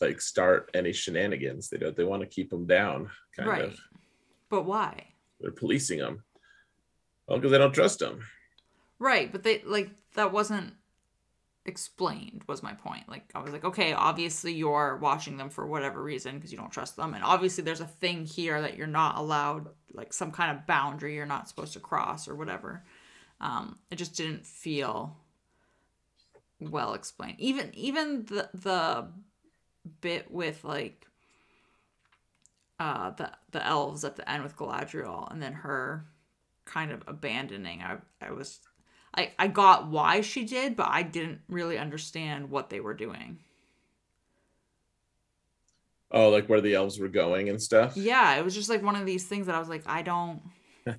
like 0.05 0.21
start 0.21 0.69
any 0.73 0.93
shenanigans. 0.93 1.69
They 1.69 1.77
don't 1.77 1.95
they 1.95 2.03
want 2.03 2.21
to 2.21 2.27
keep 2.27 2.49
them 2.49 2.65
down, 2.65 3.09
kind 3.35 3.49
right. 3.49 3.61
of. 3.63 3.79
But 4.49 4.63
why? 4.63 5.07
They're 5.39 5.51
policing 5.51 5.99
them. 5.99 6.23
Well, 7.27 7.39
because 7.39 7.51
they 7.51 7.57
don't 7.57 7.73
trust 7.73 7.99
them. 7.99 8.19
Right, 8.99 9.31
but 9.31 9.43
they 9.43 9.61
like 9.65 9.89
that 10.15 10.31
wasn't 10.31 10.73
explained 11.65 12.43
was 12.47 12.61
my 12.61 12.73
point. 12.73 13.09
Like 13.09 13.29
I 13.33 13.39
was 13.39 13.51
like, 13.51 13.65
okay, 13.65 13.93
obviously 13.93 14.53
you're 14.53 14.97
watching 14.97 15.37
them 15.37 15.49
for 15.49 15.65
whatever 15.65 16.01
reason 16.01 16.35
because 16.35 16.51
you 16.51 16.57
don't 16.57 16.71
trust 16.71 16.95
them 16.95 17.13
and 17.13 17.23
obviously 17.23 17.63
there's 17.63 17.81
a 17.81 17.87
thing 17.87 18.25
here 18.25 18.61
that 18.61 18.77
you're 18.77 18.87
not 18.87 19.17
allowed 19.17 19.69
like 19.93 20.13
some 20.13 20.31
kind 20.31 20.55
of 20.55 20.67
boundary 20.67 21.15
you're 21.15 21.25
not 21.25 21.49
supposed 21.49 21.73
to 21.73 21.79
cross 21.79 22.27
or 22.27 22.35
whatever. 22.35 22.83
Um 23.41 23.79
it 23.89 23.95
just 23.95 24.15
didn't 24.15 24.45
feel 24.45 25.17
well 26.59 26.93
explained. 26.93 27.39
Even 27.39 27.73
even 27.73 28.25
the 28.25 28.49
the 28.53 29.07
bit 30.01 30.31
with 30.31 30.63
like 30.63 31.07
uh 32.79 33.11
the 33.11 33.31
the 33.51 33.65
elves 33.65 34.03
at 34.03 34.15
the 34.15 34.29
end 34.29 34.43
with 34.43 34.57
Galadriel 34.57 35.31
and 35.31 35.41
then 35.41 35.53
her 35.53 36.05
kind 36.65 36.91
of 36.91 37.03
abandoning. 37.07 37.81
I 37.81 37.97
I 38.21 38.31
was 38.31 38.59
I 39.15 39.31
I 39.39 39.47
got 39.47 39.87
why 39.87 40.21
she 40.21 40.43
did, 40.43 40.75
but 40.75 40.87
I 40.89 41.03
didn't 41.03 41.41
really 41.47 41.77
understand 41.77 42.49
what 42.49 42.69
they 42.69 42.79
were 42.79 42.93
doing. 42.93 43.39
Oh, 46.11 46.29
like 46.29 46.47
where 46.47 46.61
the 46.61 46.75
elves 46.75 46.99
were 46.99 47.07
going 47.09 47.49
and 47.49 47.61
stuff. 47.61 47.97
Yeah, 47.97 48.35
it 48.37 48.43
was 48.43 48.55
just 48.55 48.69
like 48.69 48.81
one 48.83 48.95
of 48.95 49.05
these 49.05 49.25
things 49.25 49.47
that 49.47 49.55
I 49.55 49.59
was 49.59 49.69
like, 49.69 49.83
I 49.85 50.01
don't 50.01 50.41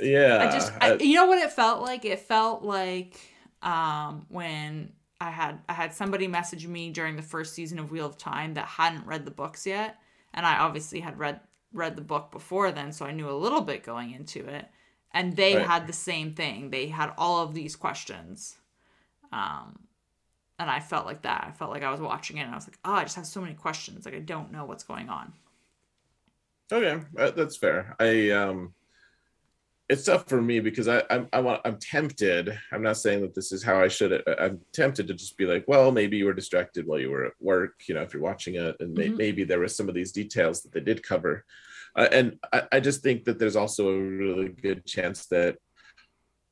yeah. 0.00 0.38
I 0.40 0.50
just 0.50 0.72
I, 0.80 0.94
you 1.00 1.14
know 1.14 1.26
what 1.26 1.38
it 1.38 1.52
felt 1.52 1.82
like? 1.82 2.04
It 2.04 2.20
felt 2.20 2.62
like 2.62 3.18
um 3.62 4.26
when 4.28 4.92
I 5.20 5.30
had 5.30 5.60
I 5.68 5.72
had 5.72 5.94
somebody 5.94 6.26
message 6.28 6.66
me 6.66 6.90
during 6.90 7.16
the 7.16 7.22
first 7.22 7.54
season 7.54 7.78
of 7.78 7.90
Wheel 7.90 8.06
of 8.06 8.18
Time 8.18 8.54
that 8.54 8.66
hadn't 8.66 9.06
read 9.06 9.24
the 9.24 9.30
books 9.30 9.66
yet, 9.66 9.98
and 10.34 10.44
I 10.46 10.58
obviously 10.58 11.00
had 11.00 11.18
read 11.18 11.40
read 11.72 11.96
the 11.96 12.02
book 12.02 12.30
before 12.30 12.72
then, 12.72 12.92
so 12.92 13.06
I 13.06 13.12
knew 13.12 13.28
a 13.28 13.32
little 13.32 13.60
bit 13.62 13.82
going 13.82 14.12
into 14.12 14.46
it. 14.46 14.66
And 15.12 15.36
they 15.36 15.56
Right. 15.56 15.60
had 15.60 15.86
the 15.86 15.92
same 15.92 16.34
thing. 16.34 16.70
They 16.70 16.88
had 16.88 17.12
all 17.18 17.42
of 17.42 17.54
these 17.54 17.76
questions. 17.76 18.58
Um 19.32 19.88
and 20.58 20.70
I 20.70 20.80
felt 20.80 21.06
like 21.06 21.22
that. 21.22 21.44
I 21.48 21.52
felt 21.52 21.70
like 21.72 21.82
I 21.84 21.90
was 21.92 22.00
watching 22.00 22.38
it 22.38 22.42
and 22.42 22.52
I 22.52 22.56
was 22.56 22.68
like, 22.68 22.78
"Oh, 22.84 22.94
I 22.94 23.04
just 23.04 23.16
have 23.16 23.26
so 23.26 23.40
many 23.42 23.54
questions. 23.54 24.06
Like 24.06 24.14
I 24.14 24.20
don't 24.20 24.52
know 24.52 24.64
what's 24.66 24.84
going 24.84 25.08
on." 25.10 25.34
Okay, 26.72 27.04
uh, 27.18 27.30
that's 27.30 27.56
fair. 27.56 27.94
I 28.00 28.30
um, 28.30 28.74
it's 29.88 30.04
tough 30.04 30.28
for 30.28 30.42
me 30.42 30.58
because 30.60 30.88
I 30.88 31.02
I'm 31.10 31.28
I 31.32 31.40
want 31.40 31.60
I'm 31.64 31.78
tempted. 31.78 32.58
I'm 32.72 32.82
not 32.82 32.96
saying 32.96 33.20
that 33.22 33.34
this 33.34 33.52
is 33.52 33.62
how 33.62 33.80
I 33.80 33.88
should. 33.88 34.12
I- 34.26 34.44
I'm 34.44 34.60
tempted 34.72 35.06
to 35.08 35.14
just 35.14 35.36
be 35.36 35.46
like, 35.46 35.64
well, 35.68 35.92
maybe 35.92 36.16
you 36.16 36.24
were 36.26 36.32
distracted 36.32 36.86
while 36.86 36.98
you 36.98 37.10
were 37.10 37.24
at 37.26 37.32
work. 37.40 37.74
You 37.88 37.94
know, 37.94 38.02
if 38.02 38.12
you're 38.12 38.22
watching 38.22 38.56
it, 38.56 38.76
and 38.80 38.94
may, 38.94 39.08
Mhm. 39.08 39.16
maybe 39.16 39.44
there 39.44 39.60
were 39.60 39.68
some 39.68 39.88
of 39.88 39.94
these 39.94 40.12
details 40.12 40.62
that 40.62 40.72
they 40.72 40.80
did 40.80 41.02
cover. 41.02 41.44
Uh, 41.94 42.08
and 42.10 42.38
I, 42.52 42.62
I 42.72 42.80
just 42.80 43.02
think 43.02 43.24
that 43.24 43.38
there's 43.38 43.56
also 43.56 43.90
a 43.90 43.98
really 44.00 44.48
good 44.48 44.84
chance 44.86 45.26
that 45.26 45.56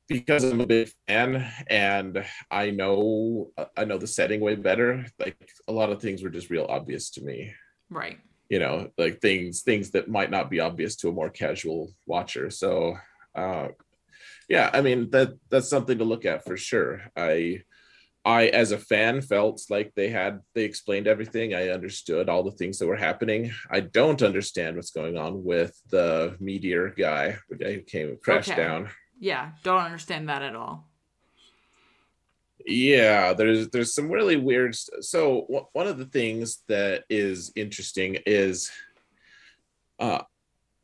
because 0.07 0.43
I'm 0.43 0.61
a 0.61 0.67
big 0.67 0.89
fan 1.07 1.45
and 1.67 2.25
I 2.51 2.71
know 2.71 3.51
I 3.75 3.85
know 3.85 3.97
the 3.97 4.07
setting 4.07 4.39
way 4.39 4.55
better. 4.55 5.05
Like 5.19 5.49
a 5.67 5.73
lot 5.73 5.91
of 5.91 6.01
things 6.01 6.23
were 6.23 6.29
just 6.29 6.49
real 6.49 6.65
obvious 6.69 7.09
to 7.11 7.21
me 7.23 7.53
Right. 7.89 8.17
you 8.49 8.59
know 8.59 8.91
like 8.97 9.19
things 9.21 9.61
things 9.63 9.91
that 9.91 10.07
might 10.07 10.29
not 10.31 10.49
be 10.49 10.59
obvious 10.59 10.95
to 10.97 11.09
a 11.09 11.11
more 11.11 11.29
casual 11.29 11.91
watcher 12.05 12.49
so 12.51 12.95
uh 13.35 13.67
yeah 14.49 14.69
i 14.73 14.81
mean 14.81 15.09
that 15.11 15.33
that's 15.49 15.69
something 15.69 15.97
to 15.97 16.03
look 16.05 16.25
at 16.25 16.43
for 16.45 16.57
sure 16.57 17.01
i 17.15 17.61
i 18.23 18.47
as 18.47 18.71
a 18.71 18.77
fan 18.77 19.21
felt 19.21 19.61
like 19.69 19.91
they 19.95 20.09
had 20.09 20.39
they 20.53 20.63
explained 20.63 21.07
everything 21.07 21.53
i 21.53 21.69
understood 21.69 22.29
all 22.29 22.43
the 22.43 22.51
things 22.51 22.79
that 22.79 22.87
were 22.87 22.95
happening 22.95 23.51
i 23.69 23.79
don't 23.79 24.21
understand 24.23 24.75
what's 24.75 24.91
going 24.91 25.17
on 25.17 25.43
with 25.43 25.79
the 25.91 26.35
meteor 26.39 26.89
guy 26.89 27.37
the 27.49 27.55
guy 27.55 27.73
who 27.73 27.81
came 27.81 28.17
crashed 28.21 28.49
Okay. 28.49 28.61
down 28.61 28.89
Yeah, 29.19 29.51
don't 29.63 29.81
understand 29.81 30.27
that 30.29 30.41
at 30.41 30.55
all. 30.55 30.89
yeah 32.65 33.33
there's 33.33 33.69
there's 33.69 33.93
some 33.93 34.09
really 34.09 34.37
weird 34.37 34.75
so 34.75 35.41
w- 35.41 35.67
one 35.73 35.87
of 35.87 35.97
the 35.97 36.05
things 36.05 36.63
that 36.67 37.03
is 37.09 37.51
interesting 37.55 38.17
is 38.25 38.71
uh 39.99 40.21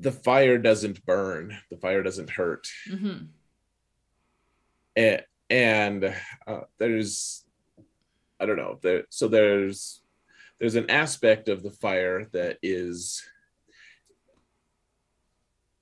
the 0.02 0.12
fire 0.12 0.58
doesn't 0.58 1.06
burn 1.06 1.56
the 1.70 1.78
fire 1.78 2.02
doesn't 2.04 2.30
hurt 2.32 2.68
Mhm. 2.90 3.28
and, 4.96 5.24
and 5.50 6.16
uh, 6.48 6.62
there's 6.80 7.46
i 8.40 8.46
don't 8.46 8.58
know 8.58 8.80
there 8.82 9.04
so 9.10 9.28
there's 9.28 10.02
there's 10.60 10.76
an 10.76 10.90
aspect 10.90 11.50
of 11.50 11.62
the 11.64 11.72
fire 11.72 12.26
that 12.34 12.58
is 12.64 13.24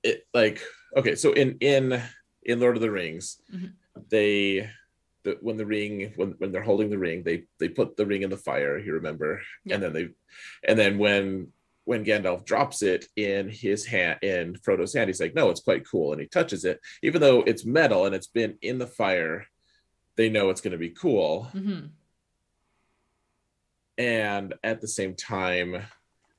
it 0.02 0.26
like 0.34 0.60
okay 0.96 1.14
so 1.14 1.32
in 1.32 1.56
in 1.60 2.00
in 2.42 2.60
lord 2.60 2.76
of 2.76 2.82
the 2.82 2.90
rings 2.90 3.40
Mhm. 3.54 3.72
they 4.10 4.70
the, 5.22 5.36
when 5.42 5.56
the 5.58 5.66
ring 5.66 6.12
when 6.16 6.30
when 6.38 6.50
they're 6.52 6.62
holding 6.62 6.88
the 6.90 6.98
ring 6.98 7.22
they 7.22 7.44
they 7.58 7.68
put 7.68 7.96
the 7.96 8.06
ring 8.06 8.22
in 8.22 8.30
the 8.30 8.36
fire 8.38 8.78
you 8.78 8.92
remember 8.94 9.42
Yeah. 9.64 9.74
and 9.74 9.82
then 9.82 9.92
they 9.92 10.08
and 10.66 10.78
then 10.78 10.98
when 10.98 11.52
when 11.90 12.04
Gandalf 12.04 12.44
drops 12.44 12.82
it 12.82 13.04
in 13.16 13.48
his 13.48 13.84
hand 13.84 14.20
in 14.22 14.54
Frodo's 14.62 14.94
hand, 14.94 15.08
he's 15.08 15.20
like, 15.20 15.34
"No, 15.34 15.50
it's 15.50 15.66
quite 15.68 15.84
cool," 15.84 16.12
and 16.12 16.20
he 16.20 16.28
touches 16.28 16.64
it, 16.64 16.78
even 17.02 17.20
though 17.20 17.42
it's 17.42 17.64
metal 17.64 18.06
and 18.06 18.14
it's 18.14 18.28
been 18.28 18.56
in 18.62 18.78
the 18.78 18.86
fire. 18.86 19.44
They 20.14 20.28
know 20.28 20.50
it's 20.50 20.60
going 20.60 20.70
to 20.78 20.78
be 20.88 20.90
cool, 20.90 21.44
hmm 21.52 21.86
and 23.98 24.54
at 24.62 24.80
the 24.80 24.88
same 24.88 25.14
time, 25.16 25.82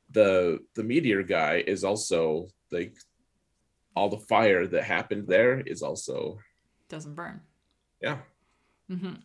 the 0.10 0.60
the 0.76 0.84
meteor 0.84 1.22
guy 1.24 1.64
is 1.68 1.84
also 1.84 2.48
like 2.72 2.96
all 3.96 4.10
the 4.10 4.26
fire 4.34 4.66
that 4.68 4.84
happened 4.84 5.28
there 5.28 5.60
is 5.60 5.82
also 5.82 6.40
Doesn't 6.88 7.16
burn. 7.16 7.42
yeah. 8.02 8.20
Mm-hmm. 8.90 9.16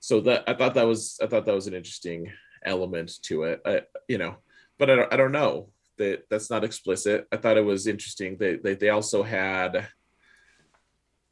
So 0.00 0.20
that 0.22 0.44
I 0.48 0.54
thought 0.54 0.74
that 0.74 0.86
was 0.86 1.18
I 1.22 1.26
thought 1.26 1.44
that 1.46 1.54
was 1.54 1.66
an 1.66 1.74
interesting 1.74 2.32
element 2.64 3.22
to 3.28 3.44
it. 3.44 3.60
I, 3.66 3.82
you 4.08 4.18
know, 4.18 4.36
but 4.78 4.90
I 4.90 4.96
don't 4.96 5.12
I 5.12 5.16
don't 5.16 5.32
know 5.32 5.68
that 5.98 6.24
that's 6.30 6.50
not 6.50 6.64
explicit. 6.64 7.26
I 7.32 7.36
thought 7.36 7.56
it 7.56 7.64
was 7.64 7.86
interesting. 7.86 8.36
They 8.38 8.56
they 8.56 8.74
they 8.74 8.88
also 8.88 9.22
had 9.22 9.88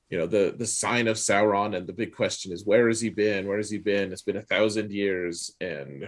you 0.09 0.18
know 0.18 0.26
the 0.26 0.55
the 0.57 0.66
sign 0.66 1.09
of 1.09 1.16
Sauron 1.16 1.76
and 1.76 1.86
the 1.86 1.93
big 1.93 2.14
question 2.14 2.53
is 2.53 2.66
where 2.66 2.88
has 2.88 3.01
he 3.01 3.11
been? 3.11 3.47
Where 3.47 3.57
has 3.57 3.70
he 3.70 3.78
been? 3.78 4.12
It's 4.12 4.22
been 4.22 4.36
a 4.36 4.43
thousand 4.43 4.91
years 4.91 5.55
and 5.61 6.05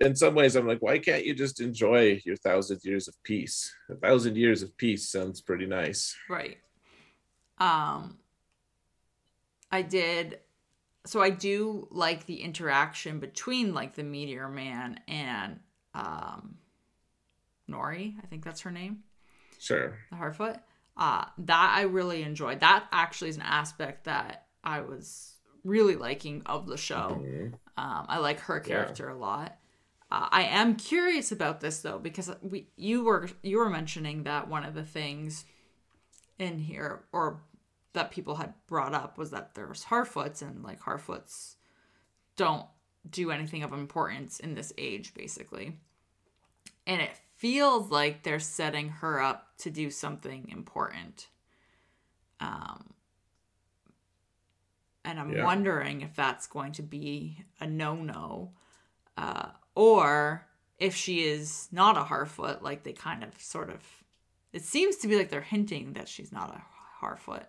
in 0.00 0.16
some 0.16 0.34
ways 0.34 0.56
i'm 0.56 0.66
like 0.66 0.80
why 0.80 0.98
can't 0.98 1.26
you 1.26 1.34
just 1.34 1.60
enjoy 1.60 2.20
your 2.24 2.36
thousand 2.36 2.80
years 2.84 3.06
of 3.06 3.14
peace 3.22 3.72
a 3.90 3.94
thousand 3.94 4.36
years 4.36 4.62
of 4.62 4.76
peace 4.76 5.10
sounds 5.10 5.40
pretty 5.40 5.66
nice 5.66 6.16
Right. 6.28 6.58
Um 7.58 8.18
I 9.70 9.82
did 9.82 10.40
so 11.04 11.20
I 11.20 11.30
do 11.30 11.88
like 11.90 12.26
the 12.26 12.42
interaction 12.42 13.18
between 13.18 13.74
like 13.74 13.94
the 13.94 14.04
meteor 14.04 14.48
man 14.48 15.00
and 15.08 15.60
um 15.94 16.56
Nori, 17.70 18.14
I 18.22 18.26
think 18.26 18.44
that's 18.44 18.62
her 18.62 18.70
name, 18.70 19.04
sure 19.58 19.98
the 20.10 20.16
Harfoot. 20.16 20.60
Uh 20.96 21.24
that 21.38 21.74
I 21.76 21.82
really 21.82 22.22
enjoyed. 22.22 22.60
That 22.60 22.86
actually 22.92 23.30
is 23.30 23.36
an 23.36 23.42
aspect 23.42 24.04
that 24.04 24.46
I 24.62 24.80
was 24.82 25.36
really 25.64 25.96
liking 25.96 26.42
of 26.46 26.66
the 26.66 26.76
show. 26.76 27.20
Mhm. 27.22 27.54
Um, 27.76 28.06
I 28.08 28.18
like 28.18 28.40
her 28.40 28.60
character 28.60 29.08
a 29.08 29.16
lot. 29.16 29.56
Uh, 30.10 30.28
I 30.30 30.42
am 30.42 30.76
curious 30.76 31.32
about 31.32 31.60
this 31.60 31.80
though 31.80 31.98
because 31.98 32.30
we 32.42 32.68
you 32.76 33.04
were 33.04 33.30
you 33.42 33.58
were 33.58 33.70
mentioning 33.70 34.24
that 34.24 34.48
one 34.48 34.64
of 34.64 34.74
the 34.74 34.84
things 34.84 35.44
in 36.38 36.58
here 36.58 37.04
or 37.12 37.40
that 37.94 38.10
people 38.10 38.36
had 38.36 38.54
brought 38.66 38.94
up 38.94 39.18
was 39.18 39.30
that 39.30 39.54
there's 39.54 39.84
Harfoots 39.84 40.42
and 40.42 40.62
like 40.62 40.80
Harfoots 40.80 41.56
don't 42.36 42.66
do 43.08 43.30
anything 43.30 43.62
of 43.62 43.72
importance 43.72 44.40
in 44.40 44.54
this 44.54 44.72
age 44.78 45.12
basically. 45.14 45.78
And 46.86 47.00
it 47.02 47.10
feels 47.36 47.90
like 47.90 48.22
they're 48.22 48.40
setting 48.40 48.88
her 48.88 49.20
up 49.20 49.48
to 49.58 49.70
do 49.70 49.90
something 49.90 50.48
important. 50.50 51.28
Um 52.40 52.94
and 55.04 55.18
I'm 55.18 55.32
Yeah. 55.34 55.44
wondering 55.44 56.00
if 56.02 56.14
that's 56.14 56.46
going 56.46 56.72
to 56.72 56.82
be 56.82 57.44
a 57.60 57.66
no-no 57.66 58.52
uh, 59.16 59.48
or 59.74 60.46
if 60.78 60.94
she 60.94 61.24
is 61.24 61.68
not 61.72 61.96
a 61.96 62.04
Harfoot, 62.04 62.62
like 62.62 62.82
they 62.84 62.92
kind 62.92 63.22
of 63.24 63.40
sort 63.40 63.70
of. 63.70 63.82
It 64.52 64.62
seems 64.62 64.96
to 64.98 65.08
be 65.08 65.16
like 65.16 65.30
they're 65.30 65.40
hinting 65.40 65.94
that 65.94 66.08
she's 66.08 66.32
not 66.32 66.54
a 66.54 66.62
Harfoot. 67.04 67.46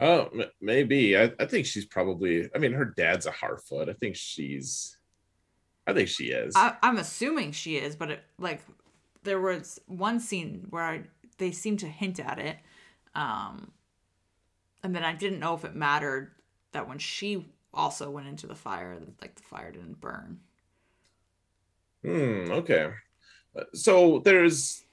Oh, 0.00 0.28
m- 0.34 0.50
maybe. 0.60 1.16
I, 1.16 1.32
I 1.38 1.46
think 1.46 1.66
she's 1.66 1.86
probably. 1.86 2.48
I 2.54 2.58
mean, 2.58 2.72
her 2.72 2.84
dad's 2.84 3.26
a 3.26 3.32
Harfoot. 3.32 3.88
I 3.88 3.94
think 3.94 4.16
she's. 4.16 4.98
I 5.86 5.92
think 5.94 6.08
she 6.08 6.26
is. 6.26 6.54
I, 6.56 6.76
I'm 6.82 6.98
assuming 6.98 7.52
she 7.52 7.76
is, 7.76 7.96
but 7.96 8.10
it, 8.10 8.24
like 8.38 8.60
there 9.22 9.40
was 9.40 9.80
one 9.86 10.20
scene 10.20 10.66
where 10.70 10.82
I, 10.82 11.02
they 11.38 11.52
seemed 11.52 11.78
to 11.80 11.86
hint 11.86 12.20
at 12.20 12.38
it, 12.38 12.58
um, 13.14 13.70
and 14.82 14.94
then 14.94 15.04
I 15.04 15.14
didn't 15.14 15.38
know 15.40 15.54
if 15.54 15.64
it 15.64 15.74
mattered 15.74 16.32
that 16.72 16.88
when 16.88 16.98
she 16.98 17.46
also 17.72 18.10
went 18.10 18.26
into 18.26 18.46
the 18.46 18.54
fire, 18.54 18.98
that 18.98 19.20
like 19.20 19.34
the 19.36 19.42
fire 19.42 19.70
didn't 19.70 20.00
burn. 20.00 20.40
Hmm. 22.02 22.50
Okay. 22.50 22.90
Uh, 23.56 23.64
So 23.74 24.20
there's 24.20 24.85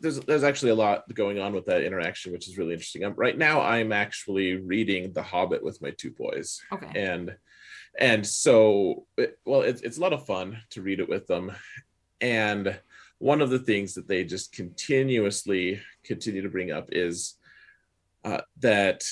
there's 0.00 0.20
there's 0.20 0.44
actually 0.44 0.70
a 0.72 0.74
lot 0.76 1.02
going 1.14 1.38
on 1.38 1.52
with 1.52 1.66
that 1.66 1.82
interaction, 1.82 2.32
which 2.32 2.48
is 2.48 2.58
really 2.58 2.72
interesting. 2.72 3.04
Um 3.04 3.14
right 3.16 3.36
now, 3.36 3.60
I'm 3.60 3.92
actually 3.92 4.56
reading 4.56 5.12
The 5.12 5.22
Hobbit 5.22 5.62
with 5.62 5.80
my 5.82 5.90
two 5.90 6.10
boys, 6.10 6.60
Okay. 6.72 6.90
and 7.00 7.36
and 7.98 8.26
so 8.26 9.06
it- 9.16 9.38
well, 9.44 9.62
it's 9.62 9.82
it's 9.82 9.98
a 9.98 10.00
lot 10.00 10.12
of 10.12 10.26
fun 10.26 10.58
to 10.70 10.82
read 10.82 11.00
it 11.00 11.08
with 11.08 11.26
them, 11.26 11.52
and 12.20 12.78
one 13.18 13.40
of 13.40 13.50
the 13.50 13.58
things 13.58 13.94
that 13.94 14.06
they 14.06 14.22
just 14.24 14.52
continuously 14.52 15.80
continue 16.04 16.42
to 16.42 16.48
bring 16.48 16.70
up 16.70 16.88
is 16.92 17.34
uh, 18.24 18.40
that 18.60 19.02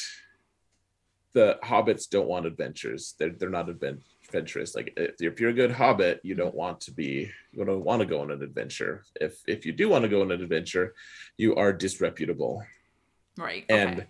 the 1.32 1.58
hobbits 1.64 2.08
don't 2.08 2.28
want 2.28 2.46
adventures. 2.46 3.14
They're 3.18 3.30
they're 3.30 3.50
not 3.50 3.68
advent- 3.68 4.02
adventurous. 4.26 4.74
Like 4.74 4.92
if 4.96 5.20
you're, 5.20 5.32
if 5.32 5.40
you're 5.40 5.50
a 5.50 5.54
good 5.54 5.72
hobbit, 5.72 6.20
you 6.22 6.34
don't 6.34 6.54
want 6.54 6.80
to 6.82 6.92
be 6.92 7.30
you 7.52 7.64
don't 7.64 7.84
want 7.84 8.00
to 8.00 8.06
go 8.06 8.20
on 8.20 8.30
an 8.30 8.42
adventure. 8.42 9.04
If 9.20 9.40
if 9.46 9.66
you 9.66 9.72
do 9.72 9.88
want 9.88 10.02
to 10.02 10.08
go 10.08 10.22
on 10.22 10.30
an 10.30 10.42
adventure, 10.42 10.94
you 11.36 11.54
are 11.56 11.72
disreputable. 11.72 12.62
Right. 13.36 13.64
And 13.68 14.06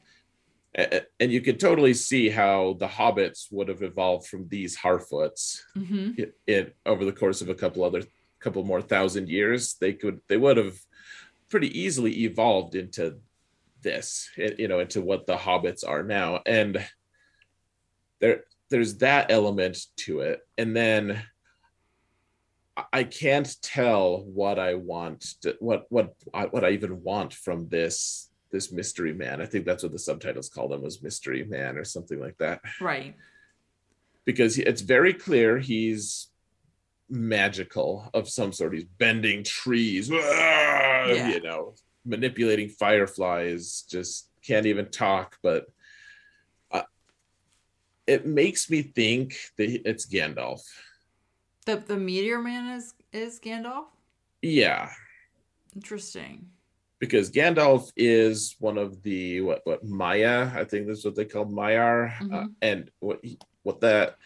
okay. 0.79 1.03
and 1.21 1.33
you 1.33 1.41
could 1.41 1.59
totally 1.59 1.95
see 1.95 2.29
how 2.29 2.77
the 2.79 2.89
hobbits 2.89 3.47
would 3.51 3.69
have 3.69 3.83
evolved 3.83 4.27
from 4.27 4.49
these 4.49 4.77
Harfoots 4.77 5.61
hmm 5.75 6.11
it, 6.17 6.35
it 6.47 6.77
over 6.85 7.05
the 7.05 7.13
course 7.13 7.41
of 7.43 7.49
a 7.49 7.55
couple 7.55 7.83
other 7.83 8.03
couple 8.41 8.63
more 8.63 8.83
thousand 8.83 9.29
years 9.29 9.75
they 9.81 9.93
could 9.93 10.21
they 10.29 10.37
would 10.37 10.59
have 10.59 10.77
pretty 11.49 11.81
easily 11.81 12.25
evolved 12.25 12.75
into 12.75 13.17
this 13.83 14.29
you 14.37 14.69
know 14.69 14.81
into 14.81 15.01
what 15.01 15.27
the 15.27 15.37
hobbits 15.37 15.83
are 15.87 16.03
now 16.03 16.41
and 16.47 16.85
there 18.21 18.45
there's 18.71 18.97
that 18.99 19.31
element 19.31 19.79
to 19.97 20.21
it 20.21 20.41
and 20.59 20.75
then 20.77 21.23
I- 22.93 23.05
can't 23.05 23.55
tell 23.63 24.23
what 24.25 24.59
i 24.59 24.75
want 24.75 25.21
to, 25.43 25.57
what 25.61 25.87
what 25.89 26.15
I, 26.35 26.47
what 26.47 26.65
i 26.65 26.71
even 26.71 27.03
want 27.03 27.33
from 27.35 27.69
this 27.69 28.31
this 28.51 28.71
mystery 28.73 29.13
man 29.13 29.41
i 29.41 29.47
think 29.47 29.65
that's 29.65 29.83
what 29.83 29.93
the 29.93 29.99
subtitles 29.99 30.49
call 30.49 30.69
them 30.69 30.83
was 30.83 31.03
mystery 31.03 31.45
man 31.45 31.77
or 31.79 31.85
something 31.85 32.21
like 32.21 32.37
that 32.39 32.61
Right. 32.81 33.15
because 34.25 34.59
it's 34.59 34.83
very 34.83 35.15
clear 35.15 35.59
he's 35.59 36.29
magical 37.09 38.11
of 38.15 38.29
some 38.29 38.53
sort. 38.53 38.75
He's 38.75 38.83
bending 38.99 39.45
trees, 39.45 40.11
ah, 40.13 41.07
Yeah. 41.07 41.29
you 41.29 41.41
know, 41.41 41.75
manipulating 42.05 42.69
fireflies, 42.69 43.85
just 43.89 44.29
can't 44.45 44.67
even 44.67 44.87
talk. 44.91 45.39
But 45.41 45.67
it 48.07 48.27
makes 48.27 48.71
me 48.71 48.83
think 48.83 49.37
that 49.57 49.89
it's 49.89 50.07
Gandalf. 50.07 50.61
The 51.67 51.77
the 51.77 51.97
meteor 51.97 52.41
man 52.41 52.77
is 52.77 52.95
is 53.13 53.41
Gandalf. 53.41 53.87
Yeah, 54.43 54.91
Interesting. 55.75 56.47
because 57.01 57.31
Gandalf 57.31 57.91
is 57.97 58.57
one 58.61 58.79
of 58.79 59.03
the 59.03 59.41
what 59.41 59.61
what 59.65 59.85
Maia, 59.85 60.51
I 60.55 60.65
think 60.65 60.87
that's 60.87 61.05
what 61.05 61.15
they 61.17 61.25
call 61.25 61.47
Maiar, 61.47 62.13
uh, 62.21 62.25
Mhm. 62.45 62.55
and 62.63 62.91
what 63.01 63.21
what 63.63 63.81
that 63.81 64.17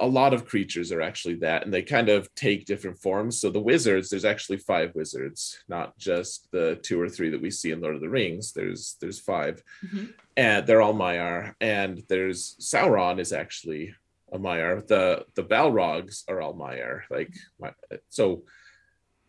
a 0.00 0.06
lot 0.06 0.32
of 0.34 0.46
creatures 0.46 0.92
are 0.92 1.00
actually 1.02 1.34
that, 1.36 1.64
and 1.64 1.72
they 1.72 1.82
kind 1.82 2.08
of 2.08 2.32
take 2.34 2.66
different 2.66 2.98
forms. 2.98 3.40
So 3.40 3.50
the 3.50 3.60
wizards, 3.60 4.08
there's 4.08 4.24
actually 4.24 4.58
five 4.58 4.94
wizards, 4.94 5.58
not 5.68 5.96
just 5.98 6.50
the 6.52 6.76
two 6.82 7.00
or 7.00 7.08
three 7.08 7.30
that 7.30 7.40
we 7.40 7.50
see 7.50 7.70
in 7.72 7.80
Lord 7.80 7.94
of 7.94 8.00
the 8.00 8.08
Rings. 8.08 8.52
There's 8.52 8.96
there's 9.00 9.18
five, 9.18 9.62
Mhm. 9.84 10.14
and 10.36 10.66
they're 10.66 10.82
all 10.82 10.94
Maiar, 10.94 11.54
and 11.60 12.02
there's 12.08 12.56
Sauron 12.60 13.18
is 13.18 13.32
actually 13.32 13.94
a 14.32 14.38
Maiar. 14.38 14.86
The 14.86 15.26
the 15.34 15.44
Balrogs 15.44 16.24
are 16.28 16.40
all 16.40 16.54
Maiar, 16.54 17.02
like 17.10 17.34
so 18.08 18.44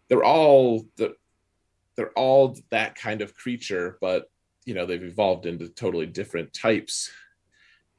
they're 0.08 0.24
all 0.24 0.88
the 0.98 1.16
they're 1.96 2.12
all 2.12 2.56
that 2.70 2.96
kind 2.96 3.22
of 3.22 3.36
creature, 3.36 3.98
but 4.02 4.30
you 4.66 4.74
know 4.74 4.86
they've 4.86 5.04
evolved 5.04 5.46
into 5.46 5.68
totally 5.70 6.06
different 6.06 6.54
types. 6.54 7.12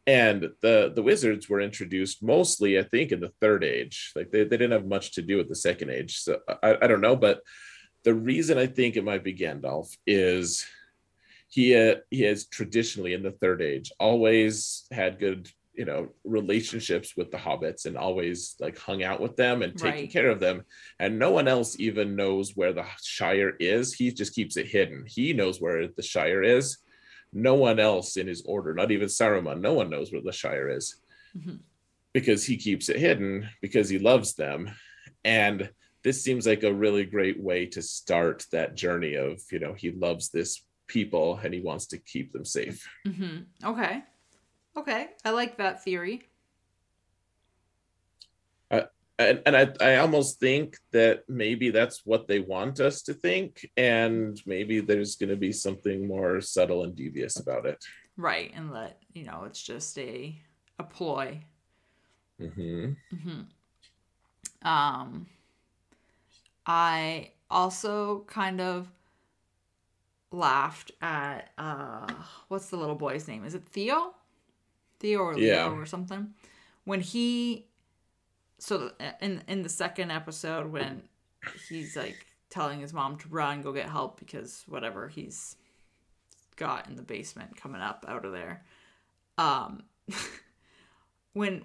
And 0.06 0.48
the 0.62 0.92
the 0.94 1.02
wizards 1.02 1.48
were 1.48 1.60
introduced 1.60 2.22
mostly, 2.22 2.78
I 2.78 2.82
think, 2.82 3.12
in 3.12 3.20
the 3.20 3.32
third 3.40 3.62
age. 3.62 4.12
Like 4.16 4.30
they, 4.30 4.44
they 4.44 4.56
didn't 4.56 4.72
have 4.72 4.86
much 4.86 5.12
to 5.12 5.22
do 5.22 5.36
with 5.36 5.48
the 5.48 5.54
second 5.56 5.90
age. 5.90 6.18
So 6.20 6.38
I, 6.62 6.76
I 6.82 6.86
don't 6.86 7.00
know, 7.02 7.16
but 7.16 7.40
the 8.04 8.14
reason 8.14 8.56
I 8.58 8.66
think 8.66 8.96
it 8.96 9.04
might 9.04 9.22
be 9.22 9.34
Gandalf 9.34 9.88
is 10.06 10.66
he 11.48 11.76
uh, 11.76 11.96
he 12.10 12.22
has 12.22 12.46
traditionally 12.46 13.12
in 13.12 13.22
the 13.22 13.32
third 13.32 13.60
age 13.60 13.92
always 14.00 14.86
had 14.90 15.18
good 15.18 15.50
you 15.74 15.84
know 15.84 16.08
relationships 16.24 17.14
with 17.16 17.30
the 17.30 17.36
hobbits 17.36 17.86
and 17.86 17.96
always 17.96 18.56
like 18.58 18.76
hung 18.78 19.02
out 19.02 19.20
with 19.20 19.36
them 19.36 19.62
and 19.62 19.76
taken 19.76 20.00
Right. 20.00 20.10
care 20.12 20.30
of 20.30 20.40
them 20.40 20.62
and 20.98 21.18
no 21.18 21.30
one 21.30 21.46
else 21.46 21.78
even 21.78 22.16
knows 22.16 22.56
where 22.56 22.72
the 22.72 22.84
shire 23.02 23.54
is 23.60 23.94
he 23.94 24.10
just 24.12 24.34
keeps 24.34 24.56
it 24.56 24.66
hidden 24.66 25.04
he 25.06 25.32
knows 25.32 25.60
where 25.60 25.86
the 25.88 26.02
shire 26.02 26.42
is 26.42 26.78
no 27.32 27.54
one 27.54 27.78
else 27.78 28.16
in 28.16 28.26
his 28.26 28.42
order 28.42 28.74
not 28.74 28.90
even 28.90 29.08
saruman 29.08 29.60
no 29.60 29.72
one 29.74 29.90
knows 29.90 30.12
where 30.12 30.22
the 30.22 30.32
shire 30.32 30.68
is 30.68 30.96
Mhm. 31.36 31.60
because 32.12 32.44
he 32.44 32.56
keeps 32.56 32.88
it 32.88 32.96
hidden 32.96 33.48
because 33.62 33.88
he 33.88 33.98
loves 33.98 34.34
them 34.34 34.70
and 35.24 35.70
this 36.02 36.24
seems 36.24 36.46
like 36.46 36.62
a 36.64 36.72
really 36.72 37.04
great 37.04 37.38
way 37.40 37.66
to 37.66 37.82
start 37.82 38.46
that 38.52 38.74
journey 38.74 39.14
of 39.14 39.40
you 39.52 39.58
know 39.60 39.74
he 39.74 39.90
loves 39.92 40.30
this 40.30 40.64
people 40.86 41.38
and 41.44 41.54
he 41.54 41.60
wants 41.60 41.86
to 41.86 41.98
keep 41.98 42.32
them 42.32 42.44
safe 42.44 42.88
hmm 43.04 43.38
Okay. 43.64 44.02
Okay. 44.76 45.08
I 45.24 45.30
like 45.30 45.56
that 45.58 45.82
theory. 45.84 46.28
And, 49.20 49.42
and 49.46 49.56
I, 49.56 49.64
I 49.80 49.96
almost 49.96 50.40
think 50.40 50.76
that 50.92 51.22
maybe 51.28 51.70
that's 51.70 52.04
what 52.04 52.26
they 52.26 52.40
want 52.40 52.80
us 52.80 53.02
to 53.02 53.14
think 53.14 53.68
and 53.76 54.40
maybe 54.46 54.80
there's 54.80 55.16
going 55.16 55.30
to 55.30 55.36
be 55.36 55.52
something 55.52 56.08
more 56.08 56.40
subtle 56.40 56.84
and 56.84 56.96
devious 56.96 57.38
about 57.38 57.66
it 57.66 57.78
Right. 58.16 58.52
And 58.54 58.70
let, 58.70 58.98
you 59.14 59.24
know, 59.24 59.44
it's 59.46 59.62
just 59.62 59.98
a 59.98 60.36
a 60.78 60.84
ploy. 60.84 61.40
hmm 62.38 62.92
hmm 63.24 63.40
Um 64.62 65.26
I 66.66 67.30
also 67.50 68.24
kind 68.26 68.60
of 68.60 68.90
laughed 70.32 70.92
at 71.00 71.50
uh 71.58 72.12
what's 72.48 72.68
the 72.70 72.76
little 72.76 72.94
boy's 72.94 73.26
name? 73.26 73.44
Is 73.44 73.54
it 73.54 73.66
Theo? 73.66 74.14
Theo 74.98 75.20
or 75.20 75.34
Leo 75.34 75.46
Yeah. 75.46 75.70
or 75.70 75.86
something? 75.86 76.34
When 76.84 77.00
he 77.00 77.69
so 78.60 78.92
in 79.20 79.42
in 79.48 79.62
the 79.62 79.68
second 79.68 80.10
episode 80.12 80.70
when 80.70 81.02
he's 81.68 81.96
like 81.96 82.26
telling 82.50 82.80
his 82.80 82.92
mom 82.92 83.16
to 83.18 83.28
run, 83.28 83.62
go 83.62 83.72
get 83.72 83.88
help 83.88 84.18
because 84.20 84.62
whatever 84.68 85.08
he's 85.08 85.56
got 86.56 86.86
in 86.88 86.94
the 86.96 87.02
basement 87.02 87.56
coming 87.56 87.80
up 87.80 88.04
out 88.06 88.24
of 88.24 88.32
there. 88.32 88.62
Um 89.38 89.82
when 91.32 91.64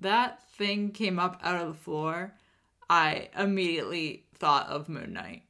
that 0.00 0.42
thing 0.52 0.90
came 0.90 1.18
up 1.18 1.40
out 1.42 1.60
of 1.60 1.68
the 1.68 1.78
floor, 1.78 2.32
I 2.88 3.28
immediately 3.38 4.24
thought 4.34 4.68
of 4.68 4.88
Moon 4.88 5.12
Knight. 5.12 5.42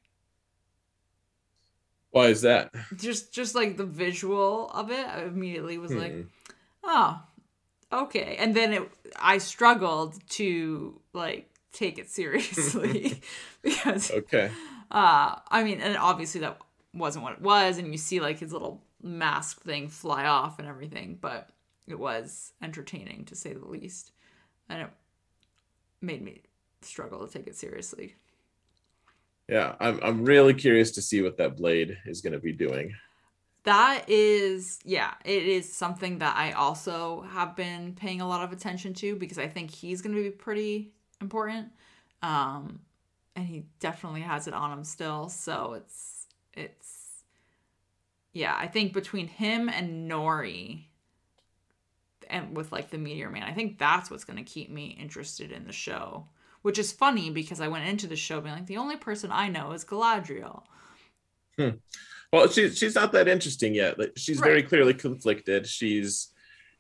why 2.10 2.26
is 2.28 2.42
that 2.42 2.72
Just 2.96 3.32
just 3.32 3.54
like 3.54 3.76
the 3.76 3.84
visual 3.86 4.70
of 4.70 4.90
it, 4.90 5.06
I 5.06 5.22
immediately 5.24 5.78
was 5.78 5.92
like, 5.92 6.12
Hmm. 6.12 6.22
"Oh, 6.84 7.22
okay." 8.02 8.36
And 8.38 8.54
then 8.54 8.72
it 8.72 8.90
I 9.16 9.38
struggled 9.38 10.18
to 10.30 11.00
like 11.12 11.50
take 11.72 11.98
it 11.98 12.10
seriously 12.10 13.20
because 13.62 14.10
okay 14.10 14.50
uh 14.90 15.36
I 15.48 15.64
mean, 15.64 15.80
and 15.80 15.96
obviously 15.96 16.40
that 16.42 16.58
wasn't 16.92 17.24
what 17.24 17.32
it 17.34 17.40
was 17.40 17.78
and 17.78 17.90
you 17.90 17.98
see 17.98 18.20
like 18.20 18.38
his 18.38 18.52
little 18.52 18.82
mask 19.02 19.62
thing 19.62 19.88
fly 19.88 20.26
off 20.26 20.58
and 20.58 20.68
everything, 20.68 21.18
but 21.20 21.48
it 21.88 21.98
was 21.98 22.52
entertaining 22.62 23.24
to 23.26 23.34
say 23.34 23.52
the 23.52 23.66
least. 23.66 24.12
And 24.68 24.82
it 24.82 24.90
made 26.00 26.22
me 26.22 26.42
struggle 26.82 27.26
to 27.26 27.32
take 27.32 27.46
it 27.46 27.56
seriously. 27.56 28.14
yeah 29.48 29.74
i'm, 29.80 29.98
I'm 30.02 30.24
really 30.24 30.54
curious 30.54 30.90
to 30.92 31.02
see 31.02 31.22
what 31.22 31.36
that 31.38 31.56
blade 31.56 31.98
is 32.06 32.20
going 32.20 32.32
to 32.32 32.38
be 32.38 32.52
doing 32.52 32.94
That 33.64 34.04
is, 34.08 34.78
yeah, 34.84 35.14
it 35.24 35.44
is 35.44 35.72
something 35.72 36.18
that 36.18 36.36
I 36.36 36.52
also 36.52 37.22
have 37.32 37.56
been 37.56 37.94
paying 37.94 38.20
a 38.20 38.28
lot 38.28 38.44
of 38.44 38.52
attention 38.52 38.92
to 38.94 39.16
because 39.16 39.38
I 39.38 39.48
think 39.48 39.70
he's 39.70 40.02
going 40.02 40.14
to 40.14 40.22
be 40.22 40.30
pretty 40.30 40.92
important. 41.20 41.68
Um, 42.22 42.80
and 43.34 43.46
he 43.46 43.64
definitely 43.80 44.20
has 44.20 44.46
it 44.46 44.54
on 44.54 44.70
him 44.70 44.84
still. 44.84 45.30
So 45.30 45.72
it's, 45.74 46.26
it's, 46.52 47.24
yeah, 48.32 48.54
I 48.56 48.66
think 48.66 48.92
between 48.92 49.28
him 49.28 49.68
and 49.68 50.10
Nori 50.10 50.84
and 52.28 52.56
with 52.56 52.70
like 52.70 52.90
the 52.90 52.98
Meteor 52.98 53.30
Man, 53.30 53.44
I 53.44 53.52
think 53.52 53.78
that's 53.78 54.10
what's 54.10 54.24
going 54.24 54.36
to 54.36 54.50
keep 54.50 54.70
me 54.70 54.96
interested 55.00 55.50
in 55.50 55.66
the 55.66 55.72
show. 55.72 56.26
Which 56.62 56.78
is 56.78 56.92
funny 56.92 57.28
because 57.28 57.60
I 57.60 57.68
went 57.68 57.86
into 57.88 58.06
the 58.06 58.16
show 58.16 58.40
being 58.40 58.54
like, 58.54 58.66
the 58.66 58.78
only 58.78 58.96
person 58.96 59.30
I 59.30 59.48
know 59.48 59.72
is 59.72 59.84
Galadriel. 59.84 60.62
Well 62.34 62.48
she's 62.48 62.76
she's 62.76 62.94
not 62.94 63.12
that 63.12 63.28
interesting 63.28 63.74
yet. 63.74 63.98
Like, 63.98 64.12
she's 64.16 64.40
very 64.40 64.62
clearly 64.62 64.94
conflicted. 64.94 65.66
She's 65.66 66.32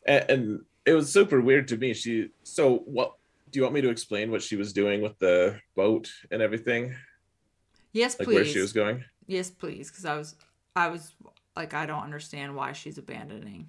and, 0.06 0.30
and 0.30 0.60
it 0.84 0.92
was 0.92 1.12
super 1.12 1.40
weird 1.40 1.68
to 1.68 1.76
me. 1.76 1.94
She 1.94 2.30
so 2.42 2.78
what 2.86 3.14
do 3.54 3.58
you 3.58 3.62
want 3.62 3.74
me 3.74 3.80
to 3.82 3.88
explain 3.88 4.32
what 4.32 4.42
she 4.42 4.56
was 4.56 4.72
doing 4.72 5.00
with 5.00 5.16
the 5.20 5.60
boat 5.76 6.10
and 6.32 6.42
everything? 6.42 6.96
Yes, 7.92 8.18
like 8.18 8.26
please. 8.26 8.34
where 8.34 8.44
she 8.44 8.60
was 8.60 8.72
going? 8.72 9.04
Yes, 9.28 9.48
please, 9.48 9.90
because 9.90 10.04
I 10.04 10.16
was, 10.16 10.34
I 10.74 10.88
was 10.88 11.14
like, 11.56 11.72
I 11.72 11.86
don't 11.86 12.02
understand 12.02 12.56
why 12.56 12.72
she's 12.72 12.98
abandoning. 12.98 13.68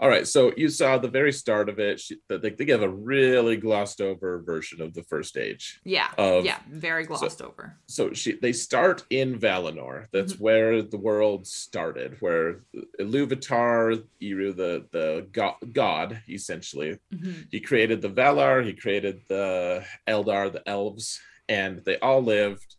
All 0.00 0.08
right, 0.08 0.26
so 0.28 0.52
you 0.56 0.68
saw 0.68 0.96
the 0.96 1.08
very 1.08 1.32
start 1.32 1.68
of 1.68 1.80
it. 1.80 1.98
She, 1.98 2.18
they, 2.28 2.38
they 2.50 2.64
give 2.64 2.82
a 2.82 2.88
really 2.88 3.56
glossed 3.56 4.00
over 4.00 4.40
version 4.42 4.80
of 4.80 4.94
the 4.94 5.02
first 5.02 5.36
age. 5.36 5.80
Yeah, 5.84 6.08
Of- 6.16 6.44
yeah, 6.44 6.58
very 6.70 7.04
glossed 7.04 7.42
over. 7.42 7.76
So 7.88 8.12
she 8.12 8.38
they 8.40 8.52
start 8.52 9.04
in 9.10 9.38
Valinor. 9.40 10.06
That's 10.12 10.34
Mhm. 10.34 10.40
where 10.40 10.82
the 10.82 10.98
world 10.98 11.48
started. 11.48 12.16
Where 12.20 12.60
Iluvatar, 13.00 14.04
Eru, 14.22 14.52
the 14.52 14.86
the 14.92 15.26
god, 15.32 15.54
god 15.72 16.22
essentially, 16.28 16.98
hmm 17.12 17.32
he 17.50 17.60
created 17.60 18.00
the 18.00 18.10
Valar. 18.10 18.64
He 18.64 18.74
created 18.74 19.22
the 19.28 19.84
Eldar, 20.06 20.52
the 20.52 20.62
elves, 20.68 21.20
and 21.48 21.78
they 21.84 21.98
all 21.98 22.22
lived. 22.22 22.76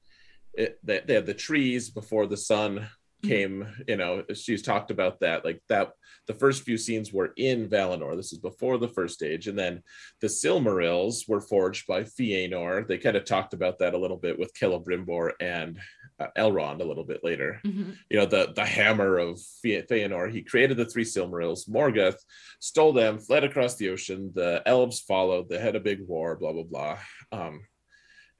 It, 0.53 0.79
they, 0.83 1.01
they 1.05 1.13
had 1.15 1.25
the 1.25 1.33
trees 1.33 1.89
before 1.89 2.27
the 2.27 2.37
sun 2.37 2.87
came. 3.23 3.67
You 3.87 3.97
know, 3.97 4.23
she's 4.33 4.61
talked 4.61 4.91
about 4.91 5.19
that. 5.21 5.45
Like 5.45 5.61
that, 5.69 5.91
the 6.27 6.33
first 6.33 6.63
few 6.63 6.77
scenes 6.77 7.11
were 7.11 7.33
in 7.37 7.67
Valinor. 7.69 8.15
This 8.15 8.33
is 8.33 8.39
before 8.39 8.77
the 8.77 8.87
first 8.87 9.23
age, 9.23 9.47
and 9.47 9.57
then 9.57 9.83
the 10.21 10.27
Silmarils 10.27 11.27
were 11.27 11.41
forged 11.41 11.87
by 11.87 12.03
Fëanor. 12.03 12.87
They 12.87 12.97
kind 12.97 13.17
of 13.17 13.25
talked 13.25 13.53
about 13.53 13.79
that 13.79 13.93
a 13.93 13.97
little 13.97 14.17
bit 14.17 14.37
with 14.37 14.53
Celebrimbor 14.53 15.31
and 15.39 15.79
uh, 16.19 16.27
Elrond 16.37 16.81
a 16.81 16.85
little 16.85 17.05
bit 17.05 17.23
later 17.23 17.61
hmm 17.63 17.91
you 18.09 18.19
know 18.19 18.25
the 18.25 18.51
the 18.55 18.65
hammer 18.65 19.17
of 19.17 19.39
Feanor. 19.63 20.31
He 20.31 20.41
created 20.41 20.77
the 20.77 20.85
three 20.85 21.03
Silmarils. 21.03 21.69
Morgoth 21.69 22.17
stole 22.59 22.93
them, 22.93 23.19
fled 23.19 23.43
across 23.43 23.75
the 23.75 23.89
ocean. 23.89 24.31
The 24.33 24.61
elves 24.65 24.99
followed. 24.99 25.49
They 25.49 25.59
had 25.59 25.75
a 25.75 25.79
big 25.79 26.05
war. 26.07 26.35
Blah 26.35 26.53
blah 26.53 26.63
blah, 26.63 26.97
um, 27.31 27.61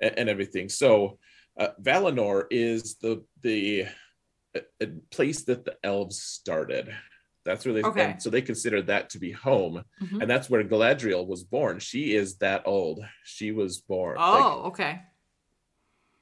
and, 0.02 0.18
and 0.20 0.30
everything. 0.30 0.70
So 0.70 1.20
uh, 1.58 1.70
Valinor 1.82 2.46
is 2.50 2.96
the 2.96 3.24
the 3.42 3.86
uh, 4.56 4.86
place 5.12 5.44
that 5.44 5.66
the 5.66 5.78
elves 5.84 6.22
started. 6.22 6.90
That's 7.46 7.66
where 7.66 7.74
they 7.74 7.84
Okay. 7.84 8.16
so 8.20 8.30
they 8.30 8.42
consider 8.42 8.82
that 8.84 9.10
to 9.12 9.20
be 9.20 9.32
home, 9.32 9.84
hmm 10.00 10.22
and 10.22 10.30
that's 10.30 10.50
where 10.50 10.64
Galadriel 10.64 11.26
was 11.26 11.44
born. 11.44 11.80
She 11.80 12.14
is 12.14 12.38
that 12.38 12.64
old. 12.66 13.00
She 13.24 13.52
was 13.52 13.80
born. 13.80 14.18
like, 14.18 14.26
Oh, 14.46 14.64
okay. 14.68 15.02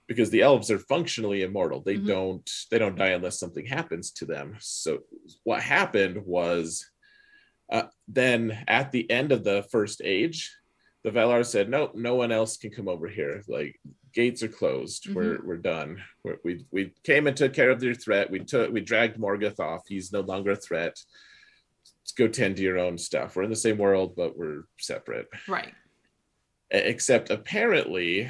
because 0.08 0.30
the 0.30 0.42
elves 0.42 0.72
are 0.72 0.80
functionally 0.80 1.42
immortal 1.44 1.82
they 1.82 1.98
Mhm. 1.98 2.06
don't 2.08 2.50
they 2.72 2.80
don't 2.80 2.96
die 2.98 3.10
unless 3.10 3.40
something 3.40 3.66
happens 3.66 4.12
to 4.12 4.26
them 4.26 4.56
so 4.60 5.00
what 5.44 5.62
happened 5.62 6.18
was 6.26 6.90
uh, 7.70 7.88
then 8.08 8.64
at 8.68 8.92
the 8.94 9.10
end 9.12 9.34
of 9.34 9.44
the 9.44 9.64
first 9.70 10.02
age 10.04 10.56
the 11.04 11.12
valar 11.12 11.46
said 11.46 11.70
no 11.70 11.92
no 11.94 12.16
one 12.16 12.32
else 12.32 12.56
can 12.56 12.72
come 12.72 12.88
over 12.88 13.08
here 13.10 13.44
like 13.50 13.78
gates 14.18 14.42
are 14.42 14.48
closed 14.48 15.04
mm-hmm. 15.04 15.14
we're 15.14 15.40
we're 15.46 15.58
done. 15.58 16.02
We're, 16.24 16.40
we 16.44 16.66
we 16.72 16.92
came 17.04 17.28
and 17.28 17.38
took 17.38 17.54
care 17.54 17.70
of 17.70 17.84
your 17.84 17.94
threat. 17.94 18.32
We 18.32 18.40
took 18.40 18.74
we 18.74 18.82
dragged 18.82 19.20
morgoth 19.20 19.60
off. 19.60 19.84
He's 19.88 20.12
no 20.12 20.22
longer 20.22 20.52
a 20.52 20.56
threat. 20.56 21.00
Let's 22.02 22.14
go 22.18 22.28
tend 22.28 22.56
to 22.56 22.64
your 22.64 22.80
own 22.80 22.98
stuff. 22.98 23.36
We're 23.36 23.44
in 23.44 23.52
the 23.52 23.56
same 23.68 23.78
world 23.78 24.16
but 24.16 24.36
we're 24.36 24.64
separate. 24.80 25.28
Right. 25.48 25.74
Except 26.72 27.30
apparently 27.30 28.30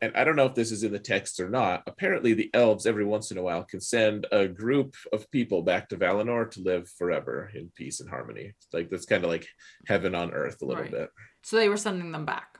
and 0.00 0.12
i 0.16 0.22
don't 0.24 0.36
know 0.36 0.46
if 0.46 0.54
this 0.54 0.70
is 0.72 0.84
in 0.84 0.92
the 0.92 0.98
text 1.12 1.40
or 1.40 1.48
not 1.50 1.82
apparently 1.88 2.32
the 2.32 2.50
elves 2.54 2.86
every 2.86 3.04
once 3.04 3.32
in 3.32 3.38
a 3.38 3.42
while 3.42 3.64
can 3.64 3.80
send 3.80 4.26
a 4.30 4.46
group 4.46 4.94
of 5.12 5.28
people 5.32 5.60
back 5.60 5.88
to 5.88 5.96
valinor 5.96 6.48
to 6.48 6.60
live 6.62 6.88
forever 6.88 7.50
in 7.52 7.68
peace 7.74 7.98
and 8.00 8.08
harmony. 8.08 8.46
It's 8.56 8.72
like 8.72 8.88
that's 8.90 9.06
kind 9.12 9.24
of 9.24 9.30
like 9.30 9.46
heaven 9.86 10.14
on 10.14 10.32
earth 10.32 10.62
a 10.62 10.66
little 10.66 10.84
Right. 10.84 10.98
bit. 10.98 11.10
So 11.42 11.56
they 11.56 11.68
were 11.68 11.76
sending 11.76 12.12
them 12.12 12.24
back. 12.24 12.58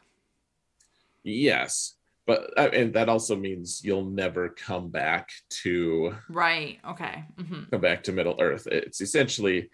yes 1.24 1.97
but 2.28 2.52
uh, 2.56 2.68
and 2.72 2.92
that 2.94 3.08
also 3.08 3.34
means 3.34 3.80
you'll 3.82 4.04
never 4.04 4.50
come 4.50 4.90
back 4.90 5.30
to 5.62 6.14
Right. 6.28 6.78
Okay. 6.88 7.24
hmm 7.36 7.62
come 7.72 7.80
back 7.80 8.04
to 8.04 8.12
middle 8.12 8.36
earth 8.38 8.66
it's 8.70 9.00
essentially 9.00 9.70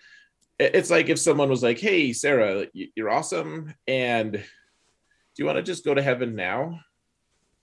it's 0.58 0.90
like 0.90 1.08
if 1.10 1.18
someone 1.18 1.50
was 1.50 1.62
like 1.62 1.78
hey 1.78 2.12
sarah 2.12 2.66
you're 2.72 3.10
awesome 3.10 3.74
and 3.86 4.32
do 4.32 4.40
you 5.36 5.44
want 5.44 5.56
to 5.58 5.62
just 5.62 5.84
go 5.84 5.92
to 5.94 6.02
heaven 6.02 6.34
now 6.34 6.80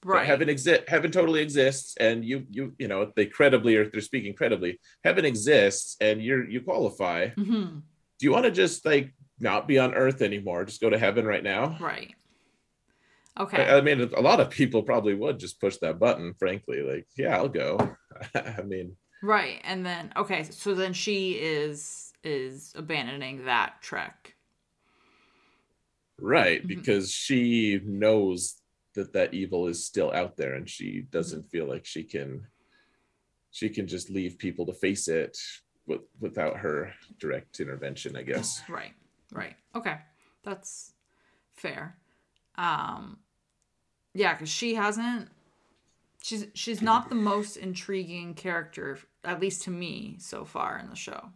But 0.03 0.13
Right. 0.17 0.25
heaven 0.27 0.49
exist 0.49 0.83
heaven 0.87 1.11
totally 1.11 1.41
exists 1.41 1.95
and 1.97 2.23
you 2.25 2.45
you 2.49 2.73
you 2.77 2.87
know 2.87 3.11
they 3.15 3.25
credibly 3.25 3.75
or 3.77 3.89
they're 3.89 4.01
speaking 4.11 4.33
credibly 4.33 4.79
heaven 5.03 5.25
exists 5.25 5.95
and 6.01 6.21
you're 6.21 6.43
you 6.53 6.61
qualify 6.61 7.19
hmm 7.29 7.79
do 8.19 8.25
you 8.27 8.31
want 8.35 8.45
to 8.45 8.51
just 8.63 8.85
like 8.85 9.07
not 9.39 9.67
be 9.67 9.77
on 9.79 9.93
earth 9.95 10.21
anymore 10.21 10.65
just 10.65 10.81
go 10.81 10.89
to 10.89 10.99
heaven 11.05 11.25
right 11.25 11.43
now 11.43 11.63
Right. 11.79 12.13
I, 13.37 13.43
Okay. 13.43 13.63
I 13.69 13.81
mean 13.81 14.01
a 14.01 14.21
lot 14.21 14.39
of 14.39 14.49
people 14.49 14.83
probably 14.83 15.13
would 15.15 15.39
just 15.39 15.59
push 15.59 15.77
that 15.77 15.99
button 15.99 16.33
frankly 16.37 16.81
like 16.81 17.07
yeah 17.17 17.35
i'll 17.37 17.47
go 17.49 17.77
i 18.35 18.61
mean 18.61 18.95
Right. 19.23 19.61
And 19.63 19.85
then 19.85 20.11
okay, 20.17 20.41
so 20.43 20.73
then 20.73 20.93
she 20.93 21.33
is 21.33 22.11
is 22.23 22.73
abandoning 22.75 23.45
that 23.45 23.81
trek. 23.81 24.35
right 26.19 26.63
Mhm. 26.63 26.67
because 26.67 27.11
she 27.11 27.79
knows 27.85 28.61
that 28.95 29.13
that 29.13 29.33
evil 29.33 29.67
is 29.67 29.85
still 29.85 30.11
out 30.11 30.37
there 30.37 30.53
and 30.55 30.69
she 30.69 31.01
doesn't 31.11 31.49
feel 31.49 31.67
like 31.67 31.85
she 31.85 32.03
can 32.03 32.45
she 33.51 33.69
can 33.69 33.87
just 33.87 34.09
leave 34.09 34.37
people 34.37 34.65
to 34.65 34.73
face 34.73 35.07
it 35.07 35.37
with, 35.87 36.01
without 36.19 36.57
her 36.57 36.93
direct 37.19 37.59
intervention 37.59 38.15
i 38.17 38.23
guess 38.23 38.61
Right. 38.69 38.93
Right. 39.31 39.55
Okay. 39.75 39.97
That's 40.43 40.93
fair. 41.53 41.95
Um 42.61 43.19
yeah, 44.13 44.35
cuz 44.35 44.49
she 44.49 44.75
hasn't 44.75 45.29
she's 46.21 46.45
she's 46.53 46.81
not 46.81 47.09
the 47.09 47.15
most 47.15 47.57
intriguing 47.57 48.33
character 48.35 48.99
at 49.23 49.39
least 49.39 49.63
to 49.63 49.71
me 49.71 50.15
so 50.19 50.45
far 50.45 50.77
in 50.77 50.89
the 50.89 50.95
show. 50.95 51.31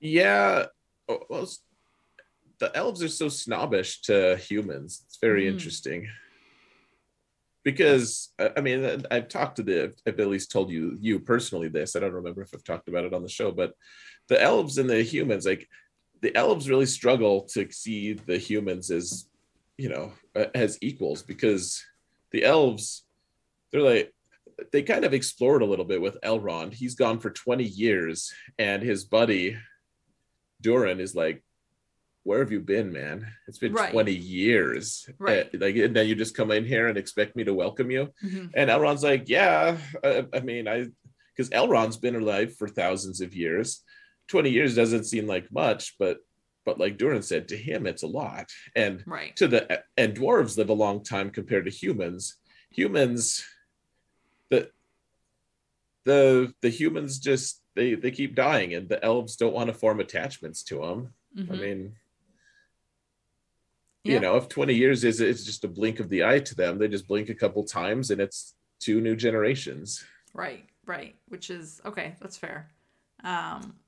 yeah 0.00 0.66
well, 1.08 1.48
the 2.58 2.70
elves 2.76 3.02
are 3.02 3.08
so 3.08 3.28
snobbish 3.28 4.02
to 4.02 4.36
humans 4.36 5.02
it's 5.06 5.18
very 5.28 5.44
Mhm. 5.44 5.48
interesting 5.52 6.08
because 7.64 8.32
I 8.56 8.60
mean 8.60 9.04
I've 9.10 9.28
talked 9.28 9.56
to 9.56 9.62
the 9.62 9.94
I've 10.06 10.20
at 10.20 10.28
least 10.28 10.50
told 10.52 10.70
you 10.70 10.96
you 11.00 11.18
personally 11.20 11.68
this 11.68 11.96
I 11.96 12.00
don't 12.00 12.12
remember 12.12 12.42
if 12.42 12.50
I've 12.54 12.64
talked 12.64 12.88
about 12.88 13.04
it 13.04 13.14
on 13.14 13.22
the 13.22 13.28
show 13.28 13.50
but 13.52 13.74
the 14.28 14.40
elves 14.40 14.78
and 14.78 14.88
the 14.88 15.02
humans 15.02 15.46
like 15.46 15.68
the 16.20 16.34
elves 16.36 16.68
really 16.68 16.86
struggle 16.86 17.42
to 17.42 17.70
see 17.70 18.12
the 18.14 18.38
humans 18.38 18.90
as 18.90 19.28
you 19.76 19.88
know 19.88 20.12
uh, 20.36 20.46
as 20.54 20.78
equals 20.80 21.22
because 21.22 21.82
the 22.32 22.44
elves 22.44 23.04
they're 23.70 23.82
like 23.82 24.12
they 24.72 24.82
kind 24.82 25.04
of 25.04 25.14
explored 25.14 25.62
a 25.62 25.66
little 25.66 25.84
bit 25.84 26.00
with 26.00 26.18
Elrond 26.24 26.72
he's 26.74 26.94
gone 26.96 27.20
for 27.20 27.30
20 27.30 27.62
years 27.64 28.32
and 28.58 28.82
his 28.82 29.04
buddy 29.04 29.56
Durin 30.60 31.00
is 31.00 31.14
like 31.14 31.42
where 32.24 32.40
have 32.40 32.50
you 32.52 32.60
been 32.60 32.92
man 32.92 33.26
it's 33.46 33.58
been 33.58 33.72
Right. 33.72 33.92
20 33.92 34.12
years 34.12 35.08
Right. 35.18 35.46
Uh, 35.54 35.58
like 35.60 35.76
and 35.76 35.94
then 35.94 36.08
you 36.08 36.14
just 36.16 36.36
come 36.36 36.50
in 36.50 36.64
here 36.64 36.88
and 36.88 36.98
expect 36.98 37.36
me 37.36 37.44
to 37.44 37.54
welcome 37.54 37.90
you 37.90 38.12
Mhm. 38.24 38.50
and 38.54 38.68
Elrond's 38.70 39.04
like, 39.04 39.28
yeah, 39.28 39.78
I, 40.02 40.26
I 40.32 40.40
mean, 40.40 40.66
I, 40.66 40.86
because 41.34 41.50
Elrond's 41.50 41.96
been 41.96 42.16
alive 42.16 42.56
for 42.56 42.66
thousands 42.66 43.20
of 43.20 43.32
years. 43.36 43.84
20 44.28 44.50
years 44.50 44.74
doesn't 44.76 45.04
seem 45.04 45.26
like 45.26 45.50
much, 45.50 45.96
but, 45.98 46.18
but 46.64 46.78
like 46.78 46.98
Durin 46.98 47.22
said, 47.22 47.48
to 47.48 47.56
him, 47.56 47.86
it's 47.86 48.02
a 48.02 48.06
lot. 48.06 48.50
And 48.76 49.02
Right. 49.06 49.34
to 49.36 49.48
the, 49.48 49.82
and 49.96 50.14
dwarves 50.16 50.56
live 50.56 50.68
a 50.68 50.74
long 50.74 51.02
time 51.02 51.30
compared 51.30 51.64
to 51.64 51.70
humans. 51.70 52.36
Humans, 52.70 53.44
the, 54.50 54.70
the, 56.04 56.52
the 56.60 56.68
humans 56.68 57.18
just, 57.18 57.62
they, 57.74 57.94
they 57.94 58.10
keep 58.10 58.34
dying 58.34 58.74
and 58.74 58.88
the 58.88 59.02
elves 59.04 59.36
don't 59.36 59.54
want 59.54 59.68
to 59.68 59.74
form 59.74 60.00
attachments 60.00 60.62
to 60.64 60.80
them. 60.80 61.14
I 61.36 61.40
Mhm. 61.40 61.60
mean, 61.60 61.96
Yeah. 64.04 64.14
you 64.14 64.20
know, 64.20 64.36
if 64.36 64.48
20 64.48 64.74
years 64.74 65.04
is, 65.04 65.20
it's 65.20 65.44
just 65.44 65.64
a 65.64 65.68
blink 65.68 66.00
of 66.00 66.08
the 66.08 66.24
eye 66.24 66.40
to 66.40 66.54
them, 66.54 66.78
they 66.78 66.88
just 66.88 67.06
blink 67.08 67.28
a 67.28 67.34
couple 67.34 67.64
times 67.64 68.10
and 68.10 68.20
it's 68.20 68.54
two 68.80 69.00
new 69.00 69.16
generations. 69.16 70.04
Right, 70.34 70.68
right. 70.86 71.16
Which 71.28 71.50
is 71.50 71.80
okay, 71.84 72.14
that's 72.20 72.36
fair. 72.36 72.70
Um 73.24 73.78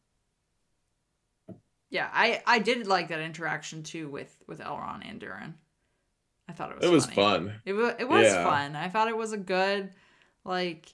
Yeah, 1.91 2.09
I 2.13 2.43
I 2.47 2.61
did 2.61 2.87
like 2.87 3.09
that 3.09 3.21
interaction 3.21 3.83
too 3.83 4.09
with 4.09 4.35
with 4.47 4.61
Elrond 4.61 5.09
and 5.09 5.21
Durin. 5.21 5.55
I 6.49 6.53
thought 6.53 6.71
it 6.71 6.77
was 6.79 6.87
it 6.87 6.93
was 6.93 7.05
funny. 7.07 7.15
fun. 7.17 7.55
It 7.65 7.73
was 7.73 7.95
it 7.99 8.09
was 8.09 8.25
Yeah. 8.27 8.45
fun. 8.45 8.77
I 8.77 8.89
thought 8.89 9.09
it 9.09 9.17
was 9.17 9.33
a 9.33 9.39
good 9.39 9.91
like 10.45 10.93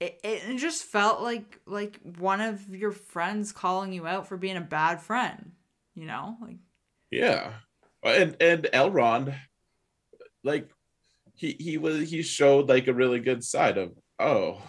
it, 0.00 0.20
it 0.22 0.56
just 0.58 0.84
felt 0.84 1.22
like 1.22 1.60
like 1.66 2.00
one 2.18 2.40
of 2.40 2.74
your 2.74 2.92
friends 2.92 3.52
calling 3.52 3.92
you 3.92 4.06
out 4.06 4.26
for 4.26 4.36
being 4.36 4.56
a 4.56 4.60
bad 4.60 5.00
friend, 5.00 5.52
you 5.94 6.06
know? 6.06 6.36
Like 6.40 6.56
Yeah. 7.10 7.52
And 8.02 8.36
and 8.40 8.64
Elrond, 8.74 9.34
like 10.42 10.68
he 11.34 11.56
he 11.58 11.78
was 11.78 12.10
he 12.10 12.22
showed 12.22 12.68
like 12.68 12.86
a 12.88 12.92
really 12.94 13.20
good 13.20 13.42
side 13.42 13.78
of 13.78 13.92
oh 14.18 14.60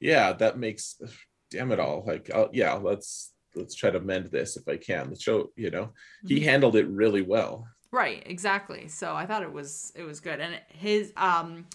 yeah, 0.00 0.32
that 0.32 0.58
makes 0.58 1.00
damn 1.50 1.72
it 1.72 1.80
all. 1.80 2.04
Like 2.06 2.30
I'll, 2.34 2.48
yeah, 2.52 2.74
let's 2.74 3.32
let's 3.54 3.74
try 3.74 3.90
to 3.90 4.00
mend 4.00 4.26
this 4.26 4.56
if 4.56 4.68
I 4.68 4.76
can. 4.76 5.10
The 5.10 5.18
show, 5.18 5.50
you 5.56 5.70
know, 5.70 5.92
he 6.26 6.40
Mhm. 6.40 6.44
handled 6.44 6.76
it 6.76 6.86
really 6.88 7.22
well. 7.22 7.66
Right, 7.90 8.22
exactly. 8.26 8.88
So 8.88 9.14
I 9.14 9.26
thought 9.26 9.42
it 9.42 9.52
was 9.52 9.92
it 9.96 10.02
was 10.04 10.20
good, 10.20 10.40
and 10.40 10.60
his 10.68 11.12
um, 11.16 11.66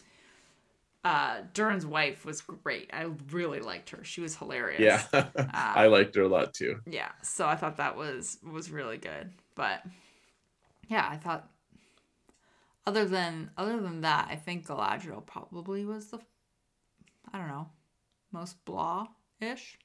uh, 1.03 1.41
Durin's 1.53 1.85
wife 1.85 2.25
was 2.25 2.41
great. 2.41 2.89
I 2.93 3.09
really 3.31 3.59
liked 3.59 3.89
her. 3.89 4.03
She 4.03 4.21
was 4.21 4.35
hilarious. 4.37 5.05
Yeah. 5.11 5.29
I 5.53 5.87
liked 5.87 6.15
her 6.15 6.21
a 6.23 6.27
lot 6.29 6.53
too. 6.53 6.79
yeah. 6.85 7.11
So 7.23 7.45
I 7.47 7.55
thought 7.55 7.77
that 7.77 7.97
was 7.97 8.37
was 8.43 8.71
really 8.71 8.97
good. 8.97 9.31
But 9.55 9.83
yeah, 10.87 11.07
I 11.09 11.17
thought 11.17 11.49
other 12.85 13.05
than 13.05 13.49
other 13.57 13.81
than 13.81 14.01
that, 14.01 14.27
I 14.29 14.35
think 14.35 14.67
Galadriel 14.67 15.25
probably 15.25 15.83
was 15.83 16.07
the 16.11 16.19
I 17.33 17.39
don't 17.39 17.47
know 17.47 17.69
most 18.31 18.63
blah 18.65 19.07
ish. 19.41 19.77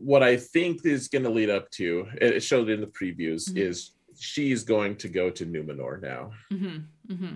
What 0.00 0.22
I 0.22 0.36
think 0.36 0.84
is 0.84 1.08
going 1.08 1.24
to 1.24 1.30
lead 1.30 1.50
up 1.50 1.70
to 1.72 2.06
it 2.20 2.40
showed 2.42 2.68
in 2.70 2.80
the 2.80 2.86
previews 2.86 3.50
Mhm. 3.50 3.56
is 3.58 3.90
she's 4.18 4.62
going 4.64 4.96
to 4.96 5.08
go 5.08 5.30
to 5.30 5.44
Numenor 5.46 6.00
now. 6.00 6.32
Mm-hmm. 6.50 7.12
Mm-hmm. 7.12 7.34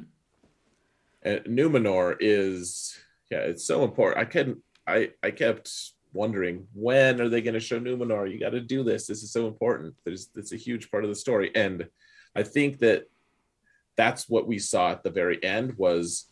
and 1.22 1.40
Numenor 1.46 2.16
is 2.20 2.96
yeah, 3.30 3.38
it's 3.38 3.64
so 3.64 3.82
important. 3.84 4.18
I 4.20 4.24
couldn't 4.30 4.58
I 4.86 5.10
I 5.22 5.30
kept 5.32 5.70
wondering 6.12 6.66
when 6.72 7.20
are 7.20 7.28
they 7.28 7.42
going 7.42 7.54
to 7.54 7.60
show 7.60 7.78
Numenor? 7.80 8.30
You 8.30 8.38
got 8.38 8.50
to 8.50 8.60
do 8.60 8.82
this. 8.84 9.06
This 9.06 9.22
is 9.22 9.32
so 9.32 9.46
important. 9.46 9.94
There's 10.04 10.30
it's 10.36 10.52
a 10.52 10.56
huge 10.56 10.90
part 10.90 11.04
of 11.04 11.10
the 11.10 11.16
story, 11.16 11.50
and 11.54 11.88
I 12.34 12.42
think 12.42 12.78
that 12.78 13.08
that's 13.96 14.28
what 14.28 14.46
we 14.46 14.58
saw 14.58 14.90
at 14.92 15.02
the 15.02 15.10
very 15.10 15.42
end 15.42 15.74
was 15.78 16.26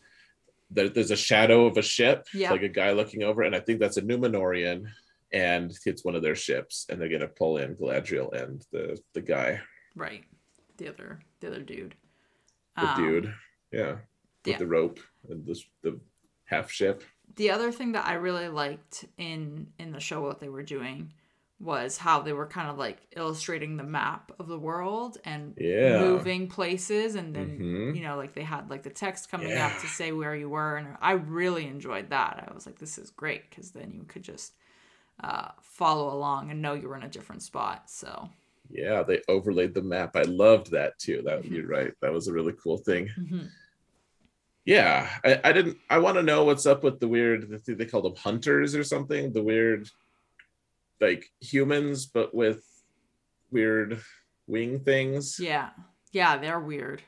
that 0.71 0.93
there's 0.93 1.11
a 1.11 1.15
shadow 1.17 1.65
of 1.65 1.77
a 1.77 1.81
ship, 1.81 2.27
Yeah. 2.33 2.51
like 2.51 2.61
a 2.63 2.69
guy 2.69 2.91
looking 2.91 3.23
over, 3.23 3.41
and 3.43 3.55
I 3.55 3.59
think 3.59 3.79
that's 3.79 3.97
a 3.97 4.01
Numenorian, 4.01 4.85
and 5.35 5.71
it's 5.85 6.05
one 6.05 6.15
of 6.15 6.21
their 6.23 6.35
ships, 6.35 6.85
and 6.89 6.99
they're 6.99 7.09
to 7.19 7.27
pull 7.27 7.57
in 7.57 7.75
Galadriel 7.75 8.31
and 8.33 8.65
the 8.71 8.97
the 9.13 9.21
guy, 9.21 9.59
Right. 9.95 10.23
The 10.77 10.87
other 10.89 11.19
the 11.39 11.47
other 11.47 11.61
dude. 11.61 11.95
the 12.77 12.89
Um, 12.89 12.97
dude, 13.01 13.33
yeah, 13.71 13.91
with 13.91 14.01
yeah. 14.45 14.57
the 14.57 14.67
rope 14.67 14.99
and 15.29 15.45
this 15.45 15.63
the 15.81 15.99
half 16.45 16.69
ship. 16.71 17.03
the 17.35 17.49
other 17.51 17.71
thing 17.71 17.91
that 17.93 18.05
I 18.05 18.13
really 18.15 18.49
liked 18.49 19.05
in 19.17 19.67
in 19.79 19.91
the 19.91 19.99
show 19.99 20.21
what 20.21 20.39
they 20.39 20.49
were 20.49 20.63
doing 20.63 21.13
was 21.59 21.97
how 21.97 22.21
they 22.21 22.33
were 22.33 22.45
kind 22.57 22.69
of 22.69 22.77
like 22.77 22.97
illustrating 23.15 23.77
the 23.77 23.83
map 23.99 24.31
of 24.39 24.47
the 24.47 24.59
world 24.59 25.17
and 25.23 25.53
Yeah. 25.57 25.99
moving 26.01 26.47
places 26.49 27.15
and 27.15 27.33
then 27.35 27.49
Mhm. 27.59 27.95
you 27.95 28.03
know 28.03 28.17
like 28.17 28.33
they 28.33 28.43
had 28.43 28.69
like 28.69 28.83
the 28.83 28.89
text 29.05 29.31
coming 29.31 29.49
Yeah. 29.49 29.67
up 29.67 29.79
to 29.81 29.87
say 29.87 30.11
where 30.11 30.35
you 30.35 30.49
were 30.49 30.75
and 30.77 30.97
I 31.01 31.13
really 31.13 31.65
enjoyed 31.65 32.09
that. 32.09 32.33
I 32.47 32.53
was 32.53 32.65
like 32.65 32.77
this 32.79 32.97
is 32.97 33.09
great 33.09 33.49
cuz 33.51 33.71
then 33.71 33.91
you 33.93 34.03
could 34.03 34.23
just 34.23 34.53
uh, 35.23 35.49
follow 35.61 36.13
along 36.13 36.51
and 36.51 36.61
know 36.61 36.73
you 36.73 36.87
were 36.89 36.97
in 36.97 37.03
a 37.03 37.09
different 37.09 37.41
spot. 37.41 37.89
So, 37.89 38.29
Yeah, 38.69 39.03
they 39.03 39.21
overlaid 39.27 39.73
the 39.73 39.81
map. 39.81 40.15
I 40.15 40.23
loved 40.23 40.71
that 40.71 40.97
too. 40.99 41.21
That 41.23 41.43
Mhm. 41.43 41.51
you're 41.51 41.67
right. 41.67 41.93
That 42.01 42.11
was 42.11 42.27
a 42.27 42.33
really 42.33 42.53
cool 42.53 42.77
thing. 42.77 43.07
mhm. 43.17 43.49
Yeah, 44.65 45.07
I, 45.23 45.39
I 45.43 45.51
didn't. 45.53 45.77
I 45.91 45.99
want 45.99 46.17
to 46.17 46.23
know 46.23 46.43
what's 46.43 46.65
up 46.65 46.83
with 46.83 46.99
the 46.99 47.07
weird. 47.07 47.47
They 47.67 47.85
called 47.85 48.05
them 48.05 48.15
hunters 48.15 48.73
or 48.73 48.83
something. 48.83 49.31
The 49.31 49.43
weird, 49.43 49.87
like 50.99 51.31
humans, 51.39 52.07
but 52.07 52.33
with 52.33 52.65
weird 53.51 54.01
wing 54.47 54.79
things. 54.79 55.39
yeah. 55.39 55.69
Yeah, 56.11 56.37
they're 56.37 56.59
weird. 56.59 57.03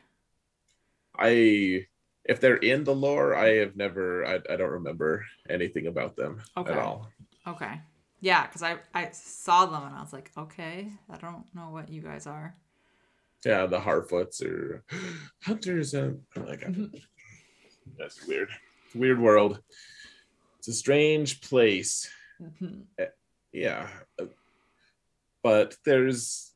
I, 1.17 1.87
if 2.25 2.39
they're 2.39 2.57
in 2.57 2.83
the 2.83 2.93
lore, 2.93 3.35
I 3.35 3.55
have 3.55 3.75
never. 3.75 4.25
I, 4.25 4.35
I 4.49 4.55
don't 4.55 4.69
remember 4.71 5.25
anything 5.49 5.87
about 5.87 6.15
them 6.15 6.41
Okay. 6.55 6.71
at 6.73 6.77
all. 6.77 7.09
Okay. 7.47 7.81
Yeah, 8.19 8.47
because 8.47 8.63
I, 8.63 8.77
I 8.93 9.09
saw 9.11 9.65
them 9.67 9.83
and 9.83 9.95
I 9.95 10.01
was 10.01 10.11
like, 10.13 10.31
okay, 10.37 10.91
I 11.09 11.17
don't 11.17 11.45
know 11.53 11.69
what 11.69 11.89
you 11.89 12.01
guys 12.01 12.25
are. 12.25 12.55
Yeah, 13.45 13.67
the 13.67 13.79
Harfoots 13.79 14.41
or 14.43 14.83
hunters, 15.43 15.93
and 15.93 16.21
I'm 16.35 16.45
like, 16.45 16.61
Mhm. 16.61 16.99
that's 17.97 18.25
weird. 18.27 18.49
It's 18.85 18.95
a 18.95 18.97
weird 18.97 19.19
world. 19.21 19.61
It's 20.59 20.67
a 20.67 20.73
strange 20.73 21.41
place. 21.41 22.09
Mhm. 22.41 22.83
yeah 23.53 23.87
uh, 24.21 24.25
but 25.41 25.75
there's 25.85 26.53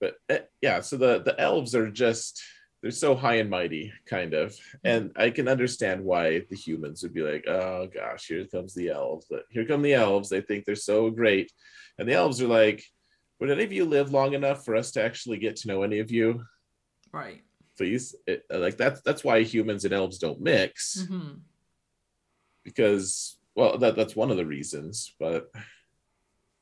but 0.00 0.14
uh, 0.30 0.38
yeah 0.62 0.80
so 0.80 0.96
the 0.96 1.18
the 1.22 1.38
elves 1.38 1.74
are 1.74 1.90
just 1.90 2.40
they're 2.82 2.90
so 2.90 3.14
high 3.14 3.36
and 3.36 3.50
mighty 3.50 3.92
kind 4.06 4.34
of. 4.34 4.56
And 4.84 5.12
i 5.16 5.30
can 5.30 5.48
understand 5.48 6.04
why 6.04 6.40
the 6.50 6.56
humans 6.56 7.02
would 7.02 7.14
be 7.14 7.22
like 7.22 7.46
oh 7.46 7.88
gosh 7.92 8.26
here 8.26 8.46
comes 8.46 8.74
the 8.74 8.88
elves. 8.90 9.26
But 9.28 9.44
here 9.50 9.66
come 9.66 9.82
the 9.82 9.94
elves. 9.94 10.28
They 10.28 10.40
think 10.40 10.64
they're 10.64 10.74
so 10.76 11.10
great. 11.10 11.52
And 11.98 12.08
the 12.08 12.14
elves 12.14 12.40
are 12.40 12.48
like 12.48 12.84
would 13.38 13.50
any 13.50 13.64
of 13.64 13.72
you 13.72 13.84
live 13.84 14.12
long 14.12 14.34
enough 14.34 14.64
for 14.64 14.76
us 14.76 14.90
to 14.92 15.02
actually 15.02 15.38
get 15.38 15.56
to 15.56 15.68
know 15.68 15.82
any 15.82 15.98
of 15.98 16.10
you? 16.10 16.44
Right. 17.12 17.42
please? 17.78 18.14
It, 18.26 18.44
like 18.50 18.76
that's 18.76 19.00
that's 19.02 19.24
why 19.24 19.42
humans 19.42 19.84
and 19.84 19.94
elves 19.94 20.18
don't 20.18 20.40
mix. 20.40 21.06
Hmm 21.06 21.38
because 22.64 23.38
well 23.54 23.78
that 23.78 23.96
that's 23.96 24.16
one 24.16 24.30
of 24.30 24.36
the 24.36 24.46
reasons 24.46 25.14
but 25.18 25.50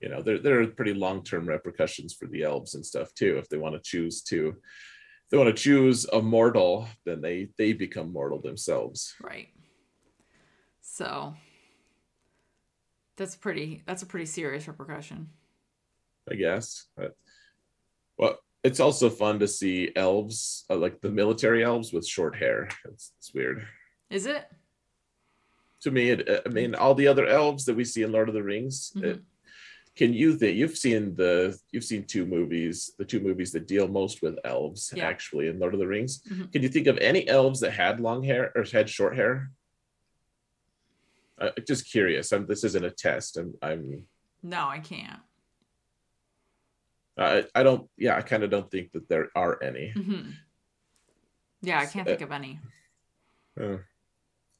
you 0.01 0.09
know 0.09 0.23
there 0.23 0.39
there 0.39 0.61
are 0.61 0.67
pretty 0.67 0.95
long 0.95 1.23
term 1.23 1.49
repercussions 1.49 2.15
for 2.15 2.27
the 2.27 2.43
elves 2.43 2.75
and 2.75 2.85
stuff 2.85 3.13
too 3.15 3.37
if 3.39 3.49
they 3.49 3.57
want 3.57 3.75
to 3.75 3.81
choose 3.83 4.23
to 4.23 4.57
they 5.31 5.37
want 5.37 5.55
to 5.55 5.63
choose 5.63 6.05
a 6.07 6.21
mortal 6.21 6.89
then 7.05 7.21
they 7.21 7.49
they 7.59 7.73
become 7.73 8.13
mortal 8.13 8.41
themselves 8.41 9.15
Right. 9.23 9.49
So 10.81 11.35
that's 13.17 13.37
pretty 13.37 13.83
that's 13.87 14.03
a 14.03 14.07
pretty 14.07 14.27
serious 14.27 14.67
repercussion. 14.69 15.29
i 16.31 16.35
guess 16.35 16.87
but 16.97 17.17
well 18.17 18.39
it's 18.65 18.81
also 18.81 19.09
fun 19.09 19.39
to 19.39 19.49
see 19.49 19.91
elves 19.97 20.65
uh, 20.71 20.77
like 20.77 21.01
the 21.01 21.11
military 21.11 21.63
elves 21.65 21.93
with 21.93 22.07
short 22.07 22.37
hair 22.37 22.69
it's, 22.85 23.13
it's 23.19 23.33
weird 23.35 23.67
Is 24.11 24.27
it? 24.27 24.47
to 25.83 25.91
me 25.91 26.11
it, 26.11 26.43
i 26.47 26.49
mean 26.49 26.75
all 26.75 26.95
the 26.95 27.07
other 27.07 27.27
elves 27.27 27.65
that 27.65 27.77
we 27.77 27.85
see 27.85 28.03
in 28.03 28.13
lord 28.13 28.29
of 28.29 28.35
the 28.35 28.43
rings 28.43 28.93
Mhm. 28.97 29.05
it, 29.05 29.23
can 29.99 30.15
you 30.15 30.37
think 30.39 30.57
you've 30.57 30.79
seen 30.79 31.03
the 31.17 31.59
you've 31.73 31.85
seen 31.93 32.05
two 32.07 32.25
movies 32.25 32.93
the 32.99 33.05
two 33.05 33.21
movies 33.29 33.51
that 33.53 33.67
deal 33.67 33.89
most 33.89 34.23
with 34.23 34.37
elves 34.45 34.93
Yeah. 34.95 35.09
actually 35.13 35.49
in 35.49 35.59
lord 35.59 35.75
of 35.75 35.81
the 35.81 35.87
rings 35.97 36.23
Mhm. 36.23 36.53
can 36.53 36.63
you 36.63 36.69
think 36.75 36.87
of 36.87 36.97
any 36.99 37.23
elves 37.29 37.59
that 37.61 37.73
had 37.73 37.99
long 38.09 38.23
hair 38.23 38.53
or 38.57 38.63
had 38.65 38.89
short 38.89 39.15
hair 39.17 39.51
uh, 41.41 41.51
just 41.67 41.91
curious 41.91 42.33
I'm, 42.33 42.47
this 42.47 42.63
isn't 42.69 42.85
a 42.85 42.91
test 43.07 43.37
i'm 43.37 43.51
i'm 43.63 44.07
No, 44.43 44.63
I 44.69 44.79
can't. 44.79 45.21
I, 47.17 47.45
I 47.59 47.63
don't 47.65 47.85
yeah 47.97 48.15
i 48.17 48.23
kind 48.23 48.45
of 48.45 48.51
don't 48.51 48.71
think 48.71 48.93
that 48.93 49.09
there 49.09 49.27
are 49.35 49.55
any 49.63 49.91
hmm 49.91 50.31
Yeah, 51.69 51.81
I 51.85 51.87
can't 51.87 52.07
Uh, 52.07 52.11
think 52.13 52.23
of 52.29 52.31
any. 52.41 52.53
Uh, 53.61 53.79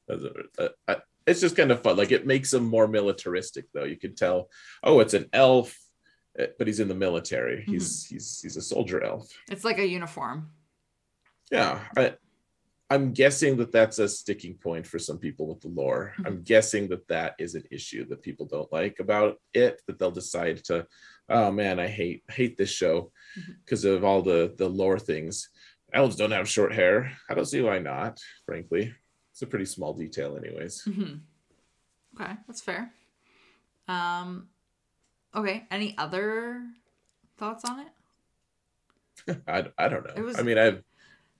uh, 0.09 0.67
uh, 0.91 0.95
it's 1.29 1.41
just 1.41 1.55
kind 1.55 1.71
of 1.71 1.81
fun. 1.83 1.95
Like 1.97 2.11
it 2.11 2.25
makes 2.27 2.51
them 2.51 2.65
more 2.65 2.87
militaristic 2.87 3.65
though. 3.73 3.85
You 3.85 3.97
can 3.97 4.15
tell 4.15 4.49
oh 4.83 4.99
it's 4.99 5.13
an 5.13 5.27
elf 5.33 5.77
uh, 6.39 6.45
but 6.57 6.67
he's 6.67 6.79
in 6.79 6.87
the 6.87 6.95
military. 6.95 7.63
He's 7.65 8.05
he's 8.05 8.39
he's 8.41 8.57
a 8.57 8.61
soldier 8.61 9.03
elf. 9.03 9.27
It's 9.51 9.63
like 9.65 9.79
a 9.79 9.87
uniform. 9.87 10.51
yeah 11.51 11.79
I, 11.97 12.13
i'm 12.91 13.11
guessing 13.13 13.57
that 13.57 13.71
that's 13.71 13.99
a 13.99 14.07
sticking 14.07 14.55
point 14.55 14.85
for 14.85 14.99
some 14.99 15.17
people 15.17 15.45
with 15.47 15.61
the 15.61 15.67
lore. 15.79 16.13
Mhm. 16.17 16.27
i'm 16.27 16.41
guessing 16.43 16.87
that 16.89 17.07
that 17.07 17.31
is 17.39 17.55
an 17.55 17.63
issue 17.71 18.03
that 18.09 18.21
people 18.27 18.45
don't 18.45 18.71
like 18.79 18.99
about 18.99 19.37
it 19.53 19.81
that 19.85 19.97
they'll 19.97 20.19
decide 20.23 20.57
to 20.65 20.85
oh 21.29 21.51
man 21.51 21.79
i 21.79 21.87
hate 21.87 22.23
hate 22.29 22.55
this 22.57 22.69
show 22.81 23.11
because 23.65 23.83
of 23.85 24.03
all 24.03 24.21
the 24.21 24.53
the 24.57 24.69
lore 24.69 24.99
things. 24.99 25.49
Elves 25.91 26.17
don't 26.17 26.37
have 26.37 26.47
short 26.47 26.71
hair. 26.81 26.95
I 27.29 27.33
don't 27.33 27.45
see 27.53 27.61
why 27.61 27.79
not 27.79 28.19
frankly 28.45 28.93
it's 29.39 29.43
a 29.43 29.47
pretty 29.47 29.63
small 29.65 29.93
detail 29.93 30.35
anyways 30.35 30.81
hmm 30.81 31.13
Okay, 32.19 32.33
that's 32.47 32.59
fair. 32.59 32.91
Um, 33.87 34.49
okay. 35.33 35.65
Any 35.71 35.95
other 35.97 36.61
thoughts 37.37 37.63
on 37.63 37.79
it? 39.27 39.39
I, 39.47 39.67
I 39.77 39.87
don't 39.87 40.05
know. 40.05 40.13
It 40.17 40.21
was- 40.21 40.37
I 40.37 40.41
mean, 40.41 40.57
I've 40.57 40.83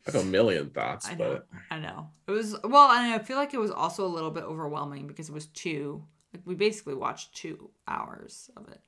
I 0.08 0.12
have 0.12 0.22
a 0.22 0.26
million 0.26 0.70
thoughts, 0.70 1.08
I 1.10 1.16
know. 1.16 1.42
but 1.42 1.48
I 1.70 1.80
know. 1.80 2.10
It 2.28 2.32
was 2.32 2.56
well, 2.64 2.90
and 2.92 3.14
I 3.14 3.20
feel 3.20 3.36
like 3.36 3.54
it 3.54 3.60
was 3.60 3.72
also 3.72 4.06
a 4.06 4.08
little 4.08 4.32
bit 4.32 4.44
overwhelming 4.44 5.08
because 5.08 5.28
it 5.28 5.34
was 5.34 5.48
two. 5.48 6.06
Like 6.34 6.44
we 6.46 6.56
basically 6.56 6.96
watched 6.96 7.36
two 7.36 7.70
hours 7.88 8.50
of 8.56 8.70
it. 8.70 8.80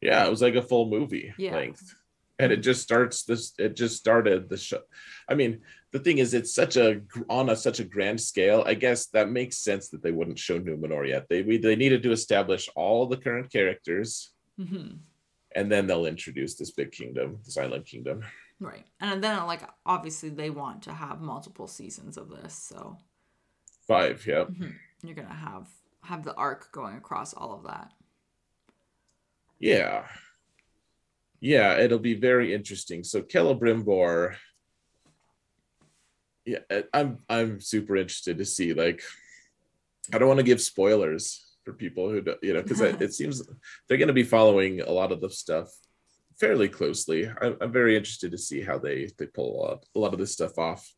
yeah, 0.00 0.24
it 0.24 0.30
was 0.30 0.40
like 0.40 0.54
a 0.54 0.62
full 0.62 0.86
movie 0.88 1.34
Yeah. 1.36 1.54
length, 1.56 1.94
and 2.38 2.52
it 2.52 2.58
just 2.58 2.82
starts 2.82 3.24
this. 3.24 3.52
It 3.58 3.76
just 3.76 3.96
started 3.96 4.48
the 4.48 4.56
show. 4.56 4.80
I 5.28 5.34
mean, 5.34 5.60
the 5.92 5.98
thing 5.98 6.18
is, 6.18 6.34
it's 6.34 6.54
such 6.54 6.76
a 6.76 7.00
on 7.28 7.50
a 7.50 7.56
such 7.56 7.80
a 7.80 7.84
grand 7.84 8.20
scale. 8.20 8.64
I 8.66 8.74
guess 8.74 9.06
that 9.06 9.30
makes 9.30 9.58
sense 9.58 9.88
that 9.90 10.02
they 10.02 10.10
wouldn't 10.10 10.38
show 10.38 10.58
Numenor 10.58 11.08
yet. 11.08 11.28
They 11.28 11.42
we, 11.42 11.58
they 11.58 11.76
needed 11.76 12.02
to 12.02 12.12
establish 12.12 12.68
all 12.74 13.06
the 13.06 13.16
current 13.16 13.52
characters, 13.52 14.32
hmm 14.56 14.96
and 15.56 15.70
then 15.70 15.86
they'll 15.86 16.06
introduce 16.06 16.56
this 16.56 16.72
big 16.72 16.90
kingdom, 16.90 17.38
this 17.44 17.56
island 17.56 17.86
kingdom. 17.86 18.24
Right, 18.58 18.84
and 19.00 19.22
then 19.22 19.46
like 19.46 19.62
obviously 19.86 20.30
they 20.30 20.50
want 20.50 20.82
to 20.82 20.92
have 20.92 21.20
multiple 21.20 21.68
seasons 21.68 22.16
of 22.16 22.28
this, 22.28 22.54
so 22.54 22.98
Five, 23.86 24.26
yeah. 24.26 24.44
mhm, 24.44 24.74
you're 25.02 25.14
gonna 25.14 25.32
have 25.32 25.68
have 26.02 26.24
the 26.24 26.34
arc 26.34 26.72
going 26.72 26.96
across 26.96 27.34
all 27.34 27.52
of 27.52 27.64
that. 27.64 27.92
Yeah. 29.58 30.06
Yeah, 31.44 31.76
it'll 31.76 31.98
be 31.98 32.14
very 32.14 32.54
interesting. 32.54 33.04
So 33.04 33.20
Celebrimbor, 33.20 34.34
yeah, 36.46 36.60
I- 36.70 36.84
I'm 36.94 37.18
I'm 37.28 37.60
super 37.60 37.96
interested 37.98 38.38
to 38.38 38.46
see. 38.46 38.72
Like, 38.72 39.02
I 40.10 40.16
don't 40.16 40.28
want 40.28 40.38
to 40.40 40.50
give 40.50 40.62
spoilers 40.62 41.44
for 41.62 41.74
people 41.74 42.08
who 42.08 42.22
don't, 42.22 42.42
you 42.42 42.54
know, 42.54 42.62
because 42.62 42.80
it 42.80 43.12
seems 43.12 43.42
they're 43.86 43.98
going 43.98 44.08
to 44.08 44.14
be 44.14 44.22
following 44.22 44.80
a 44.80 44.90
lot 44.90 45.12
of 45.12 45.20
the 45.20 45.28
stuff 45.28 45.68
fairly 46.40 46.66
closely. 46.66 47.28
I'm, 47.28 47.58
I'm 47.60 47.72
very 47.72 47.94
interested 47.94 48.30
to 48.32 48.38
see 48.38 48.62
how 48.62 48.78
they 48.78 49.10
they 49.18 49.26
pull 49.26 49.50
a 49.52 49.60
lot, 49.62 49.86
a 49.94 49.98
lot 49.98 50.14
of 50.14 50.18
this 50.18 50.32
stuff 50.32 50.56
off. 50.56 50.90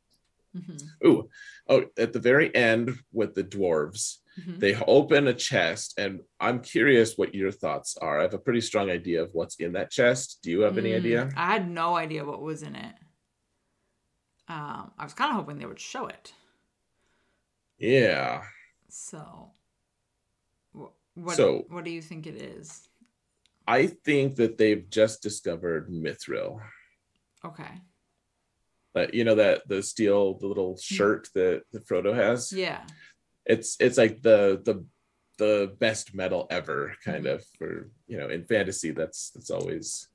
hmm 0.54 0.76
Ooh, 1.04 1.28
oh, 1.68 1.86
at 1.98 2.12
the 2.12 2.20
very 2.20 2.54
end 2.54 2.96
with 3.12 3.34
the 3.34 3.42
dwarves, 3.42 4.18
hmm 4.44 4.58
they 4.58 4.74
open 4.86 5.26
a 5.28 5.34
chest 5.34 5.94
and 5.98 6.20
i'm 6.40 6.60
curious 6.60 7.16
what 7.16 7.34
your 7.34 7.50
thoughts 7.50 7.96
are 7.96 8.18
i 8.18 8.22
have 8.22 8.34
a 8.34 8.38
pretty 8.38 8.60
strong 8.60 8.90
idea 8.90 9.22
of 9.22 9.30
what's 9.32 9.56
in 9.56 9.72
that 9.72 9.90
chest 9.90 10.38
do 10.42 10.50
you 10.50 10.60
have 10.60 10.76
any 10.78 10.90
Mm, 10.92 10.96
idea 10.96 11.30
I 11.36 11.52
had 11.52 11.70
no 11.70 11.96
idea 11.96 12.24
what 12.24 12.40
was 12.42 12.62
in 12.62 12.74
it. 12.76 12.94
Um, 14.48 14.92
I 14.98 15.04
was 15.04 15.14
kind 15.14 15.30
of 15.30 15.36
hoping 15.36 15.58
they 15.58 15.66
would 15.66 15.80
show 15.80 16.06
it. 16.06 16.32
yeah 17.78 18.42
So, 18.88 19.50
what 21.14 21.36
So- 21.36 21.64
what 21.68 21.84
do 21.84 21.90
you 21.90 22.02
think 22.02 22.26
it 22.26 22.36
is? 22.36 22.88
i 23.68 23.86
think 23.88 24.36
that 24.36 24.56
they've 24.58 24.88
just 24.88 25.22
discovered 25.22 25.90
mithril 25.90 26.60
Okay. 27.44 27.72
uh, 28.94 29.06
you 29.12 29.24
know 29.24 29.34
that 29.34 29.66
the 29.68 29.82
steel 29.82 30.38
the 30.38 30.46
little 30.46 30.76
shirt 30.76 31.28
that, 31.34 31.62
that 31.72 31.86
frodo 31.88 32.14
has 32.14 32.52
Yeah. 32.52 32.82
It's 33.46 33.76
it's 33.80 33.98
like 33.98 34.22
the 34.22 34.60
the 34.64 34.84
the 35.38 35.76
best 35.78 36.14
metal 36.14 36.46
ever 36.50 36.94
kind 37.04 37.24
Mhm. 37.24 37.34
of 37.34 37.44
for 37.58 37.90
you 38.06 38.18
know 38.18 38.28
in 38.28 38.44
fantasy 38.44 38.90
that's 38.90 39.30
that's 39.30 39.50
always 39.50 40.08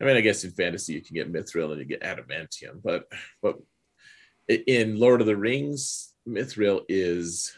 i 0.00 0.04
mean 0.04 0.16
i 0.16 0.20
guess 0.20 0.44
in 0.44 0.50
fantasy 0.52 0.92
you 0.94 1.02
can 1.02 1.14
get 1.14 1.32
mithril 1.32 1.70
and 1.72 1.78
you 1.80 1.84
get 1.84 2.02
adamantium 2.02 2.80
but 2.82 3.04
but 3.42 3.56
in 4.48 4.98
lord 4.98 5.20
of 5.20 5.26
the 5.26 5.36
rings 5.36 6.14
mithril 6.26 6.84
is 6.88 7.56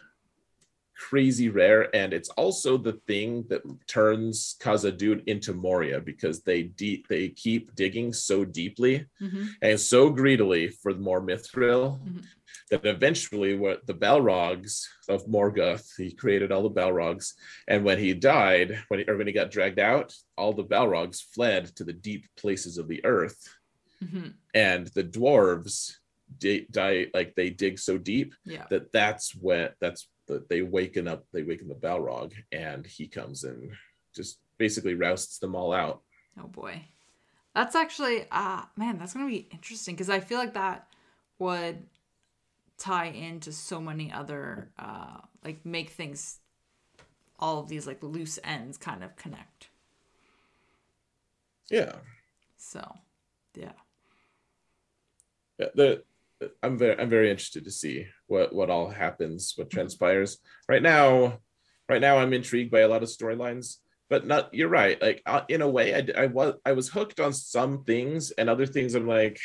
crazy 0.96 1.48
rare 1.48 1.94
and 1.96 2.12
it's 2.12 2.28
also 2.30 2.76
the 2.78 2.92
thing 3.08 3.44
that 3.48 3.62
turns 3.88 4.56
khazad 4.60 5.22
into 5.26 5.52
moria 5.52 6.00
because 6.00 6.42
they 6.42 6.62
deep 6.62 7.08
they 7.08 7.28
keep 7.28 7.74
digging 7.74 8.12
so 8.12 8.44
deeply 8.44 9.06
hmm 9.18 9.44
and 9.62 9.78
so 9.78 10.10
greedily 10.10 10.68
for 10.68 10.94
more 10.94 11.20
mithril 11.20 12.00
Mhm. 12.00 12.24
That 12.72 12.86
eventually 12.86 13.54
what 13.54 13.86
the 13.86 13.92
Balrogs 13.94 14.86
of 15.06 15.26
Morgoth, 15.26 15.86
he 15.98 16.10
created 16.10 16.50
all 16.50 16.62
the 16.62 16.80
Balrogs, 16.80 17.34
and 17.68 17.84
when 17.84 17.98
he 17.98 18.14
died, 18.14 18.82
when 18.88 19.00
he, 19.00 19.04
or 19.06 19.18
when 19.18 19.26
he 19.26 19.32
got 19.34 19.50
dragged 19.50 19.78
out, 19.78 20.14
all 20.38 20.54
the 20.54 20.64
Balrogs 20.64 21.22
fled 21.34 21.66
to 21.76 21.84
the 21.84 21.92
deep 21.92 22.24
places 22.36 22.78
of 22.78 22.88
the 22.88 23.04
earth, 23.04 23.46
hmm 24.00 24.28
and 24.54 24.88
the 24.88 25.04
dwarves 25.04 25.96
di- 26.38 26.66
die 26.70 27.06
like 27.14 27.34
they 27.34 27.48
dig 27.50 27.78
so 27.78 27.96
deep 27.98 28.34
Yeah. 28.44 28.66
that 28.70 28.90
that's 28.92 29.34
when 29.34 29.70
that's 29.80 30.08
that 30.28 30.48
they 30.48 30.62
waken 30.62 31.06
up, 31.08 31.24
they 31.32 31.42
waken 31.42 31.68
the 31.68 31.74
Balrog, 31.74 32.32
and 32.50 32.86
he 32.86 33.06
comes 33.06 33.44
and 33.44 33.72
just 34.16 34.38
basically 34.58 34.94
rousts 34.94 35.38
them 35.38 35.54
all 35.54 35.72
out. 35.72 36.00
Oh 36.42 36.48
boy. 36.48 36.84
That's 37.54 37.74
actually 37.76 38.24
uh 38.30 38.62
man, 38.76 38.98
that's 38.98 39.12
going 39.14 39.26
to 39.26 39.30
be 39.30 39.48
interesting 39.50 39.94
cuz 39.96 40.08
I 40.08 40.20
feel 40.20 40.38
like 40.38 40.54
that 40.54 40.86
would 41.38 41.86
tie 42.82 43.06
into 43.06 43.52
so 43.52 43.80
many 43.80 44.10
other 44.12 44.72
uh 44.76 45.18
like 45.44 45.64
make 45.64 45.90
things 45.90 46.40
all 47.38 47.60
of 47.60 47.68
these 47.68 47.86
like 47.86 48.02
loose 48.02 48.40
ends 48.42 48.76
kind 48.76 49.04
of 49.04 49.14
connect. 49.14 49.68
Yeah. 51.70 51.92
So, 52.56 52.82
yeah. 53.54 53.72
Yeah, 55.58 55.68
the 55.76 56.02
I'm 56.60 56.76
very 56.76 56.98
I'm 56.98 57.08
very 57.08 57.30
interested 57.30 57.64
to 57.64 57.70
see 57.70 58.06
what 58.26 58.52
what 58.52 58.68
all 58.68 58.88
happens, 58.90 59.54
what 59.56 59.70
transpires. 59.70 60.38
Right 60.68 60.82
now, 60.82 61.38
right 61.88 62.00
now 62.00 62.18
I'm 62.18 62.32
intrigued 62.32 62.72
by 62.72 62.80
a 62.80 62.88
lot 62.88 63.04
of 63.04 63.08
storylines, 63.08 63.76
but 64.10 64.26
not. 64.26 64.52
You're 64.52 64.68
right. 64.68 65.00
Like 65.00 65.22
uh, 65.24 65.42
in 65.48 65.62
a 65.62 65.68
way, 65.68 65.94
I 65.94 66.24
I 66.24 66.26
was 66.26 66.54
I 66.66 66.72
was 66.72 66.88
hooked 66.88 67.20
on 67.20 67.32
some 67.32 67.84
things, 67.84 68.32
and 68.32 68.50
other 68.50 68.66
things 68.66 68.96
I'm 68.96 69.06
like. 69.06 69.38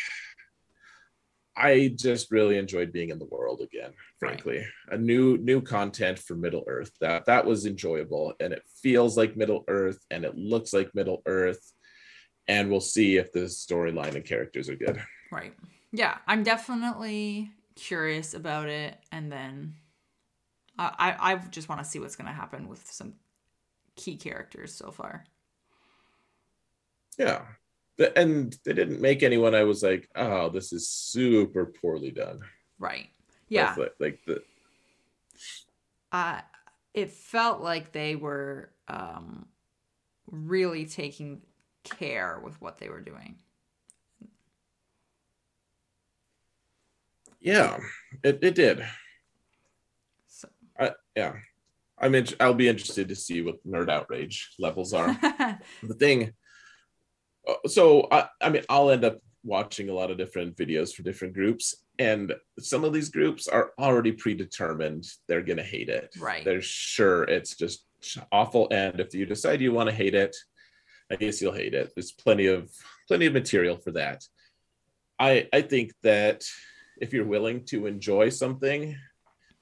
I 1.58 1.94
just 1.96 2.32
really 2.32 2.58
enjoyed 2.58 2.94
being 2.94 3.10
in 3.10 3.20
the 3.20 3.26
world 3.26 3.62
again. 3.62 3.92
Frankly, 4.20 4.66
a 4.90 4.98
new 4.98 5.38
new 5.38 5.62
content 5.62 6.20
for 6.20 6.36
Middle 6.36 6.64
Earth 6.68 6.92
that 7.02 7.26
that 7.26 7.46
was 7.46 7.66
enjoyable, 7.66 8.34
and 8.40 8.54
it 8.54 8.64
feels 8.82 9.18
like 9.18 9.36
Middle 9.36 9.64
Earth, 9.68 10.00
and 10.12 10.24
it 10.24 10.38
looks 10.38 10.74
like 10.74 10.94
Middle 10.94 11.24
Earth, 11.26 11.74
and 12.48 12.70
we'll 12.70 12.80
see 12.80 13.18
if 13.18 13.32
the 13.32 13.42
storyline 13.42 14.16
and 14.16 14.26
characters 14.26 14.70
are 14.70 14.76
good. 14.76 15.02
Right. 15.32 15.54
Yeah, 15.92 16.18
I'm 16.28 16.44
definitely 16.44 17.52
curious 17.76 18.34
about 18.34 18.70
it, 18.70 18.98
and 19.12 19.32
then 19.32 19.76
I 20.78 21.16
I, 21.20 21.34
I 21.34 21.36
just 21.50 21.70
want 21.70 21.84
to 21.84 21.90
see 21.90 22.00
what's 22.00 22.16
gonna 22.16 22.32
happen 22.34 22.68
with 22.68 22.90
some 22.92 23.16
key 23.96 24.16
characters 24.16 24.74
so 24.74 24.92
far. 24.92 25.26
Yeah. 27.18 27.46
The- 27.98 28.18
And 28.18 28.56
they 28.66 28.74
didn't 28.74 29.02
make 29.02 29.24
anyone 29.24 29.56
I 29.56 29.64
was 29.64 29.84
like, 29.84 30.10
oh, 30.16 30.50
this 30.50 30.72
is 30.74 30.90
super 30.90 31.66
poorly 31.66 32.12
done. 32.12 32.42
Right. 32.80 33.10
Yeah. 33.50 33.76
Like, 33.78 33.94
like 34.00 34.20
the 34.26 34.42
uh, 36.12 36.42
it 36.94 37.12
felt 37.12 37.62
like 37.62 37.92
they 37.92 38.16
were 38.16 38.70
um, 38.88 39.46
really 40.32 40.86
taking 40.86 41.42
care 41.84 42.40
with 42.44 42.60
what 42.62 42.78
they 42.78 42.90
were 42.90 43.02
doing. 43.02 43.36
yeah, 47.40 47.78
it, 48.24 48.40
it 48.42 48.56
did. 48.56 48.86
So. 50.28 50.50
I, 50.80 50.92
yeah. 51.16 51.34
I'm 52.00 52.14
in, 52.14 52.28
I'll 52.40 52.54
be 52.54 52.68
interested 52.68 53.10
to 53.10 53.16
see 53.16 53.42
what 53.42 53.66
nerd 53.66 53.90
outrage 53.90 54.54
levels 54.60 54.94
are. 54.94 55.18
the 55.84 55.94
thing 55.96 56.34
Uh, 57.48 57.56
so 57.68 58.08
I, 58.12 58.28
I 58.42 58.50
mean 58.50 58.64
i'll 58.70 58.90
end 58.90 59.06
up 59.06 59.20
watching 59.44 59.90
a 59.90 59.94
lot 59.94 60.12
of 60.12 60.18
different 60.18 60.56
videos 60.58 60.94
for 60.94 61.04
different 61.04 61.34
groups 61.34 61.76
and 62.00 62.34
some 62.60 62.84
of 62.84 62.94
these 62.94 63.10
groups 63.10 63.48
are 63.48 63.72
already 63.80 64.12
predetermined 64.12 65.08
they're 65.28 65.42
going 65.42 65.58
to 65.58 65.64
hate 65.64 65.90
it. 65.90 66.14
Right. 66.20 66.44
they're 66.44 66.62
sure 66.62 67.24
it's 67.24 67.56
just 67.56 67.86
awful 68.32 68.68
and 68.72 69.00
if 69.00 69.14
you 69.14 69.26
decide 69.26 69.62
you 69.62 69.72
want 69.72 69.90
to 69.90 69.96
hate 69.96 70.16
it 70.16 70.36
i 71.12 71.16
guess 71.16 71.42
you'll 71.42 71.54
hate 71.54 71.74
it. 71.74 71.94
There's 71.96 72.12
plenty 72.12 72.48
of 72.48 72.70
plenty 73.08 73.26
of 73.26 73.34
material 73.34 73.78
for 73.78 73.92
that. 73.92 74.24
I 75.20 75.48
i 75.54 75.62
think 75.62 75.94
that 76.04 76.44
if 77.00 77.14
you're 77.14 77.26
willing 77.26 77.64
to 77.66 77.86
enjoy 77.86 78.30
something 78.30 78.96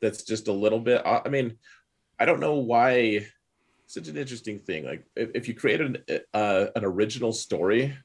that's 0.02 0.24
just 0.24 0.48
a 0.48 0.54
little 0.54 0.80
bit 0.80 1.02
i 1.06 1.30
mean 1.30 1.58
i 2.20 2.26
don't 2.26 2.40
know 2.40 2.56
why 2.56 3.26
such 3.88 4.08
an 4.08 4.18
interesting 4.18 4.60
thing. 4.60 4.86
Like 4.86 5.06
if, 5.16 5.30
if 5.36 5.48
you 5.48 5.54
create 5.54 5.82
an 5.82 5.98
uh, 6.34 6.66
an 6.76 6.84
original 6.84 7.34
story, 7.34 7.96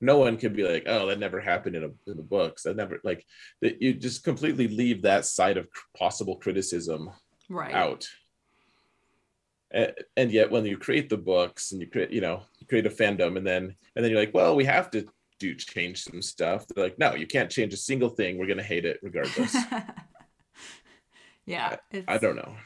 no 0.00 0.18
one 0.18 0.36
can 0.36 0.52
be 0.54 0.66
like, 0.66 0.84
oh, 0.86 1.06
that 1.06 1.18
never 1.18 1.40
happened 1.40 1.76
in, 1.76 1.84
a, 1.84 2.10
in 2.10 2.16
the 2.16 2.22
books. 2.22 2.62
That 2.62 2.76
never 2.76 3.00
like 3.04 3.24
that. 3.60 3.82
You 3.82 3.94
just 3.94 4.24
completely 4.24 4.68
leave 4.68 5.02
that 5.02 5.26
side 5.26 5.56
of 5.56 5.68
possible 5.96 6.36
criticism 6.36 7.10
right. 7.48 7.74
out. 7.74 8.08
And, 9.70 9.92
and 10.16 10.32
yet, 10.32 10.50
when 10.50 10.64
you 10.64 10.76
create 10.78 11.08
the 11.08 11.16
books 11.16 11.72
and 11.72 11.80
you 11.80 11.86
create, 11.86 12.10
you 12.10 12.20
know, 12.20 12.42
you 12.58 12.66
create 12.66 12.86
a 12.86 12.90
fandom, 12.90 13.36
and 13.36 13.46
then 13.46 13.74
and 13.94 14.04
then 14.04 14.10
you're 14.10 14.20
like, 14.20 14.34
well, 14.34 14.56
we 14.56 14.64
have 14.64 14.90
to 14.92 15.06
do 15.38 15.54
change 15.54 16.02
some 16.02 16.22
stuff. 16.22 16.66
They're 16.66 16.84
like, 16.84 16.98
no, 16.98 17.14
you 17.14 17.26
can't 17.26 17.50
change 17.50 17.72
a 17.72 17.78
single 17.78 18.10
thing. 18.10 18.38
We're 18.38 18.46
gonna 18.46 18.62
hate 18.62 18.84
it 18.84 18.98
regardless. 19.02 19.54
yeah. 21.46 21.76
I 21.92 21.96
it's- 21.96 22.20
don't 22.20 22.36
know. 22.36 22.56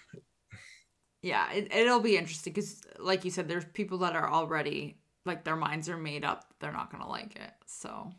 Yeah 1.25 1.51
it, 1.53 1.73
it'll 1.75 2.01
be 2.01 2.17
interesting 2.19 2.53
because 2.53 2.83
like 2.99 3.25
you 3.25 3.31
said 3.31 3.49
there's 3.49 3.65
people 3.73 3.99
that 3.99 4.15
are 4.15 4.31
already 4.31 4.99
like 5.25 5.43
their 5.43 5.57
minds 5.57 5.89
are 5.89 5.97
made 5.97 6.25
up 6.25 6.45
they're 6.61 6.73
not 6.73 6.91
gonna 6.93 7.09
like 7.09 7.35
it 7.37 7.53
so 7.67 8.11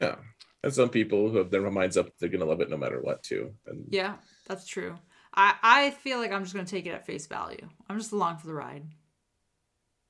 Yeah, 0.00 0.16
and 0.64 0.72
some 0.74 0.88
people 0.88 1.30
who 1.30 1.38
have 1.38 1.50
their 1.50 1.70
minds 1.70 1.96
up, 1.96 2.08
they're 2.18 2.28
gonna 2.28 2.44
love 2.44 2.60
it 2.60 2.68
no 2.70 2.76
matter 2.76 3.00
what 3.00 3.22
too. 3.22 3.54
And 3.66 3.86
yeah 3.90 4.16
that's 4.48 4.66
true 4.66 4.96
i 5.34 5.54
i 5.62 5.90
feel 5.90 6.18
like 6.18 6.32
i'm 6.32 6.42
just 6.42 6.54
gonna 6.54 6.66
take 6.66 6.86
it 6.86 6.90
at 6.90 7.06
face 7.06 7.26
value 7.28 7.68
i'm 7.88 7.98
just 7.98 8.12
along 8.12 8.38
for 8.38 8.48
the 8.48 8.54
ride 8.54 8.84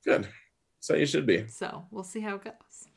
good. 0.04 0.28
So 0.80 0.94
you 0.94 1.06
should 1.06 1.26
be. 1.26 1.46
so 1.48 1.86
we'll 1.90 2.04
see 2.04 2.20
how 2.20 2.34
it 2.36 2.44
goes 2.44 2.88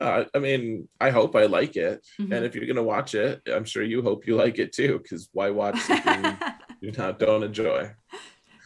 Uh, 0.00 0.24
I 0.32 0.38
mean, 0.38 0.86
I 1.00 1.10
hope 1.10 1.34
I 1.34 1.46
like 1.46 1.74
it. 1.74 2.06
Mhm. 2.20 2.30
And 2.32 2.44
if 2.44 2.54
you're 2.54 2.66
gonna 2.66 2.84
watch 2.84 3.14
it, 3.16 3.42
I'm 3.52 3.64
sure 3.64 3.82
you 3.82 4.00
hope 4.02 4.28
you 4.28 4.36
like 4.36 4.60
it 4.60 4.72
too. 4.72 4.98
Because 5.02 5.28
why 5.32 5.50
watch 5.50 5.80
something 5.80 6.38
you 6.80 6.92
not 6.92 7.18
don't 7.18 7.42
enjoy? 7.42 7.90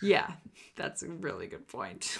yeah 0.02 0.32
that's 0.76 1.02
a 1.02 1.08
really 1.08 1.46
good 1.46 1.66
point 1.68 2.18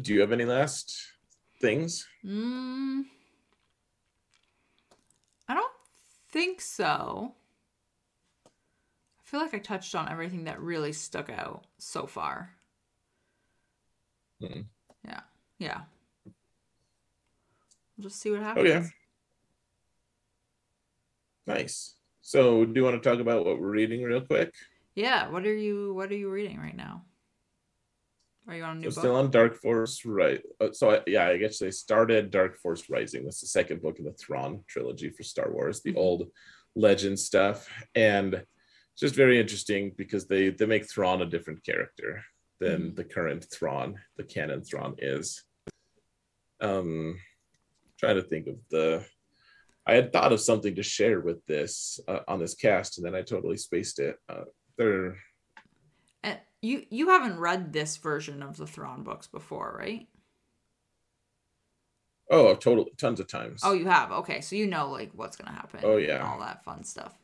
Do 0.00 0.14
you 0.14 0.20
have 0.20 0.32
any 0.32 0.44
last 0.44 0.96
things? 1.60 2.06
mm, 2.24 3.02
i 5.48 5.54
don't 5.54 5.72
think 6.30 6.60
so 6.60 7.34
i 8.46 9.22
feel 9.24 9.40
like 9.40 9.54
i 9.54 9.58
touched 9.58 9.94
on 9.94 10.08
everything 10.10 10.44
that 10.44 10.60
really 10.60 10.92
stuck 10.92 11.28
out 11.30 11.64
so 11.78 12.06
far 12.06 12.50
Hmm. 14.40 14.62
yeah 15.06 15.20
yeah 15.58 15.82
we'll 17.96 18.04
just 18.08 18.20
see 18.20 18.30
what 18.30 18.40
happens 18.42 18.66
Okay. 18.68 18.86
Nice. 21.46 21.94
So, 22.22 22.64
do 22.64 22.72
you 22.80 22.84
want 22.84 23.02
to 23.02 23.08
talk 23.08 23.18
about 23.20 23.44
what 23.44 23.58
we're 23.60 23.68
reading 23.70 24.02
real 24.02 24.20
quick? 24.20 24.54
Yeah, 24.94 25.28
what 25.28 25.44
are 25.44 25.54
you 25.54 25.92
what 25.94 26.10
are 26.10 26.16
you 26.16 26.30
reading 26.30 26.58
right 26.58 26.76
now? 26.76 27.04
Are 28.48 28.54
you 28.54 28.62
on 28.62 28.76
a 28.76 28.80
new 28.80 28.90
So 28.90 28.94
book? 28.94 28.98
still 29.00 29.16
on 29.16 29.30
Dark 29.30 29.56
Force, 29.56 30.04
right? 30.04 30.40
uh, 30.60 30.72
So 30.72 30.90
I, 30.92 31.00
yeah, 31.06 31.26
I 31.26 31.36
guess 31.36 31.58
they 31.58 31.70
started 31.70 32.30
Dark 32.30 32.56
Force 32.58 32.88
Rising. 32.88 33.24
That's 33.24 33.40
the 33.40 33.46
second 33.48 33.82
book 33.82 33.98
in 33.98 34.04
the 34.04 34.12
Thrawn 34.12 34.64
trilogy 34.68 35.10
for 35.10 35.22
Star 35.24 35.50
Wars, 35.52 35.82
the 35.82 35.92
Mhm. 35.92 35.98
old 35.98 36.30
legend 36.76 37.18
stuff, 37.18 37.68
and 37.94 38.34
it's 38.34 39.00
just 39.00 39.14
very 39.14 39.38
interesting 39.40 39.92
because 39.96 40.26
they 40.26 40.50
they 40.50 40.66
make 40.66 40.88
Thrawn 40.88 41.22
a 41.22 41.26
different 41.26 41.64
character 41.64 42.24
than 42.60 42.94
the 42.94 43.04
current 43.04 43.44
Thrawn, 43.52 44.00
the 44.16 44.22
canon 44.24 44.62
Thrawn 44.62 44.94
is. 44.98 45.42
Um, 46.60 47.18
trying 47.98 48.16
to 48.16 48.22
think 48.22 48.46
of 48.46 48.56
the. 48.70 49.04
I 49.86 49.94
had 49.94 50.12
thought 50.12 50.32
of 50.32 50.40
something 50.40 50.76
to 50.76 50.82
share 50.82 51.20
with 51.20 51.44
this 51.46 51.98
uh, 52.06 52.20
on 52.28 52.38
this 52.38 52.54
cast, 52.54 52.98
and 52.98 53.06
then 53.06 53.14
I 53.14 53.22
totally 53.22 53.56
spaced 53.56 53.98
it. 53.98 54.16
Uh, 54.28 54.44
they're 54.78 55.16
And 56.22 56.38
you 56.60 56.84
you 56.90 57.08
haven't 57.08 57.38
read 57.40 57.72
this 57.72 57.96
version 57.96 58.42
of 58.42 58.56
the 58.56 58.66
Thrawn 58.66 59.02
books 59.02 59.26
before, 59.26 59.74
right? 59.78 60.08
oh, 62.30 62.54
total 62.54 62.86
tons 62.96 63.20
of 63.20 63.28
times. 63.28 63.60
Oh, 63.62 63.72
you 63.74 63.86
have. 63.86 64.10
Okay, 64.10 64.40
so 64.40 64.56
you 64.56 64.66
know 64.66 64.90
like 64.90 65.10
what's 65.14 65.36
gonna 65.36 65.52
happen. 65.54 65.80
Oh, 65.82 65.96
and 65.96 66.06
yeah. 66.06 66.26
all 66.26 66.38
that 66.40 66.64
fun 66.64 66.84
stuff. 66.84 67.14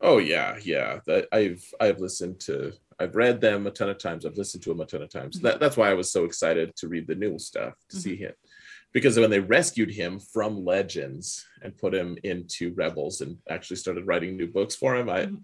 Oh 0.00 0.18
yeah, 0.18 0.58
yeah. 0.62 1.00
That 1.06 1.28
I've 1.32 1.64
I've 1.80 1.98
listened 1.98 2.40
to. 2.40 2.72
I've 2.98 3.16
read 3.16 3.40
them 3.40 3.66
a 3.66 3.70
ton 3.70 3.88
of 3.88 3.98
times. 3.98 4.24
I've 4.26 4.36
listened 4.36 4.62
to 4.64 4.68
them 4.70 4.80
a 4.80 4.86
ton 4.86 5.02
of 5.02 5.08
times. 5.10 5.38
Mhm. 5.38 5.42
That 5.42 5.60
that's 5.60 5.76
why 5.76 5.90
I 5.90 5.94
was 5.94 6.12
so 6.12 6.24
excited 6.24 6.76
to 6.76 6.88
read 6.88 7.06
the 7.08 7.14
new 7.16 7.38
stuff 7.38 7.74
to 7.88 7.96
Mhm. 7.96 8.00
see 8.00 8.16
him, 8.16 8.32
because 8.92 9.18
when 9.18 9.30
they 9.30 9.40
rescued 9.40 9.90
him 9.90 10.18
from 10.18 10.64
Legends 10.64 11.46
and 11.62 11.76
put 11.76 11.94
him 11.94 12.18
into 12.24 12.74
Rebels 12.74 13.20
and 13.20 13.38
actually 13.48 13.76
started 13.76 14.06
writing 14.06 14.36
new 14.36 14.46
books 14.46 14.74
for 14.74 14.94
him, 14.96 15.08
I 15.08 15.26
Mhm. 15.26 15.42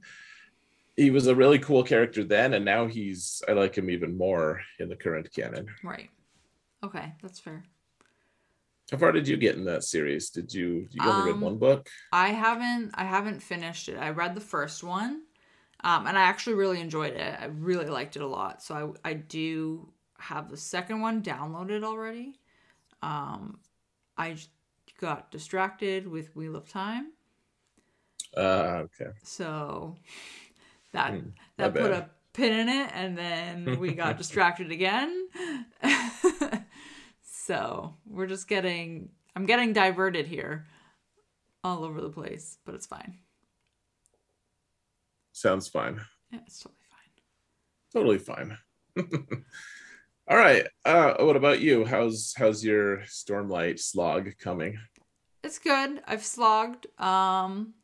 he 0.96 1.10
was 1.10 1.26
a 1.28 1.34
really 1.34 1.58
cool 1.58 1.84
character 1.84 2.24
then, 2.24 2.54
and 2.54 2.64
now 2.64 2.86
he's 2.86 3.42
I 3.48 3.52
like 3.52 3.76
him 3.76 3.88
even 3.90 4.16
more 4.16 4.60
in 4.78 4.88
the 4.88 4.96
current 4.96 5.32
canon. 5.32 5.68
Right. 5.82 6.10
Okay, 6.82 7.12
that's 7.22 7.40
fair. 7.40 7.64
How 8.90 8.96
far 8.98 9.12
did 9.12 9.28
you 9.28 9.36
get 9.36 9.56
in 9.56 9.64
that 9.64 9.84
series? 9.84 10.30
Did 10.30 10.52
you 10.52 10.88
you 10.90 11.00
only 11.02 11.22
Um, 11.22 11.26
read 11.34 11.40
one 11.40 11.58
book? 11.58 11.88
I 12.12 12.28
haven't 12.28 12.90
I 12.94 13.04
haven't 13.04 13.40
finished 13.40 13.88
it. 13.88 13.96
I 13.98 14.10
read 14.10 14.34
the 14.34 14.40
first 14.40 14.82
one, 14.82 15.24
um, 15.84 16.06
and 16.06 16.18
I 16.18 16.22
actually 16.22 16.56
really 16.56 16.80
enjoyed 16.80 17.14
it. 17.14 17.40
I 17.40 17.46
really 17.46 17.86
liked 17.86 18.16
it 18.16 18.22
a 18.22 18.26
lot. 18.26 18.62
So 18.62 18.96
I 19.04 19.10
I 19.10 19.14
do 19.14 19.92
have 20.18 20.50
the 20.50 20.56
second 20.56 21.00
one 21.00 21.22
downloaded 21.22 21.84
already. 21.84 22.40
Um, 23.02 23.60
I 24.18 24.36
got 25.00 25.30
distracted 25.30 26.08
with 26.08 26.34
Wheel 26.36 26.56
of 26.56 26.68
Time, 26.68 27.12
Uh, 28.36 28.84
okay. 28.86 29.12
so 29.22 29.96
that 30.92 31.20
Hmm, 31.20 31.30
that 31.56 31.76
put 31.76 31.92
a 31.92 32.10
pin 32.32 32.52
in 32.52 32.68
it, 32.68 32.90
and 32.94 33.16
then 33.18 33.78
we 33.78 33.94
got 33.94 34.16
distracted 34.18 34.70
again. 34.72 35.28
so 37.22 37.94
we're 38.06 38.26
just 38.26 38.48
getting 38.48 39.10
I'm 39.36 39.46
getting 39.46 39.72
diverted 39.72 40.26
here, 40.26 40.66
all 41.64 41.84
over 41.84 42.00
the 42.00 42.10
place, 42.10 42.58
but 42.64 42.74
it's 42.74 42.86
fine. 42.86 43.18
Sounds 45.32 45.68
fine. 45.68 46.00
Yeah, 46.32 46.40
it's 46.46 46.58
totally 46.60 46.78
fine. 46.90 47.22
totally 47.92 48.18
fine 48.18 48.56
all 50.28 50.36
right 50.36 50.66
uh 50.84 51.14
what 51.20 51.36
about 51.36 51.60
you 51.60 51.84
how's 51.84 52.34
how's 52.36 52.62
your 52.64 52.98
stormlight 52.98 53.78
slog 53.78 54.30
coming 54.38 54.78
It's 55.44 55.58
good. 55.58 56.02
I've 56.06 56.24
slogged. 56.24 56.86
Um, 57.00 57.74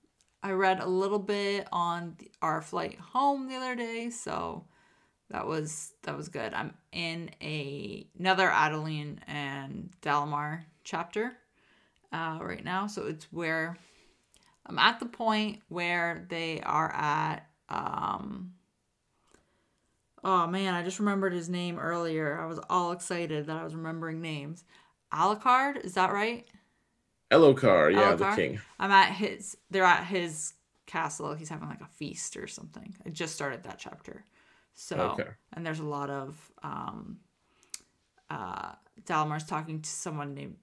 I 0.43 0.51
read 0.51 0.81
a 0.81 0.87
little 0.87 1.21
bit 1.21 1.69
on 1.73 2.17
the, 2.19 2.31
our 2.43 2.61
flight 2.61 2.99
home 2.99 3.49
the 3.49 3.55
other 3.55 3.77
day, 3.77 4.11
so 4.11 4.67
that 5.31 5.47
was 5.47 5.93
that 6.03 6.17
was 6.17 6.29
good. 6.29 6.53
I'm 6.53 6.75
in 6.93 7.31
a 7.41 8.07
another 8.19 8.49
Adolin 8.51 9.19
and 9.27 9.91
Dalinar 10.03 10.65
chapter 10.83 11.33
uh, 12.13 12.39
right 12.43 12.65
now, 12.65 12.87
so 12.89 13.07
it's 13.07 13.33
where 13.33 13.79
I'm 14.67 14.79
at 14.79 14.99
the 15.01 15.07
point 15.07 15.61
where 15.69 16.27
they 16.29 16.61
are 16.61 16.93
at. 16.93 17.47
Um, 17.69 18.53
oh 20.25 20.47
man, 20.47 20.75
I 20.75 20.83
just 20.83 20.99
remembered 20.99 21.33
his 21.33 21.49
name 21.49 21.79
earlier. 21.79 22.41
I 22.41 22.47
was 22.47 22.59
all 22.71 22.93
excited 22.93 23.47
that 23.47 23.57
I 23.57 23.65
was 23.65 23.75
remembering 23.75 24.21
names. 24.21 24.65
Alucard, 25.13 25.85
is 25.85 25.95
that 25.95 26.13
right? 26.13 26.47
Elhokar 27.31 27.93
yeah 27.93 28.15
the 28.15 28.27
king 28.37 28.61
I'm 28.79 28.91
at 28.91 29.13
his. 29.13 29.57
They're 29.71 29.85
at 29.85 30.05
his 30.07 30.55
castle. 30.87 31.35
He's 31.35 31.49
having 31.49 31.69
like 31.69 31.81
a 31.81 31.87
feast 31.87 32.37
or 32.37 32.47
something. 32.47 32.95
I 33.05 33.11
just 33.11 33.35
started 33.35 33.63
that 33.65 33.79
chapter, 33.79 34.25
So 34.75 34.97
Okay. 35.19 35.31
and 35.53 35.65
there's 35.65 35.81
a 35.81 35.85
lot 35.85 36.11
of 36.11 36.53
um 36.63 37.19
uh 38.31 38.73
Dalinar's 39.05 39.45
talking 39.47 39.81
to 39.83 39.91
someone 39.91 40.35
named 40.35 40.57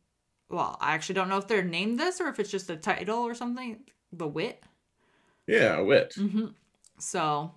well, 0.49 0.77
I 0.81 0.93
actually 0.95 1.15
don't 1.15 1.29
know 1.29 1.37
if 1.37 1.47
they're 1.47 1.63
named 1.63 1.97
this 1.97 2.19
or 2.19 2.27
if 2.27 2.37
it's 2.39 2.51
just 2.51 2.69
a 2.69 2.75
title 2.75 3.19
or 3.19 3.33
something. 3.33 3.79
The 4.11 4.27
Wit. 4.27 4.61
Yeah, 5.47 5.79
wit. 5.79 6.13
Mm-hmm. 6.17 6.47
So 6.99 7.53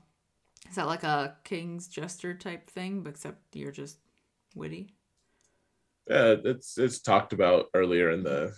is 0.69 0.77
that 0.77 0.87
like 0.87 1.05
a 1.05 1.37
king's 1.45 1.89
jester 1.89 2.35
type 2.35 2.71
thing, 2.71 3.03
but 3.03 3.11
except 3.11 3.39
you're 3.55 3.73
just 3.73 3.99
witty? 4.55 4.95
Uh, 6.11 6.37
it's 6.45 6.77
it's 6.77 7.01
talked 7.01 7.33
about 7.33 7.67
earlier 7.75 8.11
in 8.11 8.23
the 8.23 8.53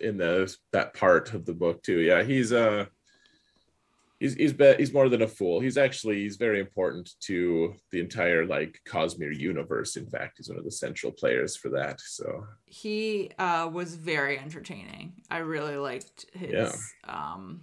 in 0.00 0.16
the 0.16 0.54
that 0.72 0.94
part 0.94 1.34
of 1.34 1.44
the 1.44 1.52
book 1.54 1.82
too. 1.82 1.98
Yeah, 1.98 2.22
he's 2.22 2.52
uh 2.52 2.86
he's 4.20 4.34
he's 4.34 4.52
be, 4.52 4.74
he's 4.78 4.92
more 4.92 5.08
than 5.08 5.22
a 5.22 5.26
fool. 5.28 5.58
He's 5.58 5.76
actually 5.76 6.20
he's 6.22 6.36
very 6.36 6.60
important 6.60 7.10
to 7.22 7.74
the 7.90 7.98
entire 7.98 8.46
like 8.46 8.78
Cosmere 8.88 9.36
universe. 9.36 9.96
In 9.96 10.06
fact, 10.06 10.34
he's 10.36 10.48
one 10.48 10.58
of 10.58 10.64
the 10.64 10.70
central 10.70 11.10
players 11.10 11.56
for 11.56 11.70
that. 11.70 12.00
So 12.00 12.46
He 12.66 13.32
uh 13.36 13.68
was 13.72 13.96
very 13.96 14.38
entertaining. 14.38 15.14
I 15.28 15.38
really 15.38 15.76
liked 15.76 16.26
his 16.34 16.52
Yeah. 16.52 16.72
um 17.08 17.62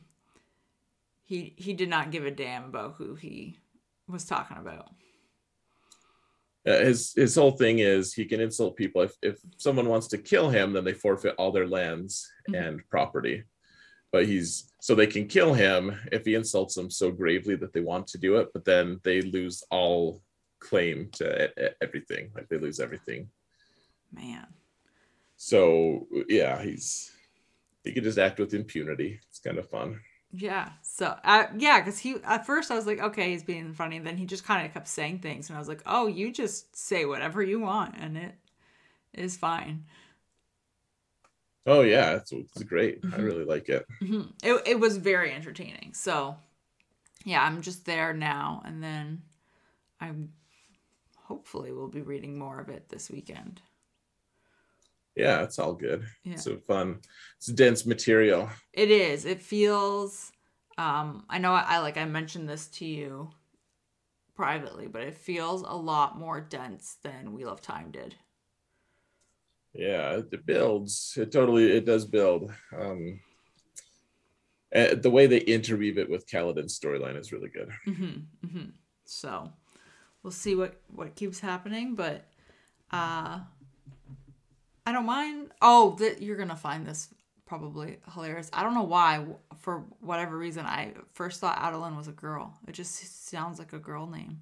he 1.24 1.54
he 1.56 1.72
did 1.72 1.88
not 1.88 2.12
give 2.12 2.26
a 2.26 2.32
damn 2.32 2.66
about 2.66 2.96
who 2.96 3.16
he 3.16 3.58
was 4.10 4.26
talking 4.26 4.58
about. 4.58 4.92
uh, 6.68 6.80
his 6.80 7.14
his 7.16 7.36
whole 7.36 7.52
thing 7.52 7.80
is 7.80 8.14
he 8.14 8.26
can 8.26 8.42
insult 8.42 8.76
people. 8.76 9.02
If 9.02 9.14
if 9.22 9.38
someone 9.58 9.88
wants 9.88 10.08
to 10.08 10.18
kill 10.18 10.50
him, 10.50 10.74
then 10.74 10.84
they 10.84 10.94
forfeit 10.94 11.36
all 11.38 11.52
their 11.52 11.68
lands 11.68 12.30
Mhm. 12.50 12.68
and 12.68 12.90
property. 12.90 13.44
But 14.12 14.26
he's 14.26 14.74
so 14.82 14.96
they 14.96 15.08
can 15.08 15.28
kill 15.28 15.54
him 15.54 15.98
if 16.12 16.26
he 16.26 16.34
insults 16.36 16.76
them 16.76 16.90
so 16.90 17.12
gravely 17.12 17.56
that 17.58 17.74
they 17.74 17.82
want 17.82 18.08
to 18.08 18.18
do 18.18 18.38
it, 18.38 18.50
but 18.54 18.66
then 18.66 19.00
they 19.04 19.22
lose 19.22 19.64
all 19.72 20.22
claim 20.60 21.10
to 21.12 21.26
everything. 21.82 22.32
Like 22.36 22.50
they 22.50 22.58
lose 22.58 22.80
everything. 22.80 23.30
Man. 24.12 24.48
So 25.38 26.08
yeah, 26.28 26.62
he's 26.62 27.12
he 27.84 27.94
can 27.94 28.04
just 28.04 28.18
act 28.18 28.40
with 28.40 28.54
impunity. 28.54 29.20
It's 29.30 29.40
kind 29.40 29.58
of 29.58 29.70
fun. 29.70 30.02
Yeah. 30.32 30.70
So, 30.84 31.18
uh, 31.24 31.46
yeah, 31.58 31.80
because 31.80 32.00
he 32.00 32.16
at 32.24 32.46
first 32.46 32.70
I 32.70 32.76
was 32.76 32.86
like, 32.86 33.00
okay, 33.00 33.32
he's 33.32 33.44
being 33.44 33.74
funny. 33.74 33.98
And 33.98 34.06
then 34.06 34.18
he 34.18 34.26
just 34.26 34.44
kind 34.44 34.66
of 34.66 34.74
kept 34.74 34.88
saying 34.88 35.20
things, 35.20 35.50
and 35.50 35.56
I 35.56 35.60
was 35.60 35.68
like, 35.68 35.82
oh, 35.86 36.08
you 36.08 36.32
just 36.32 36.76
say 36.76 37.06
whatever 37.06 37.42
you 37.42 37.60
want, 37.60 37.96
and 37.98 38.18
it 38.18 38.36
is 39.14 39.38
fine. 39.38 39.86
Oh 41.66 41.82
yeah, 41.82 42.16
it's, 42.16 42.32
it's 42.32 42.64
great. 42.64 43.00
I 43.14 43.18
Mhm. 43.18 43.26
really 43.26 43.46
like 43.46 43.70
it. 43.70 43.86
hmm 44.00 44.22
It 44.44 44.62
it 44.68 44.80
was 44.80 44.98
very 44.98 45.32
entertaining. 45.34 45.94
So, 45.94 46.38
yeah, 47.26 47.44
I'm 47.44 47.62
just 47.62 47.86
there 47.86 48.14
now, 48.14 48.62
and 48.66 48.84
then 48.84 49.24
I'm 50.02 50.34
hopefully 51.18 51.72
will 51.74 51.88
be 51.90 52.02
reading 52.02 52.38
more 52.40 52.60
of 52.60 52.70
it 52.70 52.90
this 52.90 53.10
weekend. 53.12 53.62
Yeah, 55.20 55.44
it's 55.44 55.60
all 55.60 55.74
good. 55.74 56.06
Yeah. 56.24 56.34
It's 56.34 56.48
a 56.48 56.58
fun. 56.60 57.02
It's 57.36 57.48
dense 57.48 57.86
material. 57.86 58.50
It 58.72 58.90
is. 58.90 59.26
It 59.26 59.42
feels. 59.42 60.32
Um, 60.78 61.26
I 61.30 61.40
know. 61.40 61.52
I, 61.52 61.66
I 61.68 61.80
like. 61.80 61.98
I 61.98 62.06
mentioned 62.06 62.48
this 62.48 62.68
to 62.78 62.86
you 62.86 63.30
privately, 64.34 64.88
but 64.88 65.02
it 65.02 65.18
feels 65.18 65.62
a 65.64 65.76
lot 65.76 66.18
more 66.18 66.40
dense 66.40 66.96
than 67.04 67.34
Wheel 67.34 67.50
of 67.50 67.62
Time 67.62 67.92
did. 67.92 68.16
Yeah, 69.74 70.22
it 70.32 70.46
builds. 70.46 71.18
It 71.18 71.34
totally 71.34 71.70
it 71.70 71.86
does 71.86 72.06
build. 72.06 72.54
Um 72.74 73.20
eh, 74.72 74.96
the 74.96 75.12
way 75.12 75.28
they 75.28 75.40
interweave 75.42 75.98
it 75.98 76.10
with 76.10 76.30
Kaladin's 76.30 76.80
storyline 76.80 77.20
is 77.20 77.34
really 77.34 77.50
good. 77.50 77.70
hmm 77.84 78.22
hmm 78.50 78.70
So, 79.04 79.52
we'll 80.24 80.32
see 80.32 80.56
what 80.56 80.80
what 80.96 81.16
keeps 81.16 81.42
happening, 81.42 81.96
but 81.96 82.26
uh, 82.92 83.42
I 84.90 84.92
don't 84.92 85.06
mind. 85.06 85.52
Oh, 85.62 85.96
that 86.00 86.20
you're 86.20 86.36
gonna 86.36 86.56
find 86.56 86.84
this 86.84 87.10
probably 87.46 88.00
hilarious. 88.12 88.50
I 88.52 88.64
don't 88.64 88.74
know 88.74 88.82
why. 88.82 89.24
For 89.60 89.84
whatever 90.00 90.36
reason, 90.36 90.66
I 90.66 90.94
first 91.14 91.40
thought 91.40 91.60
Adeline 91.60 91.96
was 91.96 92.08
a 92.08 92.12
girl. 92.12 92.58
It 92.68 92.72
just 92.72 93.28
sounds 93.30 93.60
like 93.60 93.72
a 93.72 93.78
girl 93.78 94.08
name. 94.08 94.42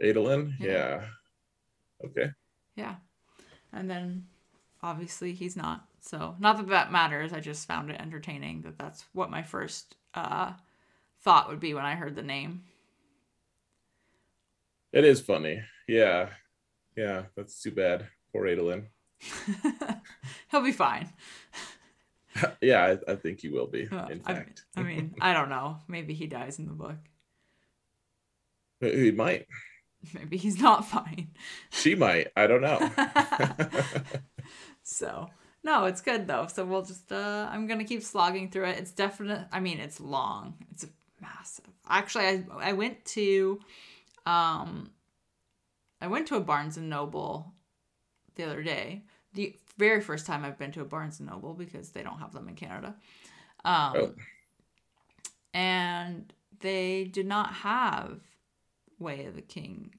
Adolin, 0.00 0.52
Yeah. 0.60 0.70
yeah. 0.70 1.04
Okay. 2.04 2.30
Yeah. 2.76 2.94
And 3.72 3.90
then 3.90 4.26
obviously 4.80 5.32
he's 5.32 5.56
not. 5.56 5.88
So, 6.00 6.36
not 6.38 6.56
that 6.58 6.68
that 6.68 6.92
matters. 6.92 7.32
I 7.32 7.40
just 7.40 7.66
found 7.66 7.90
it 7.90 8.00
entertaining 8.00 8.62
that 8.62 8.78
that's 8.78 9.04
what 9.12 9.28
my 9.28 9.42
first 9.42 9.96
uh, 10.14 10.52
thought 11.22 11.48
would 11.48 11.58
be 11.60 11.74
when 11.74 11.84
I 11.84 11.96
heard 11.96 12.14
the 12.14 12.22
name. 12.22 12.62
It 14.92 15.04
is 15.04 15.20
funny. 15.20 15.62
Yeah. 15.88 16.28
Yeah, 16.96 17.24
that's 17.36 17.60
too 17.60 17.72
bad. 17.72 18.06
Poor 18.34 18.46
Adolin. 18.46 18.86
He'll 20.50 20.60
be 20.62 20.72
fine. 20.72 21.08
yeah, 22.60 22.96
I, 23.08 23.12
I 23.12 23.14
think 23.14 23.40
he 23.40 23.48
will 23.48 23.68
be, 23.68 23.86
Well, 23.90 24.08
in 24.08 24.20
I, 24.26 24.34
fact. 24.34 24.64
I 24.76 24.82
mean, 24.82 25.14
I 25.20 25.32
don't 25.32 25.48
know. 25.48 25.78
Maybe 25.86 26.14
he 26.14 26.26
dies 26.26 26.58
in 26.58 26.66
the 26.66 26.72
book. 26.72 26.96
he 28.80 29.12
might. 29.12 29.46
Maybe 30.14 30.36
he's 30.36 30.60
not 30.60 30.84
fine. 30.84 31.28
She 31.70 31.94
might. 31.94 32.32
I 32.36 32.46
don't 32.46 32.60
know. 32.60 32.90
So, 34.84 35.30
no, 35.64 35.86
it's 35.86 36.02
good 36.02 36.26
though. 36.26 36.46
So 36.46 36.64
we'll 36.64 36.82
just 36.82 37.10
uh 37.10 37.48
I'm 37.50 37.66
to 37.66 37.84
keep 37.84 38.02
slogging 38.02 38.50
through 38.50 38.66
it. 38.66 38.78
It's 38.78 38.92
definite 38.92 39.48
I 39.50 39.60
mean, 39.60 39.80
it's 39.80 39.98
long. 39.98 40.54
It's 40.70 40.86
massive. 41.20 41.64
Actually, 41.88 42.26
I 42.26 42.44
I 42.60 42.72
went 42.74 43.04
to 43.06 43.58
um 44.26 44.90
I 46.00 46.06
went 46.06 46.28
to 46.28 46.36
a 46.36 46.40
Barnes 46.40 46.76
and 46.76 46.90
Noble 46.90 47.53
the 48.36 48.44
other 48.44 48.62
day. 48.62 49.02
The 49.34 49.56
very 49.78 50.00
first 50.00 50.26
time 50.26 50.44
I've 50.44 50.58
been 50.58 50.72
to 50.72 50.80
a 50.80 50.84
Barnes 50.84 51.18
and 51.20 51.28
Noble 51.28 51.54
because 51.54 51.90
they 51.90 52.02
don't 52.02 52.18
have 52.20 52.32
them 52.32 52.48
in 52.48 52.54
Canada. 52.54 52.94
Um 53.64 53.92
Oh. 53.96 54.14
and 55.52 56.32
they 56.60 57.04
did 57.04 57.26
not 57.26 57.52
have 57.52 58.20
Way 58.98 59.26
of 59.26 59.34
the 59.34 59.42
King 59.42 59.94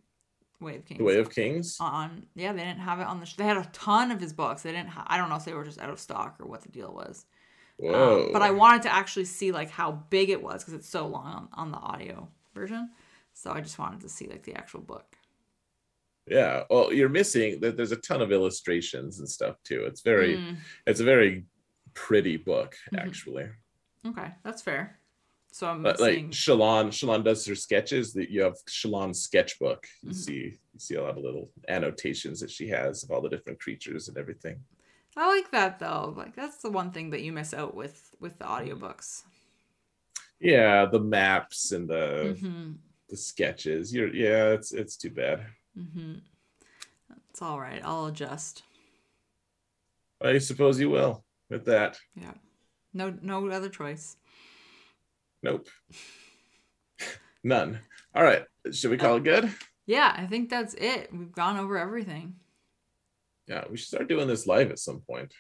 Way 0.62 0.78
of 0.78 0.86
Kings 0.86 0.98
the 1.00 1.04
Way 1.04 1.18
of 1.18 1.30
Kings. 1.30 1.78
on 1.80 2.26
yeah 2.36 2.54
they 2.54 2.64
didn't 2.64 2.80
have 2.80 3.00
it 3.00 3.08
on 3.08 3.20
the 3.20 3.26
sh- 3.26 3.36
they 3.36 3.44
had 3.44 3.58
a 3.58 3.70
ton 3.74 4.10
of 4.12 4.20
his 4.22 4.34
books 4.34 4.62
they 4.64 4.72
didn't 4.72 4.90
ha- 4.90 5.06
i 5.08 5.18
don't 5.18 5.30
know 5.30 5.36
if 5.36 5.46
they 5.46 5.54
were 5.54 5.66
just 5.66 5.80
out 5.82 5.90
of 5.90 6.00
stock 6.00 6.38
or 6.40 6.46
what 6.46 6.62
the 6.62 6.70
deal 6.70 6.94
was 6.94 7.26
Um, 7.84 8.30
but 8.32 8.42
i 8.42 8.52
wanted 8.52 8.84
to 8.84 8.94
actually 8.94 9.26
see 9.26 9.52
like 9.52 9.70
how 9.70 9.92
big 10.10 10.30
it 10.30 10.42
was 10.42 10.64
because 10.64 10.74
it's 10.74 10.88
so 10.90 11.06
long 11.08 11.26
on, 11.26 11.50
on 11.54 11.72
the 11.72 11.78
audio 11.78 12.28
version 12.54 12.90
so 13.34 13.52
i 13.52 13.60
just 13.60 13.78
wanted 13.78 14.00
to 14.02 14.10
see 14.10 14.28
like 14.28 14.44
the 14.44 14.54
actual 14.56 14.80
book 14.82 15.15
yeah. 16.28 16.64
Well, 16.70 16.92
you're 16.94 17.10
missing 17.10 17.60
that 17.62 17.78
there's 17.78 17.92
a 17.92 17.98
ton 17.98 18.22
of 18.22 18.32
illustrations 18.32 19.20
and 19.20 19.30
stuff 19.30 19.58
too. 19.64 19.86
It's 19.86 20.02
very 20.02 20.38
Mm, 20.38 20.58
it's 20.88 21.00
a 21.00 21.04
very 21.04 21.46
pretty 21.94 22.38
book, 22.38 22.76
Mhm. 22.94 23.00
actually. 23.00 23.50
okay 24.06 24.34
that's 24.44 24.62
fair 24.62 25.00
so 25.52 25.68
i'm 25.70 25.82
But, 25.84 26.00
like 26.02 26.30
Shallan, 26.32 26.88
Shallan 26.92 27.24
does 27.24 27.46
her 27.46 27.56
sketches. 27.56 28.14
That 28.14 28.30
you 28.30 28.42
have 28.42 28.58
Shallan's 28.68 29.22
sketchbook. 29.22 29.88
You 30.04 30.10
Mhm. 30.12 30.14
see, 30.14 30.42
you 30.74 30.80
see 30.80 30.96
a 30.96 31.02
lot 31.04 31.18
of 31.18 31.24
little 31.24 31.52
annotations 31.70 32.40
that 32.42 32.52
she 32.52 32.68
has 32.70 33.04
of 33.04 33.12
all 33.12 33.22
the 33.22 33.30
different 33.30 33.60
creatures 33.60 34.08
and 34.10 34.18
everything. 34.18 34.58
i 35.18 35.26
like 35.36 35.50
that 35.52 35.80
though 35.80 36.14
like 36.18 36.36
that's 36.36 36.58
the 36.62 36.70
one 36.70 36.92
thing 36.92 37.10
that 37.12 37.22
you 37.22 37.32
miss 37.32 37.54
out 37.54 37.74
with 37.74 37.98
with 38.20 38.38
the 38.40 38.46
audiobooks 38.46 39.24
Yeah, 40.40 40.86
the 40.86 41.00
maps 41.00 41.72
and 41.72 41.90
the 41.90 42.36
mm-hmm, 42.36 42.74
the 43.10 43.18
sketches. 43.18 43.94
You're 43.94 44.14
yeah, 44.14 44.50
it's 44.50 44.74
it's 44.74 44.98
too 44.98 45.12
bad. 45.12 45.48
Mm-hmm. 45.78 46.14
it's 47.30 47.42
all 47.42 47.60
right 47.60 47.82
i'll 47.84 48.06
adjust 48.08 48.64
I 50.24 50.38
suppose 50.40 50.80
you 50.80 50.90
will 50.90 51.24
with 51.50 51.66
that. 51.66 51.98
yeah 52.16 52.34
no 52.94 53.14
no 53.22 53.48
other 53.50 53.70
choice 53.70 54.18
Nope. 55.44 55.68
None. 57.44 57.80
All 58.16 58.24
right. 58.24 58.46
Should 58.72 58.90
we 58.90 58.98
call 58.98 59.18
it 59.18 59.24
good? 59.24 59.54
yeah 59.86 60.12
i 60.18 60.26
think 60.26 60.50
that's 60.50 60.74
it 60.74 61.10
we've 61.14 61.32
gone 61.32 61.58
over 61.58 61.78
everything 61.78 62.36
Yeah, 63.48 63.66
we 63.70 63.78
should 63.78 63.90
start 63.90 64.08
doing 64.10 64.28
this 64.28 64.48
live 64.48 64.72
at 64.72 64.80
some 64.80 65.02
point. 65.02 65.32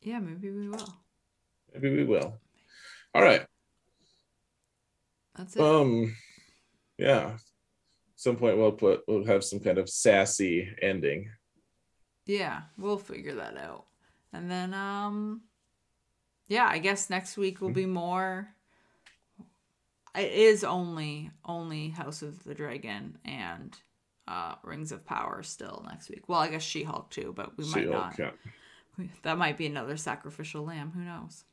Yeah, 0.00 0.18
maybe 0.20 0.50
we 0.50 0.68
will. 0.70 0.88
Maybe 1.74 1.90
we 1.94 2.04
will. 2.04 2.38
All 3.14 3.22
right. 3.22 3.44
That's 5.36 5.56
it. 5.56 5.60
Um 5.62 6.16
yeah. 6.96 7.36
Some 8.24 8.36
point 8.36 8.56
we'll 8.56 8.72
put 8.72 9.02
we'll 9.06 9.26
have 9.26 9.44
some 9.44 9.60
kind 9.60 9.76
of 9.76 9.86
sassy 9.90 10.66
ending. 10.80 11.28
yeah, 12.24 12.62
we'll 12.78 12.96
figure 12.96 13.34
that 13.34 13.58
out. 13.58 13.84
And 14.32 14.50
then 14.50 14.72
um 14.72 15.42
yeah, 16.48 16.66
I 16.66 16.78
guess 16.78 17.10
next 17.10 17.36
week 17.36 17.60
will 17.60 17.68
be 17.68 17.84
more 17.84 18.48
it 20.16 20.32
is 20.32 20.64
only 20.64 21.30
only 21.44 21.90
House 21.90 22.22
of 22.22 22.42
the 22.44 22.54
Dragon 22.54 23.18
and 23.26 23.76
uh 24.26 24.54
Rings 24.62 24.90
of 24.90 25.04
Power 25.04 25.42
still 25.42 25.84
next 25.86 26.08
week. 26.08 26.26
Well, 26.26 26.40
I 26.40 26.48
guess 26.48 26.62
She-Hulk 26.62 27.10
too, 27.10 27.34
but 27.36 27.58
we 27.58 27.66
might 27.66 27.82
She-Hulk, 27.82 28.18
not. 28.18 28.18
yeah. 28.18 28.30
That 29.22 29.36
might 29.36 29.58
be 29.58 29.66
another 29.66 29.98
sacrificial 29.98 30.64
lamb, 30.64 30.92
who 30.92 31.00
knows. 31.02 31.44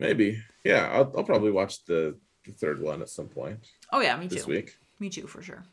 Maybe. 0.00 0.42
Yeah, 0.64 0.88
I'll, 0.90 1.12
I'll 1.18 1.24
probably 1.24 1.50
watch 1.50 1.84
the, 1.84 2.16
the 2.46 2.52
third 2.52 2.80
one 2.80 3.02
at 3.02 3.10
some 3.10 3.28
point 3.28 3.58
Oh 3.92 4.00
yeah, 4.00 4.16
me 4.16 4.28
this 4.28 4.46
too. 4.46 4.52
week. 4.52 4.78
Me 5.00 5.10
too, 5.10 5.26
for 5.26 5.42
sure. 5.42 5.64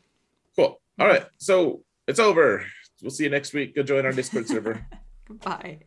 Cool. 0.56 0.80
All 0.98 1.06
right. 1.06 1.24
So 1.38 1.82
it's 2.06 2.18
over. 2.18 2.64
We'll 3.02 3.10
see 3.10 3.24
you 3.24 3.30
next 3.30 3.52
week. 3.52 3.74
Go 3.74 3.82
join 3.82 4.06
our 4.06 4.12
Discord 4.12 4.48
server. 4.48 4.86
Goodbye. 5.28 5.80